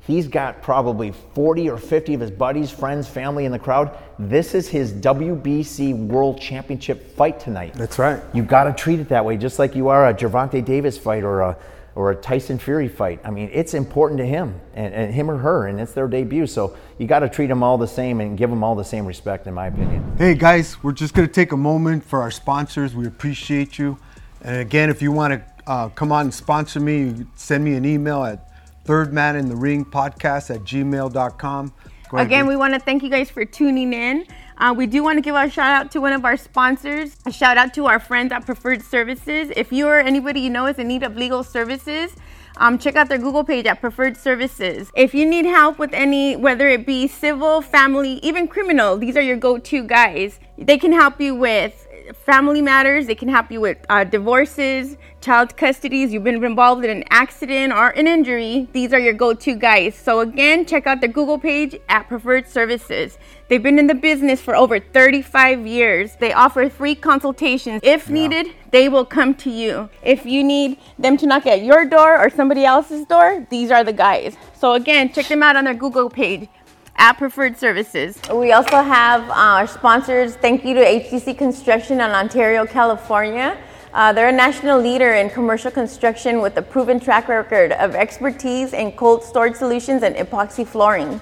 He's 0.00 0.26
got 0.26 0.62
probably 0.62 1.12
40 1.34 1.68
or 1.68 1.76
50 1.76 2.14
of 2.14 2.20
his 2.22 2.30
buddies, 2.30 2.70
friends, 2.70 3.06
family 3.06 3.44
in 3.44 3.52
the 3.52 3.58
crowd. 3.58 3.94
This 4.18 4.54
is 4.54 4.66
his 4.66 4.90
WBC 4.90 6.06
World 6.06 6.40
Championship 6.40 7.14
fight 7.14 7.38
tonight. 7.38 7.74
That's 7.74 7.98
right. 7.98 8.22
You've 8.32 8.48
got 8.48 8.64
to 8.64 8.72
treat 8.72 9.00
it 9.00 9.10
that 9.10 9.22
way, 9.22 9.36
just 9.36 9.58
like 9.58 9.74
you 9.74 9.88
are 9.88 10.08
a 10.08 10.14
Gervonta 10.14 10.64
Davis 10.64 10.96
fight 10.96 11.24
or 11.24 11.42
a 11.42 11.58
or 11.98 12.12
a 12.12 12.14
Tyson 12.14 12.60
Fury 12.60 12.86
fight. 12.86 13.18
I 13.24 13.32
mean, 13.32 13.50
it's 13.52 13.74
important 13.74 14.18
to 14.18 14.24
him 14.24 14.60
and, 14.72 14.94
and 14.94 15.12
him 15.12 15.28
or 15.28 15.36
her, 15.38 15.66
and 15.66 15.80
it's 15.80 15.94
their 15.94 16.06
debut. 16.06 16.46
So 16.46 16.76
you 16.96 17.08
got 17.08 17.18
to 17.18 17.28
treat 17.28 17.48
them 17.48 17.64
all 17.64 17.76
the 17.76 17.88
same 17.88 18.20
and 18.20 18.38
give 18.38 18.50
them 18.50 18.62
all 18.62 18.76
the 18.76 18.84
same 18.84 19.04
respect, 19.04 19.48
in 19.48 19.54
my 19.54 19.66
opinion. 19.66 20.14
Hey 20.16 20.36
guys, 20.36 20.80
we're 20.84 20.92
just 20.92 21.12
going 21.12 21.26
to 21.26 21.34
take 21.34 21.50
a 21.50 21.56
moment 21.56 22.04
for 22.04 22.22
our 22.22 22.30
sponsors. 22.30 22.94
We 22.94 23.08
appreciate 23.08 23.80
you. 23.80 23.98
And 24.42 24.58
again, 24.58 24.90
if 24.90 25.02
you 25.02 25.10
want 25.10 25.34
to 25.34 25.44
uh, 25.68 25.88
come 25.88 26.12
on 26.12 26.26
and 26.26 26.32
sponsor 26.32 26.78
me, 26.78 27.26
send 27.34 27.64
me 27.64 27.74
an 27.74 27.84
email 27.84 28.22
at 28.22 28.48
thirdmanintheringpodcast 28.84 30.54
at 30.54 30.60
gmail.com. 30.60 31.72
Again, 32.12 32.46
we 32.46 32.54
want 32.54 32.74
to 32.74 32.80
thank 32.80 33.02
you 33.02 33.10
guys 33.10 33.28
for 33.28 33.44
tuning 33.44 33.92
in. 33.92 34.24
Uh, 34.58 34.74
we 34.76 34.88
do 34.88 35.04
want 35.04 35.16
to 35.16 35.22
give 35.22 35.36
a 35.36 35.48
shout 35.48 35.70
out 35.70 35.90
to 35.92 36.00
one 36.00 36.12
of 36.12 36.24
our 36.24 36.36
sponsors. 36.36 37.16
A 37.26 37.32
shout 37.32 37.56
out 37.56 37.72
to 37.74 37.86
our 37.86 38.00
friends 38.00 38.32
at 38.32 38.44
Preferred 38.44 38.82
Services. 38.82 39.52
If 39.54 39.72
you 39.72 39.86
or 39.86 40.00
anybody 40.00 40.40
you 40.40 40.50
know 40.50 40.66
is 40.66 40.78
in 40.78 40.88
need 40.88 41.04
of 41.04 41.16
legal 41.16 41.44
services, 41.44 42.16
um, 42.56 42.76
check 42.76 42.96
out 42.96 43.08
their 43.08 43.18
Google 43.18 43.44
page 43.44 43.66
at 43.66 43.80
Preferred 43.80 44.16
Services. 44.16 44.90
If 44.96 45.14
you 45.14 45.26
need 45.26 45.46
help 45.46 45.78
with 45.78 45.92
any, 45.92 46.34
whether 46.34 46.68
it 46.68 46.86
be 46.86 47.06
civil, 47.06 47.62
family, 47.62 48.14
even 48.24 48.48
criminal, 48.48 48.96
these 48.98 49.16
are 49.16 49.22
your 49.22 49.36
go 49.36 49.58
to 49.58 49.82
guys. 49.84 50.40
They 50.56 50.76
can 50.76 50.92
help 50.92 51.20
you 51.20 51.36
with 51.36 51.86
family 52.14 52.62
matters. 52.62 53.06
They 53.06 53.14
can 53.14 53.28
help 53.28 53.50
you 53.50 53.60
with 53.60 53.78
uh, 53.88 54.04
divorces, 54.04 54.96
child 55.20 55.56
custodies. 55.56 56.10
You've 56.10 56.24
been 56.24 56.42
involved 56.44 56.84
in 56.84 56.90
an 56.90 57.04
accident 57.10 57.72
or 57.72 57.90
an 57.90 58.06
injury. 58.06 58.68
These 58.72 58.92
are 58.92 58.98
your 58.98 59.12
go-to 59.12 59.54
guys. 59.54 59.94
So 59.94 60.20
again, 60.20 60.66
check 60.66 60.86
out 60.86 61.00
their 61.00 61.10
Google 61.10 61.38
page 61.38 61.76
at 61.88 62.08
Preferred 62.08 62.48
Services. 62.48 63.18
They've 63.48 63.62
been 63.62 63.78
in 63.78 63.86
the 63.86 63.94
business 63.94 64.40
for 64.40 64.54
over 64.54 64.78
35 64.78 65.66
years. 65.66 66.16
They 66.16 66.32
offer 66.32 66.68
free 66.68 66.94
consultations. 66.94 67.80
If 67.82 68.08
yeah. 68.08 68.14
needed, 68.14 68.54
they 68.70 68.88
will 68.88 69.06
come 69.06 69.34
to 69.36 69.50
you. 69.50 69.88
If 70.02 70.26
you 70.26 70.44
need 70.44 70.78
them 70.98 71.16
to 71.16 71.26
knock 71.26 71.46
at 71.46 71.62
your 71.62 71.86
door 71.86 72.18
or 72.18 72.28
somebody 72.28 72.64
else's 72.64 73.06
door, 73.06 73.46
these 73.50 73.70
are 73.70 73.84
the 73.84 73.92
guys. 73.92 74.36
So 74.54 74.74
again, 74.74 75.12
check 75.12 75.28
them 75.28 75.42
out 75.42 75.56
on 75.56 75.64
their 75.64 75.74
Google 75.74 76.10
page 76.10 76.48
at 76.98 77.12
Preferred 77.16 77.56
Services. 77.56 78.18
We 78.34 78.52
also 78.52 78.82
have 78.82 79.28
uh, 79.30 79.32
our 79.32 79.66
sponsors. 79.66 80.34
Thank 80.34 80.64
you 80.64 80.74
to 80.74 80.84
HDC 80.84 81.38
Construction 81.38 82.00
in 82.00 82.10
Ontario, 82.10 82.66
California. 82.66 83.56
Uh, 83.94 84.12
they're 84.12 84.28
a 84.28 84.32
national 84.32 84.80
leader 84.80 85.14
in 85.14 85.30
commercial 85.30 85.70
construction 85.70 86.42
with 86.42 86.56
a 86.56 86.62
proven 86.62 87.00
track 87.00 87.28
record 87.28 87.72
of 87.72 87.94
expertise 87.94 88.72
in 88.72 88.92
cold 88.92 89.22
storage 89.22 89.54
solutions 89.54 90.02
and 90.02 90.16
epoxy 90.16 90.66
flooring. 90.66 91.20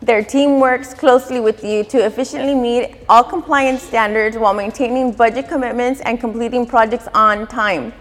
Their 0.00 0.22
team 0.22 0.60
works 0.60 0.92
closely 0.92 1.40
with 1.40 1.64
you 1.64 1.84
to 1.84 2.04
efficiently 2.04 2.54
meet 2.54 2.96
all 3.08 3.24
compliance 3.24 3.82
standards 3.82 4.36
while 4.36 4.52
maintaining 4.52 5.12
budget 5.12 5.48
commitments 5.48 6.00
and 6.02 6.20
completing 6.20 6.66
projects 6.66 7.08
on 7.14 7.46
time. 7.46 7.94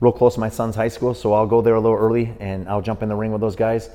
real 0.00 0.12
close 0.12 0.34
to 0.34 0.40
my 0.40 0.48
son's 0.48 0.74
high 0.74 0.88
school, 0.88 1.14
so 1.14 1.32
I'll 1.34 1.46
go 1.46 1.60
there 1.60 1.74
a 1.74 1.80
little 1.80 1.96
early 1.96 2.34
and 2.40 2.68
I'll 2.68 2.80
jump 2.80 3.02
in 3.02 3.08
the 3.08 3.14
ring 3.14 3.32
with 3.32 3.40
those 3.40 3.56
guys. 3.56 3.90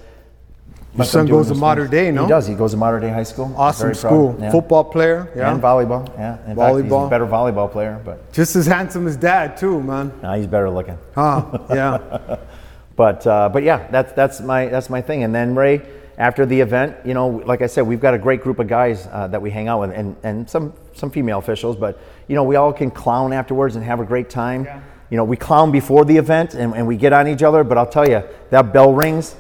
Your 0.96 1.06
son 1.06 1.26
goes 1.26 1.50
to 1.50 1.56
Mater 1.56 1.88
Dei, 1.88 2.12
no? 2.12 2.24
He 2.24 2.30
does. 2.30 2.48
He 2.48 2.56
goes 2.56 2.72
to 2.72 2.78
Mater 2.78 3.02
Dei 3.02 3.10
High 3.10 3.24
School. 3.24 3.54
Awesome 3.58 3.94
school. 3.94 4.38
Yeah. 4.40 4.50
Football 4.50 4.86
player, 4.86 5.30
yeah. 5.36 5.52
And 5.52 5.62
volleyball, 5.62 6.08
yeah. 6.18 6.38
In 6.50 6.56
volleyball. 6.56 6.80
Fact, 6.80 6.84
he's 6.84 6.94
a 6.94 7.10
better 7.10 7.28
volleyball 7.28 7.70
player, 7.70 8.02
but 8.06 8.32
just 8.32 8.56
as 8.56 8.66
handsome 8.66 9.06
as 9.08 9.18
dad 9.18 9.58
too, 9.58 9.82
man. 9.84 10.14
Nah, 10.22 10.36
he's 10.36 10.48
better 10.48 10.70
looking. 10.70 10.98
Huh? 11.14 11.60
Yeah. 11.70 12.38
but 12.96 13.28
uh, 13.28 13.50
but 13.50 13.64
yeah, 13.64 13.88
that's 13.92 14.14
that's 14.14 14.40
my 14.40 14.68
that's 14.68 14.90
my 14.90 15.02
thing. 15.02 15.24
And 15.24 15.36
then 15.36 15.54
Ray, 15.54 15.82
after 16.18 16.46
the 16.46 16.62
event, 16.62 16.96
you 17.06 17.14
know, 17.14 17.28
like 17.28 17.62
I 17.62 17.68
said, 17.68 17.82
we've 17.82 18.00
got 18.00 18.14
a 18.14 18.18
great 18.18 18.42
group 18.42 18.60
of 18.60 18.70
guys 18.70 19.10
uh, 19.12 19.28
that 19.28 19.42
we 19.42 19.52
hang 19.52 19.68
out 19.68 19.82
with, 19.82 19.92
and 19.92 20.16
and 20.24 20.50
some 20.50 20.72
some 20.94 21.12
female 21.12 21.40
officials, 21.40 21.76
but 21.76 22.00
you 22.30 22.36
know, 22.36 22.44
we 22.44 22.56
all 22.56 22.72
can 22.72 22.90
clown 22.90 23.34
afterwards 23.34 23.76
and 23.76 23.84
have 23.84 24.00
a 24.00 24.06
great 24.06 24.30
time. 24.30 24.64
Yeah 24.64 24.82
you 25.10 25.18
know, 25.18 25.24
we 25.24 25.38
clown 25.38 25.72
before 25.72 26.06
the 26.06 26.18
event 26.18 26.54
and, 26.56 26.74
and 26.76 26.88
we 26.88 26.98
get 26.98 27.14
on 27.14 27.28
each 27.28 27.44
other, 27.44 27.64
but 27.64 27.78
I'll 27.78 27.90
tell 27.90 28.08
you, 28.08 28.24
that 28.50 28.74
bell 28.74 28.94
rings, 28.94 29.36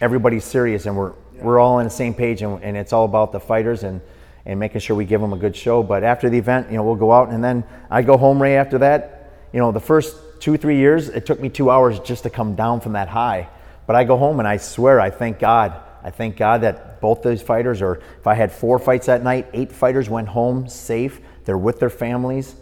everybody's 0.00 0.44
serious 0.44 0.86
and 0.86 0.96
we're, 0.96 1.12
yeah. 1.34 1.42
we're 1.42 1.58
all 1.58 1.76
on 1.76 1.84
the 1.84 1.90
same 1.90 2.14
page 2.14 2.42
and, 2.42 2.62
and 2.62 2.76
it's 2.76 2.92
all 2.92 3.04
about 3.04 3.32
the 3.32 3.40
fighters 3.40 3.82
and, 3.82 4.00
and 4.46 4.60
making 4.60 4.80
sure 4.80 4.94
we 4.94 5.04
give 5.04 5.20
them 5.20 5.32
a 5.32 5.36
good 5.36 5.56
show. 5.56 5.82
But 5.82 6.04
after 6.04 6.30
the 6.30 6.38
event, 6.38 6.70
you 6.70 6.76
know, 6.76 6.84
we'll 6.84 6.94
go 6.94 7.12
out 7.12 7.30
and 7.30 7.42
then 7.42 7.64
I 7.90 8.02
go 8.02 8.16
home, 8.16 8.40
Ray, 8.40 8.56
after 8.56 8.78
that. 8.78 9.32
You 9.52 9.60
know, 9.60 9.72
the 9.72 9.80
first 9.80 10.16
two, 10.40 10.56
three 10.56 10.76
years, 10.76 11.08
it 11.08 11.26
took 11.26 11.40
me 11.40 11.48
two 11.48 11.70
hours 11.70 11.98
just 12.00 12.22
to 12.24 12.30
come 12.30 12.54
down 12.54 12.80
from 12.80 12.92
that 12.92 13.08
high. 13.08 13.48
But 13.86 13.96
I 13.96 14.04
go 14.04 14.16
home 14.16 14.38
and 14.38 14.48
I 14.48 14.58
swear, 14.58 15.00
I 15.00 15.10
thank 15.10 15.38
God. 15.38 15.80
I 16.02 16.10
thank 16.10 16.36
God 16.36 16.60
that 16.60 17.00
both 17.00 17.22
those 17.22 17.40
fighters, 17.40 17.80
or 17.80 18.00
if 18.18 18.26
I 18.26 18.34
had 18.34 18.52
four 18.52 18.78
fights 18.78 19.06
that 19.06 19.22
night, 19.22 19.48
eight 19.54 19.72
fighters 19.72 20.08
went 20.08 20.28
home 20.28 20.68
safe. 20.68 21.20
They're 21.44 21.58
with 21.58 21.80
their 21.80 21.90
families. 21.90 22.54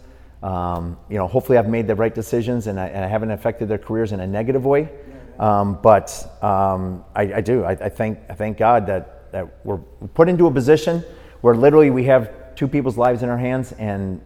Um, 0.43 0.97
you 1.09 1.17
know, 1.17 1.25
hopefully 1.25 1.57
I've 1.57 1.69
made 1.69 1.87
the 1.87 1.95
right 1.95 2.13
decisions 2.13 2.67
and 2.67 2.77
I, 2.77 2.87
and 2.87 3.03
I 3.03 3.07
haven't 3.07 3.31
affected 3.31 3.69
their 3.69 3.77
careers 3.77 4.11
in 4.11 4.19
a 4.19 4.27
negative 4.27 4.65
way. 4.65 4.89
Um, 5.39 5.79
but 5.81 6.37
um, 6.43 7.05
I, 7.15 7.35
I, 7.35 7.41
do. 7.41 7.63
I, 7.63 7.71
I, 7.71 7.89
thank, 7.89 8.19
I 8.29 8.33
thank 8.33 8.57
God 8.57 8.85
that, 8.87 9.31
that 9.31 9.65
we're 9.65 9.77
put 10.13 10.27
into 10.27 10.45
a 10.45 10.51
position 10.51 11.03
where 11.41 11.55
literally 11.55 11.89
we 11.89 12.03
have 12.03 12.55
two 12.55 12.67
people's 12.67 12.97
lives 12.97 13.23
in 13.23 13.29
our 13.29 13.37
hands 13.37 13.71
and, 13.73 14.21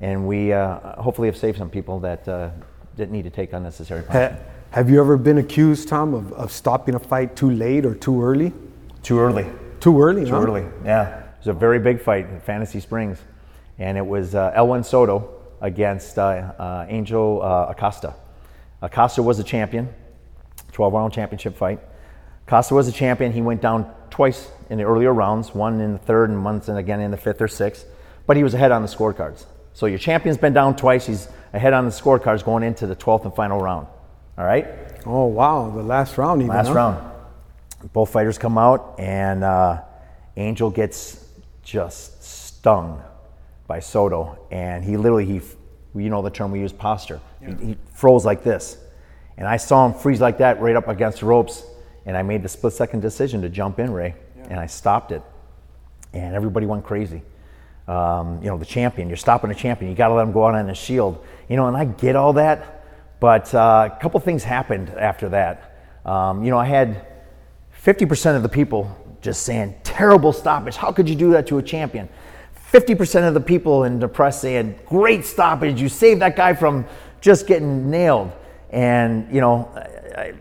and 0.00 0.28
we 0.28 0.52
uh, 0.52 1.00
hopefully 1.00 1.26
have 1.26 1.38
saved 1.38 1.56
some 1.56 1.70
people 1.70 1.98
that 2.00 2.28
uh, 2.28 2.50
didn't 2.96 3.12
need 3.12 3.24
to 3.24 3.30
take 3.30 3.54
unnecessary 3.54 4.02
punishment. 4.02 4.42
Have 4.72 4.90
you 4.90 5.00
ever 5.00 5.16
been 5.16 5.38
accused, 5.38 5.88
Tom, 5.88 6.14
of, 6.14 6.32
of 6.34 6.52
stopping 6.52 6.94
a 6.94 6.98
fight 6.98 7.34
too 7.34 7.50
late 7.50 7.86
or 7.86 7.94
too 7.94 8.22
early? 8.22 8.52
Too 9.02 9.18
early. 9.18 9.46
Too 9.80 10.00
early, 10.00 10.24
Too 10.24 10.30
huh? 10.30 10.42
early. 10.42 10.66
Yeah. 10.84 11.18
It 11.18 11.24
was 11.38 11.46
a 11.48 11.52
very 11.54 11.78
big 11.78 12.00
fight 12.00 12.28
in 12.28 12.40
Fantasy 12.40 12.80
Springs. 12.80 13.18
And 13.78 13.98
it 13.98 14.06
was 14.06 14.34
uh, 14.34 14.52
Elwin 14.54 14.84
Soto 14.84 15.41
against 15.62 16.18
uh, 16.18 16.22
uh, 16.58 16.86
Angel 16.88 17.40
uh, 17.40 17.66
Acosta. 17.70 18.14
Acosta 18.82 19.22
was 19.22 19.38
a 19.38 19.44
champion, 19.44 19.88
12 20.72 20.92
round 20.92 21.12
championship 21.14 21.56
fight. 21.56 21.80
Acosta 22.46 22.74
was 22.74 22.88
a 22.88 22.92
champion. 22.92 23.32
He 23.32 23.40
went 23.40 23.62
down 23.62 23.90
twice 24.10 24.50
in 24.68 24.76
the 24.76 24.84
earlier 24.84 25.14
rounds, 25.14 25.54
one 25.54 25.80
in 25.80 25.92
the 25.92 25.98
third 25.98 26.28
and 26.28 26.44
once 26.44 26.68
and 26.68 26.76
again 26.76 27.00
in 27.00 27.12
the 27.12 27.16
fifth 27.16 27.40
or 27.40 27.48
sixth. 27.48 27.86
But 28.26 28.36
he 28.36 28.42
was 28.42 28.54
ahead 28.54 28.72
on 28.72 28.82
the 28.82 28.88
scorecards. 28.88 29.46
So 29.72 29.86
your 29.86 29.98
champion's 29.98 30.36
been 30.36 30.52
down 30.52 30.76
twice. 30.76 31.06
He's 31.06 31.28
ahead 31.52 31.72
on 31.72 31.86
the 31.86 31.90
scorecards 31.92 32.44
going 32.44 32.64
into 32.64 32.86
the 32.86 32.96
12th 32.96 33.24
and 33.24 33.34
final 33.34 33.60
round. 33.60 33.86
All 34.36 34.44
right? 34.44 34.66
Oh, 35.06 35.26
wow. 35.26 35.70
The 35.70 35.82
last 35.82 36.18
round, 36.18 36.42
even. 36.42 36.54
Last 36.54 36.68
huh? 36.68 36.74
round. 36.74 37.12
Both 37.92 38.10
fighters 38.10 38.38
come 38.38 38.58
out, 38.58 38.96
and 38.98 39.42
uh, 39.42 39.82
Angel 40.36 40.70
gets 40.70 41.24
just 41.62 42.22
stung 42.22 43.02
by 43.66 43.80
Soto, 43.80 44.46
and 44.50 44.84
he 44.84 44.96
literally 44.96 45.24
he, 45.24 45.40
you 45.94 46.10
know 46.10 46.22
the 46.22 46.30
term 46.30 46.50
we 46.50 46.60
use, 46.60 46.72
posture. 46.72 47.20
He, 47.40 47.66
he 47.66 47.76
froze 47.94 48.24
like 48.24 48.42
this, 48.42 48.78
and 49.36 49.46
I 49.46 49.56
saw 49.56 49.86
him 49.86 49.94
freeze 49.94 50.20
like 50.20 50.38
that 50.38 50.60
right 50.60 50.76
up 50.76 50.88
against 50.88 51.20
the 51.20 51.26
ropes, 51.26 51.64
and 52.06 52.16
I 52.16 52.22
made 52.22 52.42
the 52.42 52.48
split 52.48 52.72
second 52.72 53.00
decision 53.00 53.42
to 53.42 53.48
jump 53.48 53.78
in, 53.78 53.92
Ray, 53.92 54.14
and 54.48 54.58
I 54.58 54.66
stopped 54.66 55.12
it, 55.12 55.22
and 56.12 56.34
everybody 56.34 56.66
went 56.66 56.84
crazy. 56.84 57.22
Um, 57.88 58.40
you 58.42 58.48
know, 58.48 58.58
the 58.58 58.64
champion, 58.64 59.08
you're 59.08 59.16
stopping 59.16 59.50
a 59.50 59.54
champion, 59.54 59.90
you 59.90 59.96
got 59.96 60.08
to 60.08 60.14
let 60.14 60.22
him 60.22 60.32
go 60.32 60.46
out 60.46 60.54
on 60.54 60.68
his 60.68 60.78
shield, 60.78 61.24
you 61.48 61.56
know, 61.56 61.66
and 61.66 61.76
I 61.76 61.84
get 61.84 62.14
all 62.14 62.32
that, 62.34 62.84
but 63.18 63.52
uh, 63.54 63.90
a 63.92 64.00
couple 64.00 64.20
things 64.20 64.44
happened 64.44 64.90
after 64.90 65.28
that. 65.30 65.76
Um, 66.04 66.44
you 66.44 66.50
know, 66.50 66.58
I 66.58 66.66
had 66.66 67.06
50% 67.84 68.36
of 68.36 68.42
the 68.42 68.48
people 68.48 68.96
just 69.20 69.44
saying, 69.44 69.74
terrible 69.82 70.32
stoppage. 70.32 70.76
How 70.76 70.92
could 70.92 71.08
you 71.08 71.14
do 71.14 71.30
that 71.32 71.46
to 71.48 71.58
a 71.58 71.62
champion? 71.62 72.08
50% 72.72 73.28
of 73.28 73.34
the 73.34 73.40
people 73.40 73.84
in 73.84 73.98
the 73.98 74.08
press 74.08 74.40
saying, 74.40 74.78
great 74.86 75.26
stoppage. 75.26 75.80
You 75.80 75.90
saved 75.90 76.22
that 76.22 76.36
guy 76.36 76.54
from 76.54 76.86
just 77.20 77.46
getting 77.46 77.90
nailed. 77.90 78.32
And, 78.70 79.32
you 79.32 79.42
know, 79.42 79.70
I, 80.16 80.32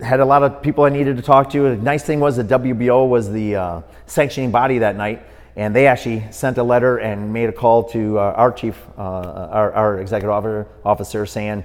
I 0.00 0.04
had 0.04 0.20
a 0.20 0.24
lot 0.24 0.42
of 0.42 0.60
people 0.60 0.84
I 0.84 0.90
needed 0.90 1.16
to 1.16 1.22
talk 1.22 1.48
to. 1.50 1.74
The 1.74 1.76
nice 1.76 2.04
thing 2.04 2.20
was 2.20 2.36
the 2.36 2.44
WBO 2.44 3.08
was 3.08 3.30
the 3.30 3.56
uh, 3.56 3.82
sanctioning 4.04 4.50
body 4.50 4.78
that 4.78 4.96
night. 4.96 5.24
And 5.56 5.74
they 5.74 5.86
actually 5.86 6.24
sent 6.32 6.58
a 6.58 6.62
letter 6.62 6.98
and 6.98 7.32
made 7.32 7.48
a 7.48 7.52
call 7.52 7.84
to 7.90 8.18
uh, 8.18 8.34
our 8.36 8.52
chief, 8.52 8.78
uh, 8.98 9.00
our, 9.00 9.72
our 9.72 10.00
executive 10.00 10.30
officer, 10.30 10.66
officer 10.84 11.24
saying, 11.24 11.64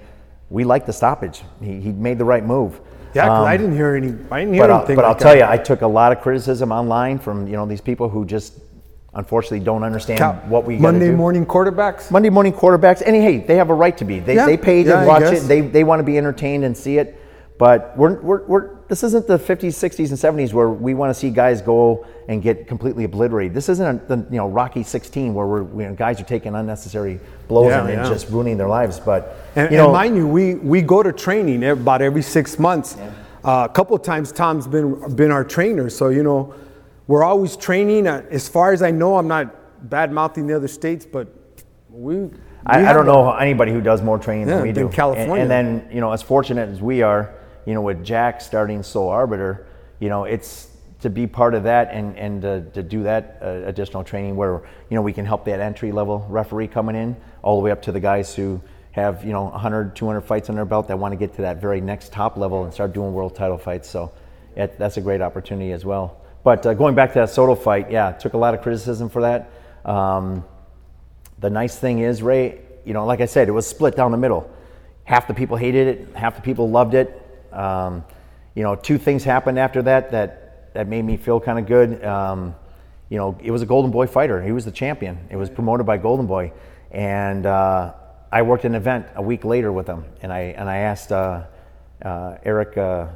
we 0.49 0.63
like 0.63 0.85
the 0.85 0.93
stoppage. 0.93 1.41
He, 1.61 1.81
he 1.81 1.91
made 1.91 2.17
the 2.17 2.25
right 2.25 2.45
move. 2.45 2.79
Yeah, 3.13 3.39
Um, 3.39 3.45
I 3.45 3.57
didn't 3.57 3.75
hear 3.75 3.95
any. 3.95 4.13
I 4.31 4.41
didn't 4.41 4.53
hear 4.53 4.63
but 4.63 4.69
I'll, 4.69 4.77
anything. 4.77 4.95
but 4.95 5.05
I'll 5.05 5.11
like 5.11 5.19
tell 5.19 5.35
you, 5.35 5.43
I 5.43 5.57
took 5.57 5.81
a 5.81 5.87
lot 5.87 6.11
of 6.11 6.21
criticism 6.21 6.71
online 6.71 7.17
from 7.17 7.47
you 7.47 7.53
know 7.53 7.65
these 7.65 7.81
people 7.81 8.07
who 8.07 8.23
just 8.23 8.53
unfortunately 9.19 9.59
don't 9.59 9.83
understand 9.83 10.17
Cal- 10.17 10.33
what 10.47 10.65
we 10.65 10.77
Monday 10.77 11.11
morning 11.11 11.45
quarterbacks. 11.45 12.09
Monday 12.09 12.29
morning 12.29 12.53
quarterbacks, 12.53 13.03
and 13.05 13.15
hey, 13.15 13.37
they 13.37 13.55
have 13.57 13.69
a 13.69 13.73
right 13.73 13.95
to 13.97 14.05
be. 14.05 14.19
They, 14.19 14.35
Yeah, 14.35 14.47
they 14.47 14.57
paid 14.57 14.87
yeah, 14.87 15.01
I 15.01 15.05
watch 15.05 15.23
it. 15.23 15.41
They, 15.41 15.61
they 15.61 15.83
want 15.83 15.99
to 15.99 16.03
be 16.03 16.17
entertained 16.17 16.63
and 16.63 16.75
see 16.75 16.97
it. 16.97 17.15
But 17.59 17.97
we're, 17.97 18.21
we're, 18.21 18.45
we're, 18.45 18.75
this 18.87 19.03
isn't 19.03 19.27
the 19.27 19.37
50s, 19.37 19.75
60s, 19.75 20.09
and 20.09 20.39
70s 20.39 20.53
where 20.53 20.69
we 20.69 20.93
want 20.93 21.09
to 21.09 21.13
see 21.13 21.29
guys 21.29 21.61
go 21.61 22.07
and 22.29 22.41
get 22.41 22.67
completely 22.67 23.03
obliterated. 23.03 23.53
This 23.53 23.67
isn't 23.67 23.85
a, 23.85 24.15
the 24.15 24.17
you 24.31 24.37
know 24.37 24.47
Rocky 24.47 24.81
16 24.81 25.33
where 25.33 25.45
we're, 25.45 25.63
you 25.63 25.89
know, 25.89 25.93
guys 25.93 26.21
are 26.21 26.23
taking 26.23 26.55
unnecessary 26.55 27.19
blows 27.49 27.67
Yeah, 27.67 27.85
and, 27.85 27.89
yeah. 27.89 28.07
just 28.07 28.29
ruining 28.29 28.57
their 28.57 28.69
lives. 28.69 28.97
But 28.97 29.35
And, 29.57 29.69
you 29.71 29.77
know, 29.77 29.85
and 29.85 29.93
mind 29.93 30.15
you, 30.15 30.25
we, 30.25 30.55
we 30.55 30.81
go 30.81 31.03
to 31.03 31.11
training 31.11 31.61
about 31.65 32.01
every 32.01 32.21
six 32.21 32.57
months. 32.57 32.95
Uh, 33.43 33.67
a 33.69 33.73
couple 33.73 33.95
of 33.95 34.03
times, 34.03 34.31
Tom's 34.31 34.65
been 34.65 35.15
been 35.15 35.31
our 35.31 35.43
trainer, 35.43 35.89
so 35.89 36.09
you 36.09 36.23
know, 36.23 36.53
we're 37.09 37.23
always 37.23 37.57
training. 37.57 38.05
Uh, 38.05 38.23
as 38.29 38.47
far 38.47 38.71
as 38.71 38.83
I 38.83 38.91
know, 38.91 39.17
I'm 39.17 39.27
not 39.27 39.89
bad 39.89 40.11
mouthing 40.11 40.45
the 40.45 40.55
other 40.55 40.67
states, 40.67 41.07
but 41.07 41.27
we. 41.89 42.29
I, 42.67 42.85
I 42.85 42.93
don't 42.93 43.07
know 43.07 43.33
anybody 43.33 43.71
who 43.71 43.81
does 43.81 44.03
more 44.03 44.19
training 44.19 44.47
Yeah, 44.47 44.57
than 44.57 44.63
we 44.63 44.71
do. 44.71 44.81
And- 44.81 44.93
California. 44.93 45.41
And, 45.41 45.49
then, 45.49 45.89
you 45.91 46.01
know, 46.01 46.11
as 46.11 46.21
fortunate 46.21 46.69
as 46.69 46.81
we 46.81 47.01
are, 47.01 47.33
you 47.65 47.73
know, 47.73 47.81
with 47.81 48.05
Jack 48.05 48.41
starting 48.41 48.83
sole 48.83 49.09
arbiter, 49.09 49.65
you 49.99 50.07
know, 50.07 50.25
it's 50.25 50.67
to 50.99 51.09
be 51.09 51.25
part 51.25 51.55
of 51.55 51.63
that 51.63 51.89
and, 51.91 52.15
and 52.15 52.43
to, 52.43 52.61
to 52.73 52.83
do 52.83 53.01
that 53.03 53.39
uh, 53.41 53.63
additional 53.65 54.03
training 54.03 54.35
where, 54.35 54.61
you 54.89 54.95
know, 54.95 55.01
we 55.01 55.13
can 55.13 55.25
help 55.25 55.45
that 55.45 55.59
entry 55.59 55.91
level 55.91 56.27
referee 56.29 56.67
coming 56.67 56.95
in 56.95 57.15
all 57.41 57.57
the 57.57 57.63
way 57.63 57.71
up 57.71 57.81
to 57.81 57.91
the 57.91 57.99
guys 57.99 58.35
who 58.35 58.61
have, 58.91 59.25
you 59.25 59.31
know, 59.31 59.45
100, 59.45 59.95
200 59.95 60.21
fights 60.21 60.49
on 60.49 60.55
their 60.55 60.65
belt 60.65 60.87
that 60.89 60.99
want 60.99 61.11
to 61.13 61.17
get 61.17 61.33
to 61.37 61.41
that 61.41 61.59
very 61.59 61.81
next 61.81 62.11
top 62.11 62.37
level 62.37 62.65
and 62.65 62.73
start 62.73 62.93
doing 62.93 63.13
world 63.13 63.33
title 63.35 63.57
fights. 63.57 63.89
So 63.89 64.11
it, 64.55 64.77
that's 64.77 64.97
a 64.97 65.01
great 65.01 65.21
opportunity 65.21 65.71
as 65.71 65.85
well. 65.85 66.18
But 66.43 66.65
uh, 66.65 66.73
going 66.73 66.95
back 66.95 67.13
to 67.13 67.19
that 67.19 67.29
Soto 67.29 67.55
fight, 67.55 67.91
yeah, 67.91 68.11
took 68.11 68.33
a 68.33 68.37
lot 68.37 68.53
of 68.53 68.61
criticism 68.61 69.09
for 69.09 69.21
that. 69.21 69.51
Um, 69.83 70.45
the 71.39 71.49
nice 71.49 71.77
thing 71.77 71.99
is, 71.99 72.21
Ray, 72.21 72.59
you 72.85 72.93
know, 72.93 73.05
like 73.05 73.21
I 73.21 73.25
said, 73.25 73.47
it 73.49 73.51
was 73.51 73.67
split 73.67 73.95
down 73.95 74.11
the 74.11 74.17
middle. 74.17 74.49
Half 75.03 75.27
the 75.27 75.33
people 75.33 75.57
hated 75.57 75.87
it, 75.87 76.15
half 76.15 76.35
the 76.35 76.41
people 76.41 76.69
loved 76.69 76.93
it. 76.93 77.15
Um, 77.51 78.05
you 78.55 78.63
know, 78.63 78.75
two 78.75 78.97
things 78.97 79.23
happened 79.23 79.59
after 79.59 79.81
that 79.83 80.11
that, 80.11 80.73
that 80.73 80.87
made 80.87 81.03
me 81.03 81.17
feel 81.17 81.39
kind 81.39 81.59
of 81.59 81.65
good. 81.65 82.03
Um, 82.03 82.55
you 83.09 83.17
know, 83.17 83.37
it 83.41 83.51
was 83.51 83.61
a 83.61 83.65
Golden 83.65 83.91
Boy 83.91 84.07
fighter. 84.07 84.41
He 84.41 84.51
was 84.51 84.65
the 84.65 84.71
champion. 84.71 85.17
It 85.29 85.35
was 85.35 85.49
promoted 85.49 85.85
by 85.85 85.97
Golden 85.97 86.27
Boy. 86.27 86.53
And 86.91 87.45
uh, 87.45 87.93
I 88.31 88.43
worked 88.43 88.65
an 88.65 88.75
event 88.75 89.07
a 89.15 89.21
week 89.21 89.43
later 89.43 89.71
with 89.71 89.87
him. 89.87 90.05
And 90.21 90.31
I, 90.31 90.39
and 90.57 90.69
I 90.69 90.77
asked 90.77 91.11
uh, 91.11 91.45
uh, 92.03 92.37
Eric, 92.43 92.77
uh, 92.77 93.07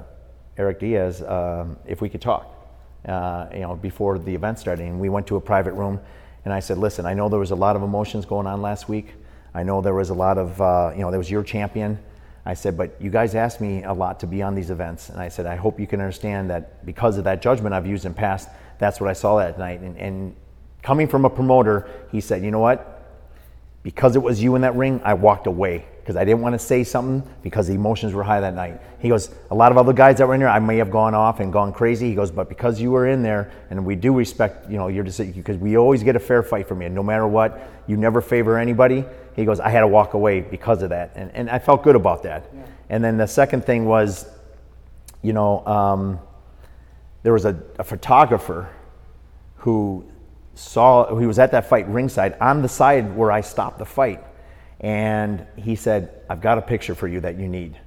Eric 0.58 0.80
Diaz 0.80 1.22
um, 1.22 1.78
if 1.86 2.02
we 2.02 2.10
could 2.10 2.22
talk 2.22 2.63
uh, 3.08 3.48
you 3.54 3.62
know, 3.62 3.76
before 3.76 4.18
the 4.20 4.34
event 4.34 4.60
started. 4.60 4.86
And 4.86 5.00
we 5.00 5.10
went 5.10 5.28
to 5.28 5.36
a 5.36 5.42
private 5.42 5.74
room, 5.74 6.00
and 6.46 6.54
I 6.54 6.60
said, 6.60 6.78
"Listen, 6.78 7.06
I 7.06 7.14
know 7.14 7.30
there 7.30 7.40
was 7.40 7.52
a 7.52 7.56
lot 7.56 7.76
of 7.76 7.84
emotions 7.84 8.26
going 8.26 8.48
on 8.48 8.62
last 8.62 8.90
week. 8.90 9.14
I 9.54 9.64
know 9.64 9.82
there 9.82 9.94
was 9.94 10.10
a 10.10 10.14
lot 10.14 10.38
of, 10.38 10.60
uh, 10.62 10.92
you 10.96 11.02
know, 11.02 11.12
there 11.12 11.20
was 11.20 11.30
your 11.30 11.44
champion. 11.44 12.00
I 12.46 12.56
said, 12.56 12.76
but 12.76 13.00
you 13.00 13.10
guys 13.10 13.36
asked 13.36 13.62
me 13.62 13.84
a 13.84 13.94
lot 13.94 14.20
to 14.20 14.28
be 14.28 14.42
on 14.42 14.54
these 14.54 14.70
events, 14.70 15.10
and 15.10 15.20
I 15.22 15.30
said, 15.30 15.46
I 15.46 15.56
hope 15.56 15.80
you 15.80 15.88
can 15.88 16.02
understand 16.02 16.50
that 16.50 16.86
because 16.86 17.18
of 17.18 17.24
that 17.24 17.42
judgment 17.42 17.74
I've 17.74 17.88
used 17.88 18.06
in 18.06 18.14
past, 18.14 18.50
that's 18.80 19.00
what 19.00 19.10
I 19.10 19.14
saw 19.14 19.38
that 19.38 19.58
night. 19.58 19.80
And, 19.80 19.96
and 19.98 20.36
coming 20.82 21.08
from 21.08 21.24
a 21.24 21.30
promoter, 21.30 21.90
he 22.12 22.20
said, 22.20 22.44
you 22.44 22.52
know 22.52 22.60
what? 22.60 22.94
because 23.84 24.16
it 24.16 24.24
was 24.24 24.42
you 24.42 24.56
in 24.56 24.62
that 24.62 24.76
ring, 24.76 25.02
I 25.04 25.14
walked 25.14 25.46
away 25.46 25.86
because 26.04 26.18
I 26.18 26.26
didn't 26.26 26.42
want 26.42 26.52
to 26.52 26.60
say 26.60 26.84
something 26.84 27.24
because 27.42 27.68
the 27.68 27.76
emotions 27.76 28.14
were 28.14 28.24
high 28.24 28.42
that 28.42 28.54
night. 28.54 28.82
He 29.00 29.08
goes, 29.08 29.34
a 29.52 29.56
lot 29.56 29.72
of 29.72 29.78
other 29.78 29.94
guys 29.94 30.18
that 30.18 30.28
were 30.28 30.34
in 30.34 30.42
there, 30.42 30.50
I 30.50 30.60
may 30.60 30.76
have 30.76 30.92
gone 30.92 31.16
off 31.16 31.40
and 31.40 31.52
gone 31.52 31.72
crazy. 31.72 32.10
He 32.10 32.16
goes, 32.16 32.30
but 32.30 32.50
because 32.50 32.82
you 32.82 32.92
were 32.92 33.08
in 33.08 33.24
there, 33.24 33.50
and 33.70 33.86
we 33.86 33.96
do 33.96 34.14
respect, 34.14 34.70
you 34.70 34.76
know, 34.76 34.90
your 34.90 35.06
decision 35.06 35.32
because 35.32 35.56
we 35.56 35.78
always 35.78 36.04
get 36.04 36.18
a 36.18 36.20
fair 36.20 36.44
fight 36.44 36.68
from 36.68 36.82
you, 36.82 36.90
no 36.90 37.04
matter 37.04 37.26
what. 37.26 37.70
You 37.88 37.96
never 37.96 38.20
favor 38.20 38.58
anybody. 38.58 39.06
He 39.34 39.46
goes, 39.46 39.62
I 39.62 39.70
had 39.70 39.80
to 39.80 39.88
walk 39.88 40.14
away 40.14 40.42
because 40.42 40.84
of 40.84 40.90
that, 40.90 41.14
and 41.16 41.32
and 41.34 41.50
I 41.50 41.60
felt 41.60 41.84
good 41.84 41.96
about 41.96 42.24
that. 42.24 42.50
And 42.90 43.02
then 43.04 43.18
the 43.18 43.28
second 43.28 43.66
thing 43.66 43.86
was, 43.86 44.30
you 45.22 45.32
know, 45.32 45.66
um, 45.66 46.20
there 47.24 47.34
was 47.34 47.46
a, 47.46 47.58
a 47.80 47.84
photographer 47.84 48.70
who 49.56 50.06
saw 50.56 51.16
he 51.18 51.26
was 51.26 51.40
at 51.40 51.52
that 51.52 51.68
fight 51.68 51.88
ringside 51.88 52.36
on 52.40 52.62
the 52.62 52.70
side 52.70 53.16
where 53.16 53.32
I 53.32 53.42
stopped 53.42 53.80
the 53.80 53.86
fight. 53.86 54.24
And 54.84 55.48
he 55.56 55.76
said, 55.76 56.22
I've 56.30 56.42
got 56.42 56.60
a 56.60 56.62
picture 56.62 56.94
for 56.94 57.08
you 57.08 57.22
that 57.22 57.40
you 57.40 57.48
need. 57.48 57.80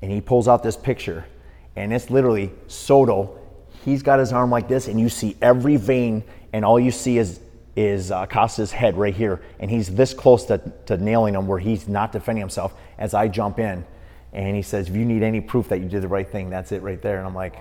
And 0.00 0.10
he 0.10 0.22
pulls 0.22 0.48
out 0.48 0.62
this 0.62 0.76
picture, 0.76 1.26
and 1.74 1.92
it's 1.92 2.08
literally 2.08 2.52
Soto. 2.68 3.38
He's 3.84 4.02
got 4.02 4.18
his 4.18 4.32
arm 4.32 4.50
like 4.50 4.68
this, 4.68 4.88
and 4.88 4.98
you 4.98 5.08
see 5.08 5.36
every 5.42 5.76
vein, 5.76 6.22
and 6.52 6.64
all 6.64 6.80
you 6.80 6.90
see 6.90 7.18
is 7.18 7.40
is 7.76 8.10
uh, 8.10 8.24
Costa's 8.24 8.72
head 8.72 8.96
right 8.96 9.14
here, 9.14 9.42
and 9.60 9.70
he's 9.70 9.94
this 9.94 10.14
close 10.14 10.46
to, 10.46 10.58
to 10.86 10.96
nailing 10.96 11.34
him 11.34 11.46
where 11.46 11.58
he's 11.58 11.86
not 11.86 12.10
defending 12.10 12.40
himself 12.40 12.74
as 12.96 13.12
I 13.12 13.28
jump 13.28 13.58
in. 13.58 13.84
And 14.32 14.56
he 14.56 14.62
says, 14.62 14.88
if 14.88 14.96
you 14.96 15.04
need 15.04 15.22
any 15.22 15.42
proof 15.42 15.68
that 15.68 15.80
you 15.80 15.88
did 15.88 16.02
the 16.02 16.08
right 16.08 16.26
thing, 16.26 16.48
that's 16.48 16.72
it 16.72 16.80
right 16.80 17.00
there. 17.00 17.18
And 17.18 17.26
I'm 17.26 17.34
like, 17.34 17.56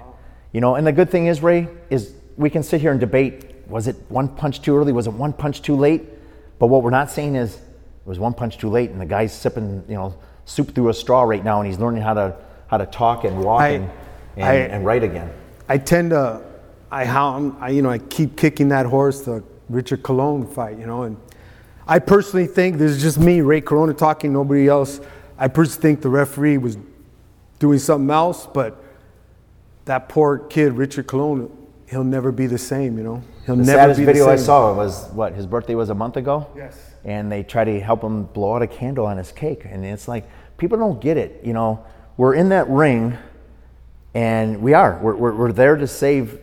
you 0.53 0.61
know, 0.61 0.75
and 0.75 0.87
the 0.87 0.93
good 0.93 1.09
thing 1.09 1.27
is, 1.27 1.43
Ray, 1.43 1.67
is 1.89 2.13
we 2.37 2.49
can 2.49 2.63
sit 2.63 2.79
here 2.79 2.91
and 2.91 2.99
debate, 2.99 3.67
was 3.67 3.87
it 3.87 3.97
one 4.07 4.29
punch 4.29 4.61
too 4.61 4.75
early? 4.77 4.93
Was 4.93 5.07
it 5.07 5.13
one 5.13 5.33
punch 5.33 5.61
too 5.61 5.75
late? 5.75 6.03
But 6.59 6.67
what 6.67 6.81
we're 6.81 6.91
not 6.91 7.11
saying 7.11 7.35
is, 7.35 7.59
it 8.05 8.09
was 8.09 8.19
one 8.19 8.33
punch 8.33 8.57
too 8.57 8.69
late, 8.69 8.91
and 8.91 9.01
the 9.01 9.05
guy's 9.05 9.33
sipping, 9.33 9.83
you 9.87 9.95
know, 9.95 10.13
soup 10.45 10.75
through 10.75 10.89
a 10.89 10.93
straw 10.93 11.23
right 11.23 11.43
now, 11.43 11.59
and 11.61 11.67
he's 11.69 11.79
learning 11.79 12.03
how 12.03 12.13
to 12.13 12.35
how 12.67 12.77
to 12.77 12.85
talk 12.87 13.23
and 13.25 13.43
walk 13.43 13.61
I- 13.61 13.67
and, 13.69 13.89
and, 14.37 14.45
I- 14.45 14.53
and 14.55 14.85
write 14.85 15.03
again. 15.03 15.29
I 15.69 15.77
tend 15.79 16.11
to, 16.11 16.41
I 16.91 17.05
hound, 17.05 17.55
I, 17.59 17.69
you 17.69 17.81
know, 17.81 17.89
I 17.89 17.97
keep 17.99 18.35
kicking 18.37 18.69
that 18.69 18.85
horse, 18.85 19.21
the 19.21 19.43
Prichard 19.71 20.03
Colon 20.03 20.45
fight, 20.47 20.77
you 20.79 20.85
know, 20.87 21.03
and 21.03 21.17
I 21.87 21.99
personally 21.99 22.45
think 22.47 22.77
this 22.77 22.91
is 22.91 23.01
just 23.01 23.19
me, 23.19 23.41
Ray 23.41 23.61
Corona 23.61 23.93
talking, 23.93 24.33
nobody 24.33 24.67
else. 24.67 24.99
I 25.37 25.47
personally 25.47 25.81
think 25.81 26.01
the 26.01 26.09
referee 26.09 26.57
was 26.57 26.77
doing 27.59 27.77
something 27.79 28.09
else, 28.09 28.47
but 28.47 28.83
that 29.85 30.09
poor 30.09 30.37
kid, 30.39 30.75
Prichard 30.75 31.05
Colon, 31.07 31.49
he'll 31.87 32.03
never 32.03 32.31
be 32.31 32.47
the 32.47 32.57
same, 32.57 32.97
you 32.97 33.03
know. 33.03 33.23
He'll 33.45 33.55
The 33.55 33.63
never 33.63 33.79
saddest 33.79 33.99
be 33.99 34.05
video 34.05 34.25
the 34.25 34.31
I 34.31 34.35
same. 34.37 34.45
saw 34.45 34.73
was 34.75 35.07
what 35.13 35.33
his 35.33 35.45
birthday 35.45 35.75
was 35.75 35.89
a 35.89 35.95
month 35.95 36.17
ago. 36.17 36.47
Yes. 36.55 36.75
And 37.05 37.31
they 37.31 37.43
try 37.43 37.63
to 37.63 37.79
help 37.79 38.03
him 38.03 38.23
blow 38.23 38.55
out 38.55 38.61
a 38.61 38.67
candle 38.67 39.05
on 39.05 39.17
his 39.17 39.31
cake, 39.31 39.63
and 39.63 39.85
it's 39.85 40.07
like 40.07 40.27
people 40.57 40.77
don't 40.77 40.99
get 40.99 41.17
it. 41.17 41.41
You 41.45 41.53
know, 41.53 41.85
we're 42.17 42.33
in 42.33 42.49
that 42.49 42.67
ring, 42.67 43.17
and 44.13 44.61
we 44.61 44.73
are. 44.73 44.99
We're, 45.01 45.15
we're, 45.15 45.35
we're 45.35 45.51
there 45.51 45.75
to 45.75 45.87
save 45.87 46.39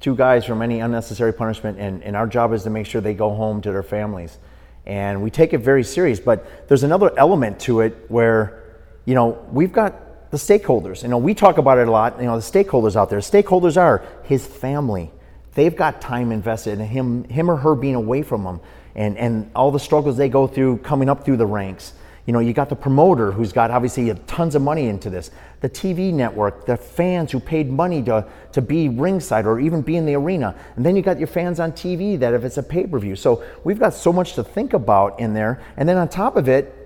two 0.00 0.16
guys 0.16 0.44
from 0.44 0.60
any 0.60 0.80
unnecessary 0.80 1.32
punishment, 1.32 1.78
and, 1.78 2.02
and 2.02 2.16
our 2.16 2.26
job 2.26 2.52
is 2.52 2.64
to 2.64 2.70
make 2.70 2.86
sure 2.86 3.00
they 3.00 3.14
go 3.14 3.32
home 3.34 3.62
to 3.62 3.70
their 3.70 3.84
families. 3.84 4.36
And 4.84 5.22
we 5.22 5.30
take 5.30 5.52
it 5.52 5.58
very 5.58 5.84
serious, 5.84 6.18
but 6.18 6.68
there's 6.68 6.82
another 6.82 7.16
element 7.16 7.60
to 7.60 7.80
it 7.80 8.06
where, 8.08 8.64
you 9.04 9.14
know, 9.14 9.46
we've 9.52 9.72
got 9.72 10.30
the 10.32 10.36
stakeholders. 10.36 11.04
You 11.04 11.08
know, 11.08 11.18
we 11.18 11.34
talk 11.34 11.58
about 11.58 11.78
it 11.78 11.86
a 11.86 11.90
lot, 11.90 12.18
you 12.18 12.24
know, 12.24 12.40
the 12.40 12.42
stakeholders 12.42 12.96
out 12.96 13.08
there. 13.08 13.20
Stakeholders 13.20 13.76
are 13.76 14.04
his 14.24 14.44
family. 14.44 15.12
They've 15.54 15.76
got 15.76 16.00
time 16.00 16.32
invested 16.32 16.80
in 16.80 16.86
him, 16.86 17.24
him 17.24 17.48
or 17.48 17.56
her 17.56 17.76
being 17.76 17.94
away 17.94 18.22
from 18.22 18.42
them 18.42 18.60
and, 18.94 19.16
and 19.16 19.50
all 19.54 19.70
the 19.70 19.80
struggles 19.80 20.16
they 20.16 20.28
go 20.28 20.46
through 20.46 20.78
coming 20.78 21.08
up 21.08 21.24
through 21.24 21.36
the 21.36 21.46
ranks. 21.46 21.94
You 22.26 22.32
know, 22.32 22.38
you 22.38 22.52
got 22.52 22.68
the 22.68 22.76
promoter 22.76 23.32
who's 23.32 23.52
got 23.52 23.72
obviously 23.72 24.12
tons 24.28 24.54
of 24.54 24.62
money 24.62 24.86
into 24.86 25.10
this, 25.10 25.32
the 25.60 25.68
TV 25.68 26.12
network, 26.12 26.66
the 26.66 26.76
fans 26.76 27.32
who 27.32 27.40
paid 27.40 27.68
money 27.68 28.00
to, 28.04 28.24
to 28.52 28.62
be 28.62 28.88
ringside 28.88 29.44
or 29.44 29.58
even 29.58 29.82
be 29.82 29.96
in 29.96 30.06
the 30.06 30.14
arena. 30.14 30.54
And 30.76 30.86
then 30.86 30.94
you 30.94 31.02
got 31.02 31.18
your 31.18 31.26
fans 31.26 31.58
on 31.58 31.72
TV 31.72 32.16
that 32.20 32.32
if 32.32 32.44
it's 32.44 32.58
a 32.58 32.62
pay 32.62 32.86
per 32.86 32.98
view. 33.00 33.16
So 33.16 33.42
we've 33.64 33.80
got 33.80 33.92
so 33.94 34.12
much 34.12 34.34
to 34.34 34.44
think 34.44 34.72
about 34.72 35.18
in 35.18 35.34
there. 35.34 35.60
And 35.76 35.88
then 35.88 35.96
on 35.96 36.08
top 36.08 36.36
of 36.36 36.48
it, 36.48 36.78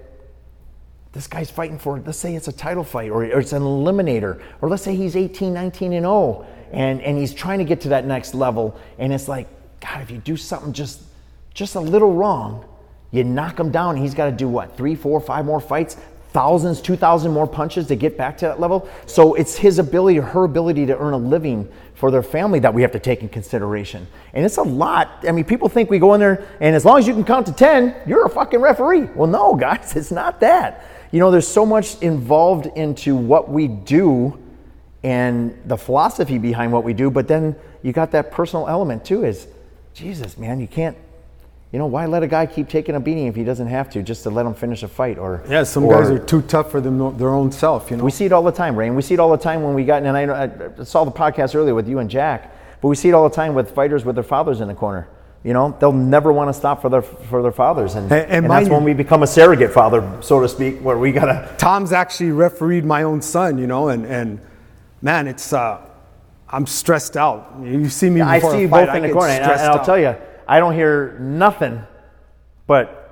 this 1.12 1.26
guy's 1.26 1.50
fighting 1.50 1.78
for, 1.78 2.00
let's 2.00 2.18
say 2.18 2.34
it's 2.34 2.48
a 2.48 2.52
title 2.52 2.84
fight 2.84 3.11
or, 3.11 3.24
or 3.24 3.40
it's 3.40 3.52
an 3.52 3.62
eliminator, 3.62 4.40
or 4.62 4.68
let's 4.70 4.82
say 4.82 4.94
he's 4.94 5.16
18, 5.16 5.52
19 5.52 5.92
and 5.92 6.04
0 6.04 6.46
and, 6.72 7.00
and 7.02 7.18
he's 7.18 7.34
trying 7.34 7.59
to 7.59 7.64
get 7.64 7.82
to 7.82 7.90
that 7.90 8.07
next 8.07 8.34
level. 8.34 8.78
And 8.98 9.12
it's 9.12 9.28
like, 9.28 9.48
God, 9.80 10.02
if 10.02 10.11
you 10.11 10.18
do 10.18 10.36
something 10.36 10.72
just, 10.72 11.02
just 11.57 11.74
a 11.74 11.80
little 11.80 12.12
wrong, 12.12 12.64
you 13.11 13.24
knock 13.24 13.59
him 13.59 13.70
down. 13.70 13.96
He's 13.96 14.12
got 14.12 14.26
to 14.26 14.32
do 14.32 14.46
what, 14.46 14.76
three, 14.76 14.94
four, 14.94 15.18
five 15.20 15.46
more 15.46 15.59
fights, 15.59 15.96
thousands, 16.32 16.82
2,000 16.82 17.32
more 17.32 17.46
punches 17.46 17.86
to 17.86 17.96
get 17.96 18.18
back 18.18 18.36
to 18.38 18.44
that 18.44 18.61
level. 18.61 18.86
So 19.07 19.32
it's 19.34 19.57
his 19.57 19.78
ability 19.78 20.18
or 20.18 20.22
her 20.22 20.44
ability 20.44 20.84
to 20.84 20.98
earn 20.98 21.14
a 21.14 21.18
living 21.18 21.66
for 21.94 22.11
their 22.11 22.22
family 22.22 22.59
that 22.59 22.74
we 22.74 22.82
have 22.82 22.92
to 22.92 22.98
take 22.98 23.22
in 23.22 23.30
consideration. 23.30 24.07
And 24.34 24.44
it's 24.44 24.59
a 24.59 24.62
lot. 24.62 25.24
I 25.26 25.32
mean, 25.32 25.46
people 25.46 25.70
think 25.70 25.88
we 25.88 25.98
go 25.98 26.12
in 26.12 26.20
there 26.20 26.46
and 26.61 26.76
as 26.76 26.84
long 26.84 26.98
as 26.98 27.09
you 27.09 27.14
can 27.14 27.24
count 27.24 27.46
to 27.46 27.54
10, 27.54 28.02
you're 28.07 28.26
a 28.26 28.28
fucking 28.28 28.61
referee. 28.61 29.04
Well, 29.14 29.28
no, 29.28 29.54
guys, 29.61 29.96
it's 29.96 30.11
not 30.11 30.40
that. 30.40 30.84
You 31.11 31.20
know, 31.20 31.30
there's 31.30 31.48
so 31.48 31.64
much 31.64 32.02
involved 32.02 32.66
into 32.76 33.16
what 33.16 33.48
we 33.48 33.66
do 33.66 34.38
and 35.02 35.59
the 35.64 35.78
philosophy 35.78 36.36
behind 36.36 36.70
what 36.70 36.84
we 36.84 36.92
do, 36.92 37.11
but 37.11 37.28
then 37.28 37.57
you 37.82 37.94
got 37.94 38.11
that 38.11 38.30
personal 38.30 38.68
element 38.68 39.07
too 39.07 39.24
is 39.24 39.46
Jesus, 39.94 40.36
man, 40.36 40.61
you 40.61 40.68
can't 40.68 40.98
you 41.76 41.78
know, 41.78 41.84
why 41.84 42.06
let 42.06 42.22
a 42.22 42.26
guy 42.26 42.46
keep 42.46 42.70
taking 42.70 42.94
a 42.94 43.00
beating 43.00 43.26
if 43.26 43.36
he 43.36 43.44
doesn't 43.44 43.66
have 43.66 43.90
to, 43.90 44.02
just 44.02 44.22
to 44.22 44.30
let 44.30 44.46
him 44.46 44.54
finish 44.54 44.82
a 44.82 44.88
fight? 44.88 45.18
Or 45.18 45.44
yeah, 45.46 45.62
some 45.62 45.84
or, 45.84 45.92
guys 45.92 46.08
are 46.08 46.18
too 46.18 46.40
tough 46.40 46.70
for 46.70 46.80
them, 46.80 47.18
their 47.18 47.28
own 47.28 47.52
self. 47.52 47.90
You 47.90 47.98
know, 47.98 48.04
we 48.04 48.10
see 48.10 48.24
it 48.24 48.32
all 48.32 48.42
the 48.42 48.50
time, 48.50 48.76
Ray. 48.76 48.86
And 48.86 48.96
we 48.96 49.02
see 49.02 49.12
it 49.12 49.20
all 49.20 49.30
the 49.30 49.36
time 49.36 49.62
when 49.62 49.74
we 49.74 49.84
got. 49.84 50.02
And 50.02 50.16
I, 50.16 50.44
I 50.80 50.84
saw 50.84 51.04
the 51.04 51.10
podcast 51.10 51.54
earlier 51.54 51.74
with 51.74 51.86
you 51.86 51.98
and 51.98 52.08
Jack, 52.08 52.50
but 52.80 52.88
we 52.88 52.96
see 52.96 53.10
it 53.10 53.12
all 53.12 53.28
the 53.28 53.34
time 53.34 53.52
with 53.52 53.72
fighters 53.72 54.06
with 54.06 54.16
their 54.16 54.24
fathers 54.24 54.62
in 54.62 54.68
the 54.68 54.74
corner. 54.74 55.06
You 55.44 55.52
know, 55.52 55.76
they'll 55.78 55.92
never 55.92 56.32
want 56.32 56.48
to 56.48 56.54
stop 56.54 56.80
for 56.80 56.88
their 56.88 57.02
for 57.02 57.42
their 57.42 57.52
fathers, 57.52 57.94
and, 57.94 58.10
and, 58.10 58.22
and, 58.22 58.32
and 58.46 58.50
that's 58.50 58.70
when 58.70 58.82
we 58.82 58.94
become 58.94 59.22
a 59.22 59.26
surrogate 59.26 59.70
father, 59.70 60.18
so 60.22 60.40
to 60.40 60.48
speak, 60.48 60.80
where 60.80 60.96
we 60.96 61.12
gotta. 61.12 61.54
Tom's 61.58 61.92
actually 61.92 62.30
refereed 62.30 62.86
my 62.86 63.02
own 63.02 63.20
son, 63.20 63.58
you 63.58 63.66
know, 63.66 63.90
and 63.90 64.06
and 64.06 64.40
man, 65.02 65.28
it's 65.28 65.52
uh, 65.52 65.86
I'm 66.48 66.66
stressed 66.66 67.18
out. 67.18 67.54
You 67.62 67.90
see 67.90 68.08
me. 68.08 68.22
I 68.22 68.38
see 68.38 68.62
you 68.62 68.68
both 68.68 68.94
in 68.94 69.02
the 69.02 69.12
corner, 69.12 69.34
and, 69.34 69.44
I, 69.44 69.76
will 69.76 69.84
tell 69.84 69.98
you, 69.98 70.16
I 70.47 70.59
don't 70.61 70.74
hear 70.74 71.18
nothing 71.18 71.82
but 72.66 73.03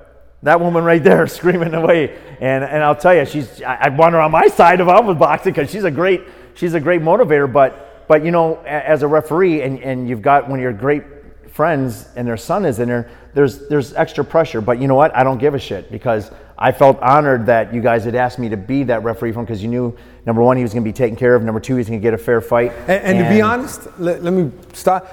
that 0.43 0.61
woman 0.61 0.85
right 0.85 1.03
there 1.03 1.27
screaming 1.29 1.75
away. 1.75 2.17
And, 2.41 2.65
and 2.65 2.83
I'll 2.83 2.97
tell 2.97 3.15
you, 3.15 3.25
she's, 3.25 3.63
I, 3.63 3.77
I 3.83 3.89
want 3.91 4.15
her 4.15 4.21
on 4.21 4.31
my 4.31 4.49
side 4.49 4.81
if 4.81 4.89
I 4.89 5.01
was 5.01 5.17
boxing 5.17 5.53
because 5.53 5.71
she's 5.71 5.85
a 5.85 5.91
great, 5.91 6.23
she's 6.55 6.75
a 6.75 6.81
great 6.81 7.01
motivator. 7.01 7.51
But, 7.51 8.07
but 8.09 8.25
you 8.25 8.31
know, 8.31 8.57
as 8.63 9.03
a 9.03 9.09
referee 9.09 9.63
and, 9.63 9.81
and 9.81 10.09
you've 10.09 10.23
got 10.23 10.49
one 10.49 10.59
of 10.59 10.63
your 10.63 10.73
great 10.73 11.05
friends 11.51 12.09
and 12.17 12.27
their 12.27 12.37
son 12.37 12.65
is 12.65 12.79
in 12.79 12.89
there, 12.89 13.11
there's, 13.33 13.69
there's 13.69 13.95
extra 13.95 14.25
pressure. 14.25 14.61
But 14.61 14.81
you 14.81 14.87
know 14.87 14.95
what? 14.95 15.17
I 15.17 15.25
don't 15.25 15.39
give 15.39 15.55
a 15.55 15.59
shit 15.59 15.91
because 15.91 16.31
I 16.59 16.73
felt 16.73 17.01
honored 17.01 17.47
that 17.47 17.73
you 17.73 17.81
guys 17.81 18.05
had 18.05 18.15
asked 18.15 18.39
me 18.39 18.49
to 18.51 18.57
be 18.57 18.85
that 18.85 19.03
referee 19.03 19.33
for 19.33 19.41
him 19.41 19.45
because 19.47 19.63
you 19.63 19.69
knew, 19.69 19.97
number 20.27 20.43
one, 20.43 20.57
he 20.57 20.63
was 20.63 20.73
going 20.73 20.85
to 20.85 20.89
be 20.89 20.93
taken 20.93 21.17
care 21.17 21.35
of. 21.35 21.43
Number 21.43 21.61
two, 21.61 21.77
he's 21.77 21.89
going 21.89 21.99
to 21.99 22.03
get 22.03 22.15
a 22.15 22.19
fair 22.19 22.41
fight. 22.41 22.73
And, 22.73 22.91
and, 22.91 23.19
and 23.19 23.25
to 23.25 23.35
be 23.35 23.41
honest, 23.41 23.89
let, 23.99 24.23
let 24.23 24.33
me 24.33 24.53
stop. 24.73 25.09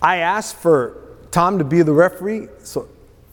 I 0.00 0.18
asked 0.18 0.56
for 0.56 1.03
Tom 1.34 1.58
to 1.58 1.64
be 1.64 1.82
the 1.82 1.92
referee 1.92 2.46
so 2.62 2.88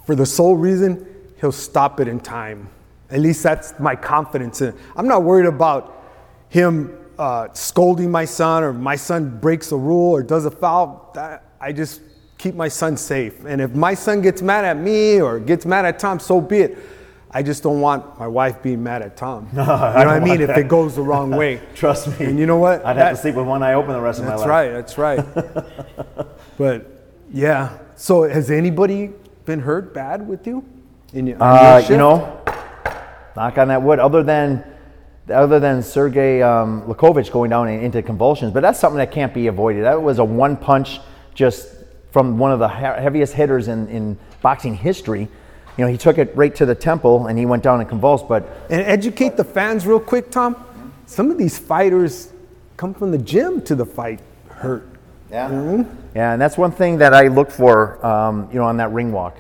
for 0.08 0.16
the 0.16 0.26
sole 0.26 0.56
reason 0.56 1.06
he'll 1.40 1.52
stop 1.52 2.00
it 2.00 2.08
in 2.08 2.20
time. 2.20 2.68
At 3.12 3.20
least 3.20 3.44
that's 3.44 3.80
my 3.80 3.96
confidence 3.96 4.60
in. 4.62 4.76
I'm 4.96 5.08
not 5.08 5.22
worried 5.22 5.46
about 5.46 6.04
him 6.50 6.98
uh, 7.20 7.54
scolding 7.54 8.10
my 8.10 8.26
son 8.26 8.64
or 8.64 8.74
my 8.74 8.96
son 8.96 9.40
breaks 9.40 9.72
a 9.72 9.78
rule 9.78 10.12
or 10.12 10.24
does 10.24 10.46
a 10.46 10.52
foul. 10.52 11.12
That, 11.14 11.46
I 11.60 11.74
just 11.74 12.02
keep 12.40 12.56
my 12.56 12.70
son 12.70 12.98
safe. 12.98 13.46
And 13.46 13.62
if 13.62 13.76
my 13.76 13.94
son 13.94 14.24
gets 14.24 14.42
mad 14.42 14.66
at 14.66 14.78
me 14.78 15.22
or 15.22 15.40
gets 15.40 15.68
mad 15.68 15.86
at 15.86 16.00
Tom, 16.00 16.20
so 16.20 16.42
be 16.42 16.62
it. 16.62 16.80
I 17.30 17.44
just 17.44 17.62
don't 17.62 17.82
want 17.82 18.20
my 18.20 18.28
wife 18.28 18.64
being 18.64 18.82
mad 18.82 19.04
at 19.04 19.16
Tom. 19.16 19.48
No, 19.54 19.62
you 19.64 19.68
know 19.68 19.76
what 19.76 20.08
I 20.08 20.20
mean? 20.20 20.42
If 20.42 20.58
it 20.58 20.68
goes 20.68 20.96
the 20.96 21.04
wrong 21.04 21.30
way. 21.30 21.62
Trust 21.76 22.20
me. 22.20 22.26
And 22.26 22.40
you 22.40 22.48
know 22.48 22.58
what? 22.58 22.84
I'd 22.84 22.98
that, 22.98 23.08
have 23.10 23.16
to 23.18 23.22
sleep 23.22 23.36
with 23.36 23.46
one 23.46 23.62
eye 23.62 23.76
open 23.76 23.94
the 23.94 24.02
rest 24.02 24.20
of 24.20 24.26
my 24.26 24.36
life. 24.36 24.74
That's 24.74 24.98
right. 24.98 25.24
That's 25.24 25.36
right. 25.38 26.28
but 26.58 26.88
yeah. 27.32 27.78
So 28.02 28.24
has 28.24 28.50
anybody 28.50 29.12
been 29.46 29.60
hurt 29.60 29.94
bad 29.94 30.28
with 30.28 30.48
you? 30.48 30.66
In 31.14 31.28
your, 31.28 31.38
uh, 31.40 31.86
you 31.88 31.98
know, 31.98 32.42
knock 33.36 33.60
on 33.60 33.68
that 33.68 33.84
wood. 33.84 34.00
Other 34.00 34.24
than 34.24 34.64
other 35.32 35.60
than 35.60 35.84
Sergey 35.84 36.42
um, 36.42 36.82
Liakhovich 36.88 37.32
going 37.32 37.52
down 37.52 37.70
into 37.70 38.02
convulsions, 38.02 38.54
but 38.54 38.62
that's 38.62 38.80
something 38.80 38.98
that 38.98 39.12
can't 39.12 39.36
be 39.36 39.46
avoided. 39.46 39.84
That 39.84 40.02
was 40.02 40.18
a 40.18 40.26
one 40.26 40.58
punch 40.58 41.00
just 41.36 41.76
from 42.10 42.40
one 42.40 42.52
of 42.52 42.58
the 42.58 42.68
heaviest 42.68 43.34
hitters 43.34 43.68
in, 43.68 43.88
in 43.88 44.18
boxing 44.42 44.74
history. 44.74 45.28
You 45.78 45.86
know, 45.86 45.88
he 45.88 45.98
took 45.98 46.18
it 46.18 46.36
right 46.36 46.56
to 46.56 46.66
the 46.66 46.74
temple 46.74 47.28
and 47.28 47.38
he 47.38 47.46
went 47.46 47.62
down 47.62 47.82
and 47.82 47.88
convulsed. 47.88 48.28
But 48.28 48.50
and 48.72 48.82
educate 48.82 49.38
the 49.38 49.44
fans 49.44 49.86
real 49.86 50.00
quick, 50.00 50.32
Tom. 50.32 50.56
Some 51.06 51.30
of 51.30 51.38
these 51.38 51.60
fighters 51.60 52.34
come 52.78 52.96
from 52.96 53.12
the 53.12 53.20
gym 53.20 53.62
to 53.62 53.76
the 53.76 53.86
fight 53.86 54.22
hurt. 54.50 54.91
Yeah. 55.32 55.50
Mm-hmm. 55.50 56.16
Yeah, 56.16 56.34
and 56.34 56.42
that's 56.42 56.58
one 56.58 56.72
thing 56.72 56.98
that 56.98 57.14
I 57.14 57.28
look 57.28 57.52
for, 57.52 58.06
um, 58.06 58.50
you 58.52 58.60
know, 58.60 58.66
on 58.66 58.78
that 58.78 58.92
ring 58.92 59.12
walk. 59.12 59.38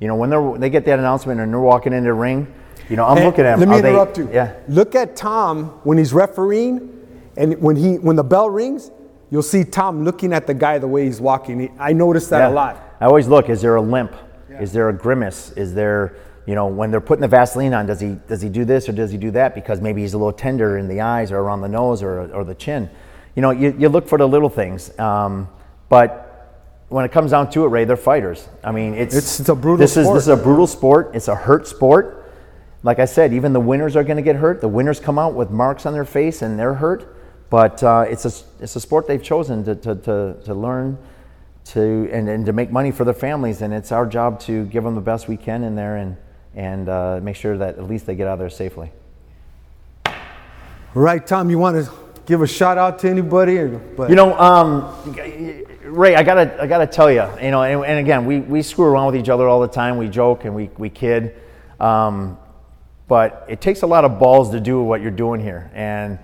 You 0.00 0.08
know, 0.08 0.16
when 0.16 0.30
they 0.30 0.58
they 0.58 0.70
get 0.70 0.84
that 0.86 0.98
announcement 0.98 1.40
and 1.40 1.52
they're 1.52 1.60
walking 1.60 1.92
into 1.92 2.08
the 2.08 2.14
ring, 2.14 2.52
you 2.88 2.96
know, 2.96 3.04
I'm 3.04 3.18
and 3.18 3.26
looking 3.26 3.44
at 3.44 3.58
them. 3.58 3.68
Let 3.68 3.82
me 3.82 3.88
interrupt 3.88 4.16
they, 4.16 4.22
you. 4.22 4.32
Yeah. 4.32 4.54
Look 4.68 4.94
at 4.94 5.16
Tom 5.16 5.66
when 5.84 5.98
he's 5.98 6.12
refereeing, 6.12 7.30
and 7.36 7.60
when 7.60 7.76
he 7.76 7.98
when 7.98 8.16
the 8.16 8.24
bell 8.24 8.50
rings, 8.50 8.90
you'll 9.30 9.42
see 9.42 9.64
Tom 9.64 10.04
looking 10.04 10.32
at 10.32 10.46
the 10.46 10.54
guy 10.54 10.78
the 10.78 10.88
way 10.88 11.04
he's 11.04 11.20
walking. 11.20 11.74
I 11.78 11.92
notice 11.92 12.28
that 12.28 12.38
yeah. 12.38 12.48
a 12.48 12.52
lot. 12.52 12.96
I 13.00 13.06
always 13.06 13.28
look. 13.28 13.48
Is 13.48 13.60
there 13.60 13.76
a 13.76 13.82
limp? 13.82 14.14
Yeah. 14.50 14.62
Is 14.62 14.72
there 14.72 14.88
a 14.88 14.92
grimace? 14.92 15.52
Is 15.52 15.74
there 15.74 16.16
you 16.46 16.54
know, 16.54 16.66
when 16.66 16.90
they're 16.90 17.00
putting 17.00 17.22
the 17.22 17.28
Vaseline 17.28 17.72
on, 17.72 17.86
does 17.86 18.00
he 18.00 18.16
does 18.28 18.42
he 18.42 18.48
do 18.48 18.64
this 18.64 18.88
or 18.88 18.92
does 18.92 19.10
he 19.10 19.16
do 19.16 19.30
that? 19.30 19.54
Because 19.54 19.80
maybe 19.80 20.02
he's 20.02 20.14
a 20.14 20.18
little 20.18 20.32
tender 20.32 20.76
in 20.76 20.88
the 20.88 21.00
eyes 21.00 21.32
or 21.32 21.38
around 21.38 21.62
the 21.62 21.68
nose 21.68 22.02
or, 22.02 22.30
or 22.32 22.44
the 22.44 22.54
chin. 22.54 22.90
You 23.34 23.42
know, 23.42 23.50
you, 23.50 23.74
you 23.78 23.88
look 23.88 24.08
for 24.08 24.18
the 24.18 24.28
little 24.28 24.48
things. 24.48 24.96
Um, 24.98 25.48
but 25.88 26.24
when 26.88 27.04
it 27.04 27.12
comes 27.12 27.32
down 27.32 27.50
to 27.50 27.64
it, 27.64 27.68
Ray, 27.68 27.84
they're 27.84 27.96
fighters. 27.96 28.48
I 28.62 28.70
mean, 28.70 28.94
it's 28.94 29.14
it's, 29.14 29.40
it's 29.40 29.48
a 29.48 29.54
brutal. 29.54 29.78
This 29.78 29.92
sport. 29.92 30.06
is 30.06 30.12
this 30.12 30.22
is 30.22 30.28
a 30.28 30.42
brutal 30.42 30.66
sport. 30.66 31.10
It's 31.14 31.28
a 31.28 31.34
hurt 31.34 31.66
sport. 31.66 32.32
Like 32.82 32.98
I 32.98 33.06
said, 33.06 33.32
even 33.32 33.52
the 33.52 33.60
winners 33.60 33.96
are 33.96 34.04
going 34.04 34.18
to 34.18 34.22
get 34.22 34.36
hurt. 34.36 34.60
The 34.60 34.68
winners 34.68 35.00
come 35.00 35.18
out 35.18 35.34
with 35.34 35.50
marks 35.50 35.86
on 35.86 35.92
their 35.94 36.04
face 36.04 36.42
and 36.42 36.58
they're 36.58 36.74
hurt. 36.74 37.16
But 37.50 37.82
uh, 37.82 38.06
it's 38.08 38.24
a 38.24 38.62
it's 38.62 38.76
a 38.76 38.80
sport 38.80 39.06
they've 39.06 39.22
chosen 39.22 39.64
to 39.64 39.74
to, 39.74 39.94
to, 39.94 40.36
to 40.44 40.54
learn 40.54 40.98
to 41.66 42.08
and, 42.12 42.28
and 42.28 42.44
to 42.46 42.52
make 42.52 42.70
money 42.70 42.90
for 42.90 43.04
their 43.04 43.14
families. 43.14 43.62
And 43.62 43.72
it's 43.72 43.90
our 43.90 44.06
job 44.06 44.38
to 44.40 44.66
give 44.66 44.84
them 44.84 44.94
the 44.94 45.00
best 45.00 45.28
we 45.28 45.36
can 45.36 45.64
in 45.64 45.74
there 45.74 45.96
and 45.96 46.16
and 46.54 46.88
uh, 46.88 47.20
make 47.22 47.36
sure 47.36 47.56
that 47.58 47.78
at 47.78 47.84
least 47.84 48.06
they 48.06 48.14
get 48.14 48.28
out 48.28 48.34
of 48.34 48.38
there 48.38 48.50
safely. 48.50 48.92
Right, 50.94 51.26
Tom. 51.26 51.50
You 51.50 51.58
want 51.58 51.84
to 51.84 51.90
give 52.26 52.42
a 52.42 52.46
shout 52.46 52.78
out 52.78 52.98
to 53.00 53.08
anybody? 53.08 53.66
But. 53.96 54.10
You 54.10 54.16
know, 54.16 54.38
um, 54.38 55.14
Ray, 55.84 56.14
I 56.16 56.22
gotta, 56.22 56.62
I 56.62 56.66
gotta 56.66 56.86
tell 56.86 57.10
you, 57.10 57.28
you 57.42 57.50
know, 57.50 57.62
and, 57.62 57.84
and, 57.84 57.98
again, 57.98 58.24
we, 58.24 58.40
we 58.40 58.62
screw 58.62 58.86
around 58.86 59.06
with 59.06 59.16
each 59.16 59.28
other 59.28 59.46
all 59.48 59.60
the 59.60 59.68
time. 59.68 59.96
We 59.96 60.08
joke 60.08 60.44
and 60.44 60.54
we, 60.54 60.70
we 60.78 60.90
kid, 60.90 61.36
um, 61.78 62.38
but 63.06 63.44
it 63.48 63.60
takes 63.60 63.82
a 63.82 63.86
lot 63.86 64.04
of 64.04 64.18
balls 64.18 64.50
to 64.52 64.60
do 64.60 64.82
what 64.82 65.02
you're 65.02 65.10
doing 65.10 65.40
here. 65.40 65.70
And 65.74 66.18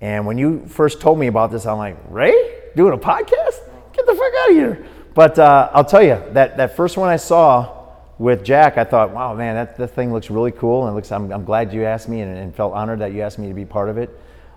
and 0.00 0.26
when 0.26 0.36
you 0.36 0.66
first 0.66 1.00
told 1.00 1.18
me 1.18 1.28
about 1.28 1.52
this, 1.52 1.64
I'm 1.64 1.78
like, 1.78 1.96
Ray, 2.08 2.34
doing 2.74 2.92
a 2.92 2.98
podcast? 2.98 3.60
Get 3.92 4.04
the 4.04 4.14
fuck 4.14 4.32
out 4.40 4.50
of 4.50 4.56
here! 4.56 4.86
But 5.14 5.38
uh, 5.38 5.70
I'll 5.72 5.84
tell 5.84 6.02
you 6.02 6.20
that 6.30 6.56
that 6.56 6.76
first 6.76 6.96
one 6.96 7.08
I 7.08 7.16
saw 7.16 7.82
with 8.18 8.44
Jack, 8.44 8.78
I 8.78 8.84
thought, 8.84 9.10
wow, 9.10 9.34
man, 9.34 9.54
that, 9.54 9.76
that 9.76 9.88
thing 9.88 10.12
looks 10.12 10.30
really 10.30 10.52
cool, 10.52 10.86
and 10.86 10.96
looks. 10.96 11.12
I'm, 11.12 11.32
I'm 11.32 11.44
glad 11.44 11.72
you 11.72 11.84
asked 11.84 12.08
me, 12.08 12.20
and, 12.20 12.36
and, 12.36 12.54
felt 12.54 12.72
honored 12.72 13.00
that 13.00 13.12
you 13.12 13.20
asked 13.22 13.38
me 13.38 13.48
to 13.48 13.54
be 13.54 13.64
part 13.64 13.88
of 13.88 13.98
it. 13.98 14.10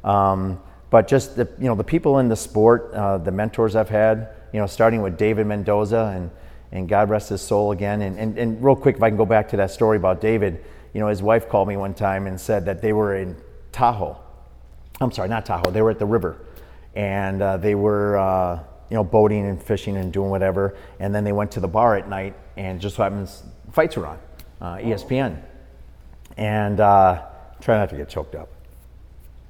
Um, 0.04 0.62
but 0.90 1.08
just 1.08 1.36
the 1.36 1.48
you 1.60 1.66
know 1.66 1.76
the 1.76 1.84
people 1.84 2.20
in 2.20 2.28
the 2.28 2.36
sport, 2.36 2.92
uh, 2.94 3.18
the 3.18 3.32
mentors 3.32 3.76
I've 3.76 3.90
had, 3.90 4.30
you 4.54 4.60
know, 4.60 4.68
starting 4.68 5.02
with 5.02 5.18
David 5.18 5.48
Mendoza 5.48 6.14
and 6.16 6.32
and 6.72 6.90
God 6.90 7.10
rest 7.10 7.30
his 7.30 7.42
soul 7.42 7.72
again. 7.72 8.02
And, 8.02 8.18
and 8.18 8.38
and 8.38 8.64
real 8.64 8.76
quick, 8.76 8.98
if 8.98 9.04
I 9.04 9.10
can 9.10 9.18
go 9.18 9.26
back 9.26 9.50
to 9.50 9.58
that 9.58 9.72
story 9.72 9.98
about 9.98 10.22
David, 10.22 10.64
you 10.94 11.00
know, 11.00 11.08
his 11.08 11.22
wife 11.22 11.50
called 11.50 11.68
me 11.68 11.78
one 11.78 11.94
time 11.94 12.28
and 12.28 12.40
said 12.40 12.66
that 12.66 12.82
they 12.82 12.94
were 12.94 13.16
in 13.16 13.36
Tahoe, 13.72 14.18
I'm 15.02 15.12
sorry, 15.12 15.30
not 15.30 15.46
Tahoe. 15.46 15.72
They 15.72 15.82
were 15.82 15.92
at 15.92 16.00
the 16.00 16.06
river, 16.06 16.38
and 16.96 17.42
uh, 17.42 17.58
they 17.58 17.76
were 17.76 18.18
uh, 18.18 18.60
you 18.90 18.96
know 18.96 19.04
boating 19.04 19.46
and 19.46 19.62
fishing 19.62 19.98
and 19.98 20.14
doing 20.14 20.30
whatever. 20.30 20.78
And 21.00 21.14
then 21.14 21.24
they 21.24 21.34
went 21.34 21.52
to 21.52 21.60
the 21.60 21.68
bar 21.68 21.96
at 21.98 22.08
night, 22.08 22.36
and 22.58 22.80
just 22.80 22.96
so 22.96 23.04
happens 23.04 23.44
fights 23.72 23.98
were 23.98 24.08
on, 24.08 24.20
uh, 24.62 24.76
ESPN, 24.76 25.42
and 26.38 26.80
uh, 26.80 27.24
try 27.60 27.78
not 27.78 27.90
to 27.90 27.98
get 27.98 28.08
choked 28.08 28.36
up, 28.36 28.50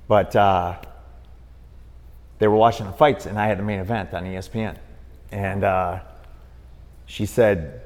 but 0.07 0.35
uh, 0.35 0.77
they 2.39 2.47
were 2.47 2.55
watching 2.55 2.85
the 2.85 2.91
fights, 2.91 3.25
and 3.25 3.39
I 3.39 3.47
had 3.47 3.59
the 3.59 3.63
main 3.63 3.79
event 3.79 4.13
on 4.13 4.23
ESPN, 4.25 4.77
and 5.31 5.63
uh, 5.63 5.99
she 7.05 7.25
said 7.25 7.81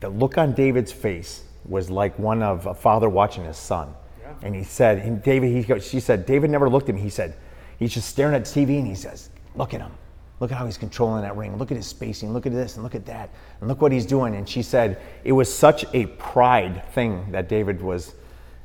the 0.00 0.08
look 0.08 0.38
on 0.38 0.54
David's 0.54 0.92
face 0.92 1.44
was 1.66 1.90
like 1.90 2.18
one 2.18 2.42
of 2.42 2.66
a 2.66 2.74
father 2.74 3.08
watching 3.08 3.44
his 3.44 3.56
son. 3.56 3.94
And 4.42 4.54
he 4.54 4.64
said, 4.64 4.98
and 4.98 5.22
David, 5.22 5.52
he, 5.54 5.62
goes- 5.62 5.86
she 5.86 6.00
said, 6.00 6.24
David 6.24 6.50
never 6.50 6.68
looked 6.70 6.88
at 6.88 6.94
me. 6.94 7.00
He 7.00 7.10
said, 7.10 7.36
he's 7.78 7.92
just 7.92 8.08
staring 8.08 8.34
at 8.34 8.44
the 8.46 8.50
TV 8.50 8.78
and 8.78 8.86
he 8.86 8.94
says, 8.94 9.28
look 9.54 9.74
at 9.74 9.80
him. 9.80 9.92
Look 10.38 10.50
at 10.50 10.56
how 10.56 10.64
he's 10.64 10.78
controlling 10.78 11.20
that 11.22 11.36
ring. 11.36 11.58
Look 11.58 11.70
at 11.70 11.76
his 11.76 11.86
spacing. 11.86 12.32
Look 12.32 12.46
at 12.46 12.52
this 12.52 12.76
and 12.76 12.82
look 12.82 12.94
at 12.94 13.04
that. 13.06 13.28
And 13.60 13.68
look 13.68 13.82
what 13.82 13.92
he's 13.92 14.06
doing. 14.06 14.34
And 14.34 14.48
she 14.48 14.62
said, 14.62 14.98
it 15.22 15.32
was 15.32 15.52
such 15.52 15.84
a 15.92 16.06
pride 16.06 16.82
thing 16.94 17.30
that 17.32 17.50
David 17.50 17.82
was 17.82 18.14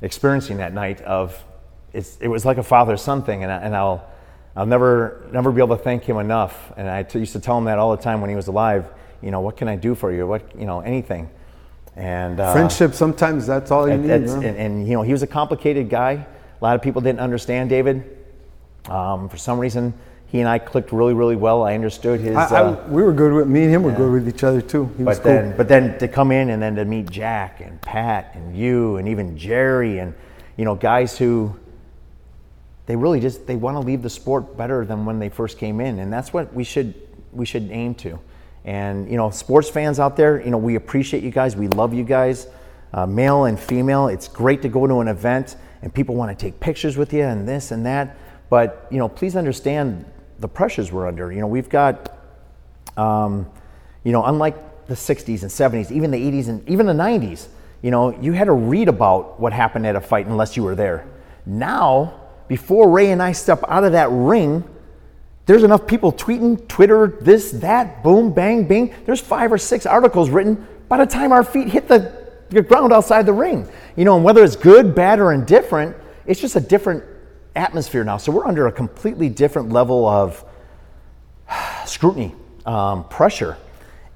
experiencing 0.00 0.56
that 0.56 0.72
night 0.72 1.02
of, 1.02 1.44
it's, 1.92 2.16
it 2.18 2.28
was 2.28 2.46
like 2.46 2.56
a 2.56 2.62
father-son 2.62 3.24
thing. 3.24 3.42
And, 3.42 3.52
I, 3.52 3.56
and 3.58 3.76
I'll, 3.76 4.08
I'll 4.56 4.66
never, 4.66 5.26
never 5.32 5.52
be 5.52 5.60
able 5.60 5.76
to 5.76 5.82
thank 5.82 6.04
him 6.04 6.16
enough. 6.16 6.72
And 6.76 6.88
I 6.88 7.02
t- 7.02 7.18
used 7.18 7.32
to 7.34 7.40
tell 7.40 7.58
him 7.58 7.64
that 7.64 7.78
all 7.78 7.94
the 7.94 8.02
time 8.02 8.20
when 8.20 8.30
he 8.30 8.36
was 8.36 8.48
alive. 8.48 8.86
You 9.22 9.30
know, 9.30 9.40
what 9.40 9.56
can 9.56 9.68
I 9.68 9.76
do 9.76 9.94
for 9.94 10.12
you? 10.12 10.26
What, 10.26 10.58
you 10.58 10.64
know, 10.66 10.80
anything. 10.80 11.28
And 11.94 12.40
uh, 12.40 12.52
Friendship, 12.52 12.94
sometimes 12.94 13.46
that's 13.46 13.70
all 13.70 13.86
you 13.86 13.94
and, 13.94 14.02
need. 14.06 14.28
huh? 14.28 14.36
and, 14.36 14.56
and, 14.56 14.88
you 14.88 14.94
know, 14.94 15.02
he 15.02 15.12
was 15.12 15.22
a 15.22 15.26
complicated 15.26 15.88
guy. 15.90 16.12
A 16.12 16.64
lot 16.64 16.74
of 16.74 16.82
people 16.82 17.00
didn't 17.02 17.20
understand 17.20 17.68
David. 17.70 18.16
Um, 18.88 19.28
for 19.28 19.36
some 19.36 19.58
reason, 19.58 19.92
he 20.26 20.40
and 20.40 20.48
I 20.48 20.58
clicked 20.58 20.92
really, 20.92 21.14
really 21.14 21.36
well. 21.36 21.62
I 21.62 21.74
understood 21.74 22.20
his. 22.20 22.36
I, 22.36 22.46
I- 22.46 22.60
uh, 22.62 22.86
we 22.88 23.02
were 23.02 23.12
good 23.12 23.32
with 23.32 23.48
me 23.48 23.62
and 23.64 23.70
him 23.70 23.82
were 23.82 23.92
good 23.92 24.10
with 24.12 24.28
each 24.28 24.42
other 24.44 24.60
too. 24.60 24.90
He 24.96 25.02
was 25.04 25.18
but 25.18 25.22
cool. 25.22 25.32
then, 25.32 25.56
but 25.56 25.68
then 25.68 25.98
to 25.98 26.08
come 26.08 26.30
in 26.32 26.50
and 26.50 26.62
then 26.62 26.74
to 26.76 26.84
meet 26.84 27.10
Jack 27.10 27.60
and 27.60 27.80
Pat 27.82 28.32
and 28.34 28.56
you 28.56 28.96
and 28.96 29.08
even 29.08 29.36
Jerry 29.36 29.98
and 29.98 30.14
you 30.56 30.64
know 30.64 30.74
guys 30.74 31.16
who 31.18 31.54
they 32.86 32.96
really 32.96 33.20
just 33.20 33.46
they 33.46 33.56
want 33.56 33.76
to 33.76 33.80
leave 33.80 34.02
the 34.02 34.10
sport 34.10 34.56
better 34.56 34.84
than 34.84 35.04
when 35.04 35.18
they 35.18 35.28
first 35.28 35.58
came 35.58 35.80
in, 35.80 35.98
and 35.98 36.12
that's 36.12 36.32
what 36.32 36.52
we 36.54 36.64
should 36.64 36.94
we 37.32 37.44
should 37.44 37.70
aim 37.70 37.94
to. 37.96 38.18
And 38.64 39.10
you 39.10 39.16
know, 39.16 39.30
sports 39.30 39.68
fans 39.68 40.00
out 40.00 40.16
there, 40.16 40.42
you 40.42 40.50
know, 40.50 40.58
we 40.58 40.74
appreciate 40.76 41.22
you 41.22 41.30
guys. 41.30 41.56
We 41.56 41.68
love 41.68 41.94
you 41.94 42.04
guys, 42.04 42.48
uh, 42.92 43.06
male 43.06 43.44
and 43.44 43.58
female. 43.58 44.08
It's 44.08 44.28
great 44.28 44.62
to 44.62 44.68
go 44.68 44.86
to 44.86 45.00
an 45.00 45.08
event 45.08 45.56
and 45.82 45.92
people 45.92 46.14
want 46.14 46.36
to 46.36 46.44
take 46.44 46.58
pictures 46.58 46.96
with 46.96 47.12
you 47.12 47.22
and 47.22 47.46
this 47.46 47.70
and 47.70 47.86
that. 47.86 48.16
But 48.50 48.86
you 48.90 48.98
know, 48.98 49.08
please 49.08 49.36
understand 49.36 50.04
the 50.38 50.48
pressures 50.48 50.92
we're 50.92 51.06
under. 51.06 51.32
You 51.32 51.40
know, 51.40 51.46
we've 51.46 51.68
got 51.68 52.16
um, 52.96 53.46
you 54.04 54.12
know, 54.12 54.24
unlike 54.24 54.86
the 54.86 54.94
60s 54.94 55.42
and 55.42 55.50
70s, 55.50 55.90
even 55.90 56.10
the 56.10 56.18
80s 56.18 56.48
and 56.48 56.68
even 56.68 56.86
the 56.86 56.92
90s, 56.92 57.48
you 57.82 57.90
know, 57.90 58.18
you 58.20 58.32
had 58.32 58.44
to 58.44 58.52
read 58.52 58.88
about 58.88 59.38
what 59.38 59.52
happened 59.52 59.86
at 59.86 59.96
a 59.96 60.00
fight 60.00 60.26
unless 60.26 60.56
you 60.56 60.62
were 60.62 60.74
there. 60.74 61.06
Now, 61.44 62.20
before 62.48 62.90
Ray 62.90 63.10
and 63.10 63.22
I 63.22 63.32
step 63.32 63.62
out 63.68 63.84
of 63.84 63.92
that 63.92 64.08
ring, 64.10 64.64
there's 65.46 65.62
enough 65.62 65.86
people 65.86 66.12
tweeting, 66.12 66.66
Twitter, 66.68 67.18
this, 67.20 67.52
that, 67.52 68.02
boom, 68.02 68.32
bang, 68.32 68.66
bing. 68.66 68.94
There's 69.04 69.20
five 69.20 69.52
or 69.52 69.58
six 69.58 69.86
articles 69.86 70.28
written 70.28 70.66
by 70.88 70.98
the 70.98 71.06
time 71.06 71.32
our 71.32 71.44
feet 71.44 71.68
hit 71.68 71.88
the, 71.88 72.12
the 72.50 72.62
ground 72.62 72.92
outside 72.92 73.26
the 73.26 73.32
ring. 73.32 73.68
You 73.96 74.04
know, 74.04 74.16
and 74.16 74.24
whether 74.24 74.42
it's 74.42 74.56
good, 74.56 74.94
bad, 74.94 75.20
or 75.20 75.32
indifferent, 75.32 75.96
it's 76.26 76.40
just 76.40 76.56
a 76.56 76.60
different 76.60 77.04
atmosphere 77.54 78.04
now. 78.04 78.16
So 78.16 78.32
we're 78.32 78.46
under 78.46 78.66
a 78.66 78.72
completely 78.72 79.28
different 79.28 79.70
level 79.70 80.06
of 80.06 80.44
scrutiny, 81.86 82.34
um, 82.64 83.08
pressure. 83.08 83.56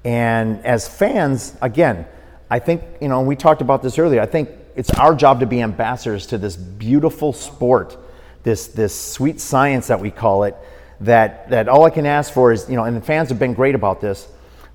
And 0.03 0.65
as 0.65 0.87
fans, 0.87 1.55
again, 1.61 2.05
I 2.49 2.59
think, 2.59 2.83
you 2.99 3.07
know, 3.07 3.21
we 3.21 3.35
talked 3.35 3.61
about 3.61 3.81
this 3.81 3.97
earlier, 3.97 4.21
I 4.21 4.25
think 4.25 4.49
it's 4.75 4.89
our 4.91 5.15
job 5.15 5.39
to 5.39 5.45
be 5.45 5.61
ambassadors 5.61 6.25
to 6.27 6.37
this 6.37 6.55
beautiful 6.55 7.33
sport, 7.33 7.97
this, 8.43 8.67
this 8.67 8.97
sweet 8.99 9.39
science 9.39 9.87
that 9.87 9.99
we 9.99 10.11
call 10.11 10.43
it, 10.43 10.55
that, 11.01 11.49
that 11.49 11.67
all 11.67 11.85
I 11.85 11.89
can 11.89 12.05
ask 12.05 12.33
for 12.33 12.51
is, 12.51 12.69
you 12.69 12.75
know, 12.75 12.83
and 12.83 12.95
the 12.95 13.01
fans 13.01 13.29
have 13.29 13.39
been 13.39 13.53
great 13.53 13.75
about 13.75 14.01
this, 14.01 14.27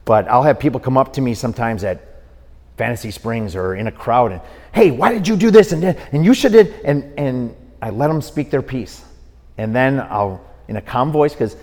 but 0.05 0.29
I'll 0.29 0.43
have 0.43 0.59
people 0.59 0.81
come 0.81 0.97
up 0.97 1.13
to 1.15 1.21
me 1.21 1.35
sometimes 1.35 1.85
at 1.85 2.23
Fantasy 2.77 3.11
Springs 3.11 3.57
or 3.57 3.75
in 3.75 3.87
a 3.87 3.93
crowd 3.93 4.33
and, 4.33 4.41
hey, 4.73 4.91
why 4.91 5.13
did 5.13 5.27
you 5.27 5.37
do 5.37 5.51
this? 5.51 5.73
And, 5.73 5.85
and 5.85 6.25
you 6.25 6.35
should 6.35 6.53
did, 6.53 6.75
and, 6.85 7.19
and 7.19 7.57
I 7.81 7.91
let 7.91 8.09
them 8.09 8.21
speak 8.21 8.51
their 8.51 8.63
piece. 8.63 9.05
And 9.59 9.75
then 9.75 10.01
I'll, 10.01 10.45
in 10.69 10.77
a 10.77 10.83
calm 10.83 11.13
voice, 11.13 11.33
because 11.33 11.57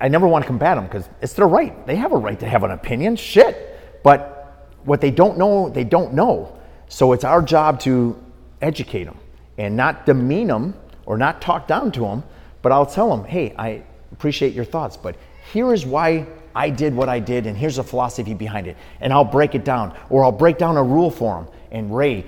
I 0.00 0.08
never 0.08 0.26
want 0.26 0.42
to 0.44 0.46
combat 0.46 0.76
them 0.76 0.84
because 0.84 1.08
it's 1.22 1.32
their 1.34 1.46
right. 1.46 1.86
They 1.86 1.96
have 1.96 2.12
a 2.12 2.16
right 2.16 2.38
to 2.40 2.46
have 2.46 2.64
an 2.64 2.72
opinion. 2.72 3.16
Shit. 3.16 4.02
But 4.02 4.68
what 4.84 5.00
they 5.00 5.10
don't 5.10 5.38
know, 5.38 5.68
they 5.68 5.84
don't 5.84 6.14
know. 6.14 6.58
So 6.88 7.12
it's 7.12 7.24
our 7.24 7.42
job 7.42 7.80
to 7.80 8.20
educate 8.60 9.04
them 9.04 9.18
and 9.58 9.76
not 9.76 10.06
demean 10.06 10.48
them 10.48 10.74
or 11.06 11.16
not 11.16 11.40
talk 11.40 11.66
down 11.66 11.90
to 11.92 12.00
them. 12.00 12.22
But 12.62 12.72
I'll 12.72 12.86
tell 12.86 13.08
them, 13.08 13.24
hey, 13.24 13.54
I 13.56 13.82
appreciate 14.12 14.52
your 14.52 14.64
thoughts, 14.64 14.96
but 14.96 15.16
here 15.52 15.72
is 15.72 15.86
why 15.86 16.26
I 16.54 16.70
did 16.70 16.94
what 16.94 17.08
I 17.08 17.20
did, 17.20 17.46
and 17.46 17.56
here's 17.56 17.76
the 17.76 17.84
philosophy 17.84 18.34
behind 18.34 18.66
it. 18.66 18.76
And 19.00 19.12
I'll 19.12 19.24
break 19.24 19.54
it 19.54 19.64
down, 19.64 19.96
or 20.10 20.24
I'll 20.24 20.32
break 20.32 20.58
down 20.58 20.76
a 20.76 20.82
rule 20.82 21.10
for 21.10 21.36
them. 21.36 21.54
And 21.70 21.94
Ray, 21.94 22.24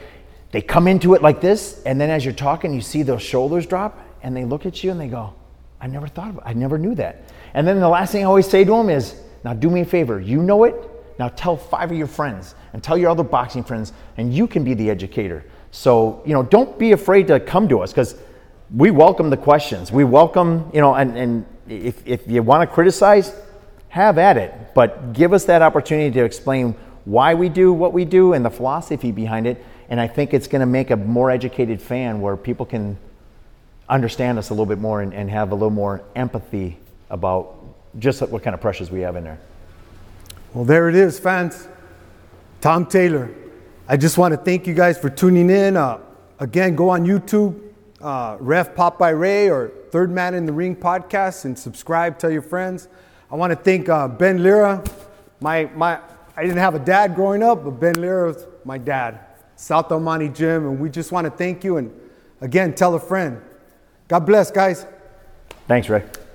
they 0.52 0.62
come 0.62 0.86
into 0.86 1.14
it 1.14 1.22
like 1.22 1.40
this, 1.40 1.82
and 1.84 2.00
then 2.00 2.10
as 2.10 2.24
you're 2.24 2.34
talking, 2.34 2.72
you 2.72 2.80
see 2.80 3.02
those 3.02 3.22
shoulders 3.22 3.66
drop, 3.66 3.98
and 4.22 4.36
they 4.36 4.44
look 4.44 4.66
at 4.66 4.84
you 4.84 4.90
and 4.90 5.00
they 5.00 5.08
go, 5.08 5.34
I 5.80 5.86
never 5.86 6.06
thought 6.08 6.28
of 6.30 6.36
it. 6.36 6.42
I 6.44 6.52
never 6.52 6.78
knew 6.78 6.94
that. 6.96 7.32
And 7.54 7.66
then 7.66 7.80
the 7.80 7.88
last 7.88 8.12
thing 8.12 8.22
I 8.22 8.26
always 8.26 8.48
say 8.48 8.64
to 8.64 8.70
them 8.70 8.90
is, 8.90 9.20
now 9.44 9.54
do 9.54 9.70
me 9.70 9.80
a 9.80 9.84
favor. 9.84 10.20
You 10.20 10.42
know 10.42 10.64
it. 10.64 10.74
Now 11.18 11.28
tell 11.28 11.56
five 11.56 11.90
of 11.90 11.96
your 11.96 12.06
friends 12.06 12.54
and 12.72 12.82
tell 12.82 12.98
your 12.98 13.10
other 13.10 13.24
boxing 13.24 13.64
friends, 13.64 13.92
and 14.16 14.32
you 14.32 14.46
can 14.46 14.62
be 14.62 14.74
the 14.74 14.90
educator. 14.90 15.44
So, 15.70 16.22
you 16.24 16.32
know, 16.32 16.42
don't 16.42 16.78
be 16.78 16.92
afraid 16.92 17.26
to 17.28 17.40
come 17.40 17.68
to 17.68 17.80
us 17.80 17.92
because 17.92 18.16
we 18.74 18.90
welcome 18.90 19.30
the 19.30 19.36
questions. 19.36 19.90
We 19.90 20.04
welcome, 20.04 20.70
you 20.74 20.80
know, 20.80 20.94
and, 20.94 21.16
and 21.16 21.46
if, 21.68 22.06
if 22.06 22.28
you 22.28 22.42
want 22.42 22.68
to 22.68 22.74
criticize, 22.74 23.34
have 23.88 24.18
at 24.18 24.36
it. 24.36 24.52
But 24.74 25.12
give 25.14 25.32
us 25.32 25.44
that 25.46 25.62
opportunity 25.62 26.10
to 26.12 26.24
explain 26.24 26.74
why 27.04 27.34
we 27.34 27.48
do 27.48 27.72
what 27.72 27.92
we 27.92 28.04
do 28.04 28.34
and 28.34 28.44
the 28.44 28.50
philosophy 28.50 29.12
behind 29.12 29.46
it. 29.46 29.64
And 29.88 29.98
I 29.98 30.06
think 30.06 30.34
it's 30.34 30.46
going 30.46 30.60
to 30.60 30.66
make 30.66 30.90
a 30.90 30.96
more 30.96 31.30
educated 31.30 31.80
fan 31.80 32.20
where 32.20 32.36
people 32.36 32.66
can 32.66 32.98
understand 33.88 34.38
us 34.38 34.50
a 34.50 34.52
little 34.52 34.66
bit 34.66 34.78
more 34.78 35.00
and, 35.00 35.14
and 35.14 35.30
have 35.30 35.50
a 35.50 35.54
little 35.54 35.70
more 35.70 36.02
empathy 36.14 36.76
about 37.08 37.56
just 37.98 38.20
what 38.20 38.42
kind 38.42 38.52
of 38.52 38.60
pressures 38.60 38.90
we 38.90 39.00
have 39.00 39.16
in 39.16 39.24
there. 39.24 39.40
Well, 40.52 40.64
there 40.64 40.90
it 40.90 40.94
is, 40.94 41.18
fans. 41.18 41.66
Tom 42.60 42.84
Taylor. 42.84 43.30
I 43.88 43.96
just 43.96 44.18
want 44.18 44.32
to 44.32 44.38
thank 44.38 44.66
you 44.66 44.74
guys 44.74 44.98
for 44.98 45.08
tuning 45.08 45.48
in. 45.48 45.76
Uh, 45.78 46.00
again, 46.38 46.76
go 46.76 46.90
on 46.90 47.06
YouTube, 47.06 47.58
uh, 48.00 48.36
Ref 48.40 48.74
Popeye 48.74 49.18
Ray 49.18 49.50
or 49.50 49.68
Third 49.90 50.10
Man 50.10 50.34
in 50.34 50.46
the 50.46 50.52
Ring 50.52 50.76
podcast, 50.76 51.44
and 51.44 51.58
subscribe. 51.58 52.18
Tell 52.18 52.30
your 52.30 52.42
friends. 52.42 52.88
I 53.30 53.36
want 53.36 53.52
to 53.52 53.56
thank 53.56 53.88
uh, 53.88 54.08
Ben 54.08 54.42
Lira. 54.42 54.82
My 55.40 55.64
my, 55.74 56.00
I 56.36 56.42
didn't 56.42 56.58
have 56.58 56.74
a 56.74 56.78
dad 56.78 57.14
growing 57.14 57.42
up, 57.42 57.64
but 57.64 57.72
Ben 57.72 58.00
Lira 58.00 58.28
was 58.28 58.46
my 58.64 58.78
dad. 58.78 59.20
South 59.56 59.90
Monte 59.90 60.28
Gym, 60.28 60.66
and 60.66 60.78
we 60.78 60.88
just 60.88 61.10
want 61.10 61.24
to 61.24 61.30
thank 61.30 61.64
you. 61.64 61.78
And 61.78 61.92
again, 62.40 62.74
tell 62.74 62.94
a 62.94 63.00
friend. 63.00 63.40
God 64.06 64.20
bless, 64.20 64.50
guys. 64.50 64.86
Thanks, 65.66 65.88
Rick. 65.88 66.27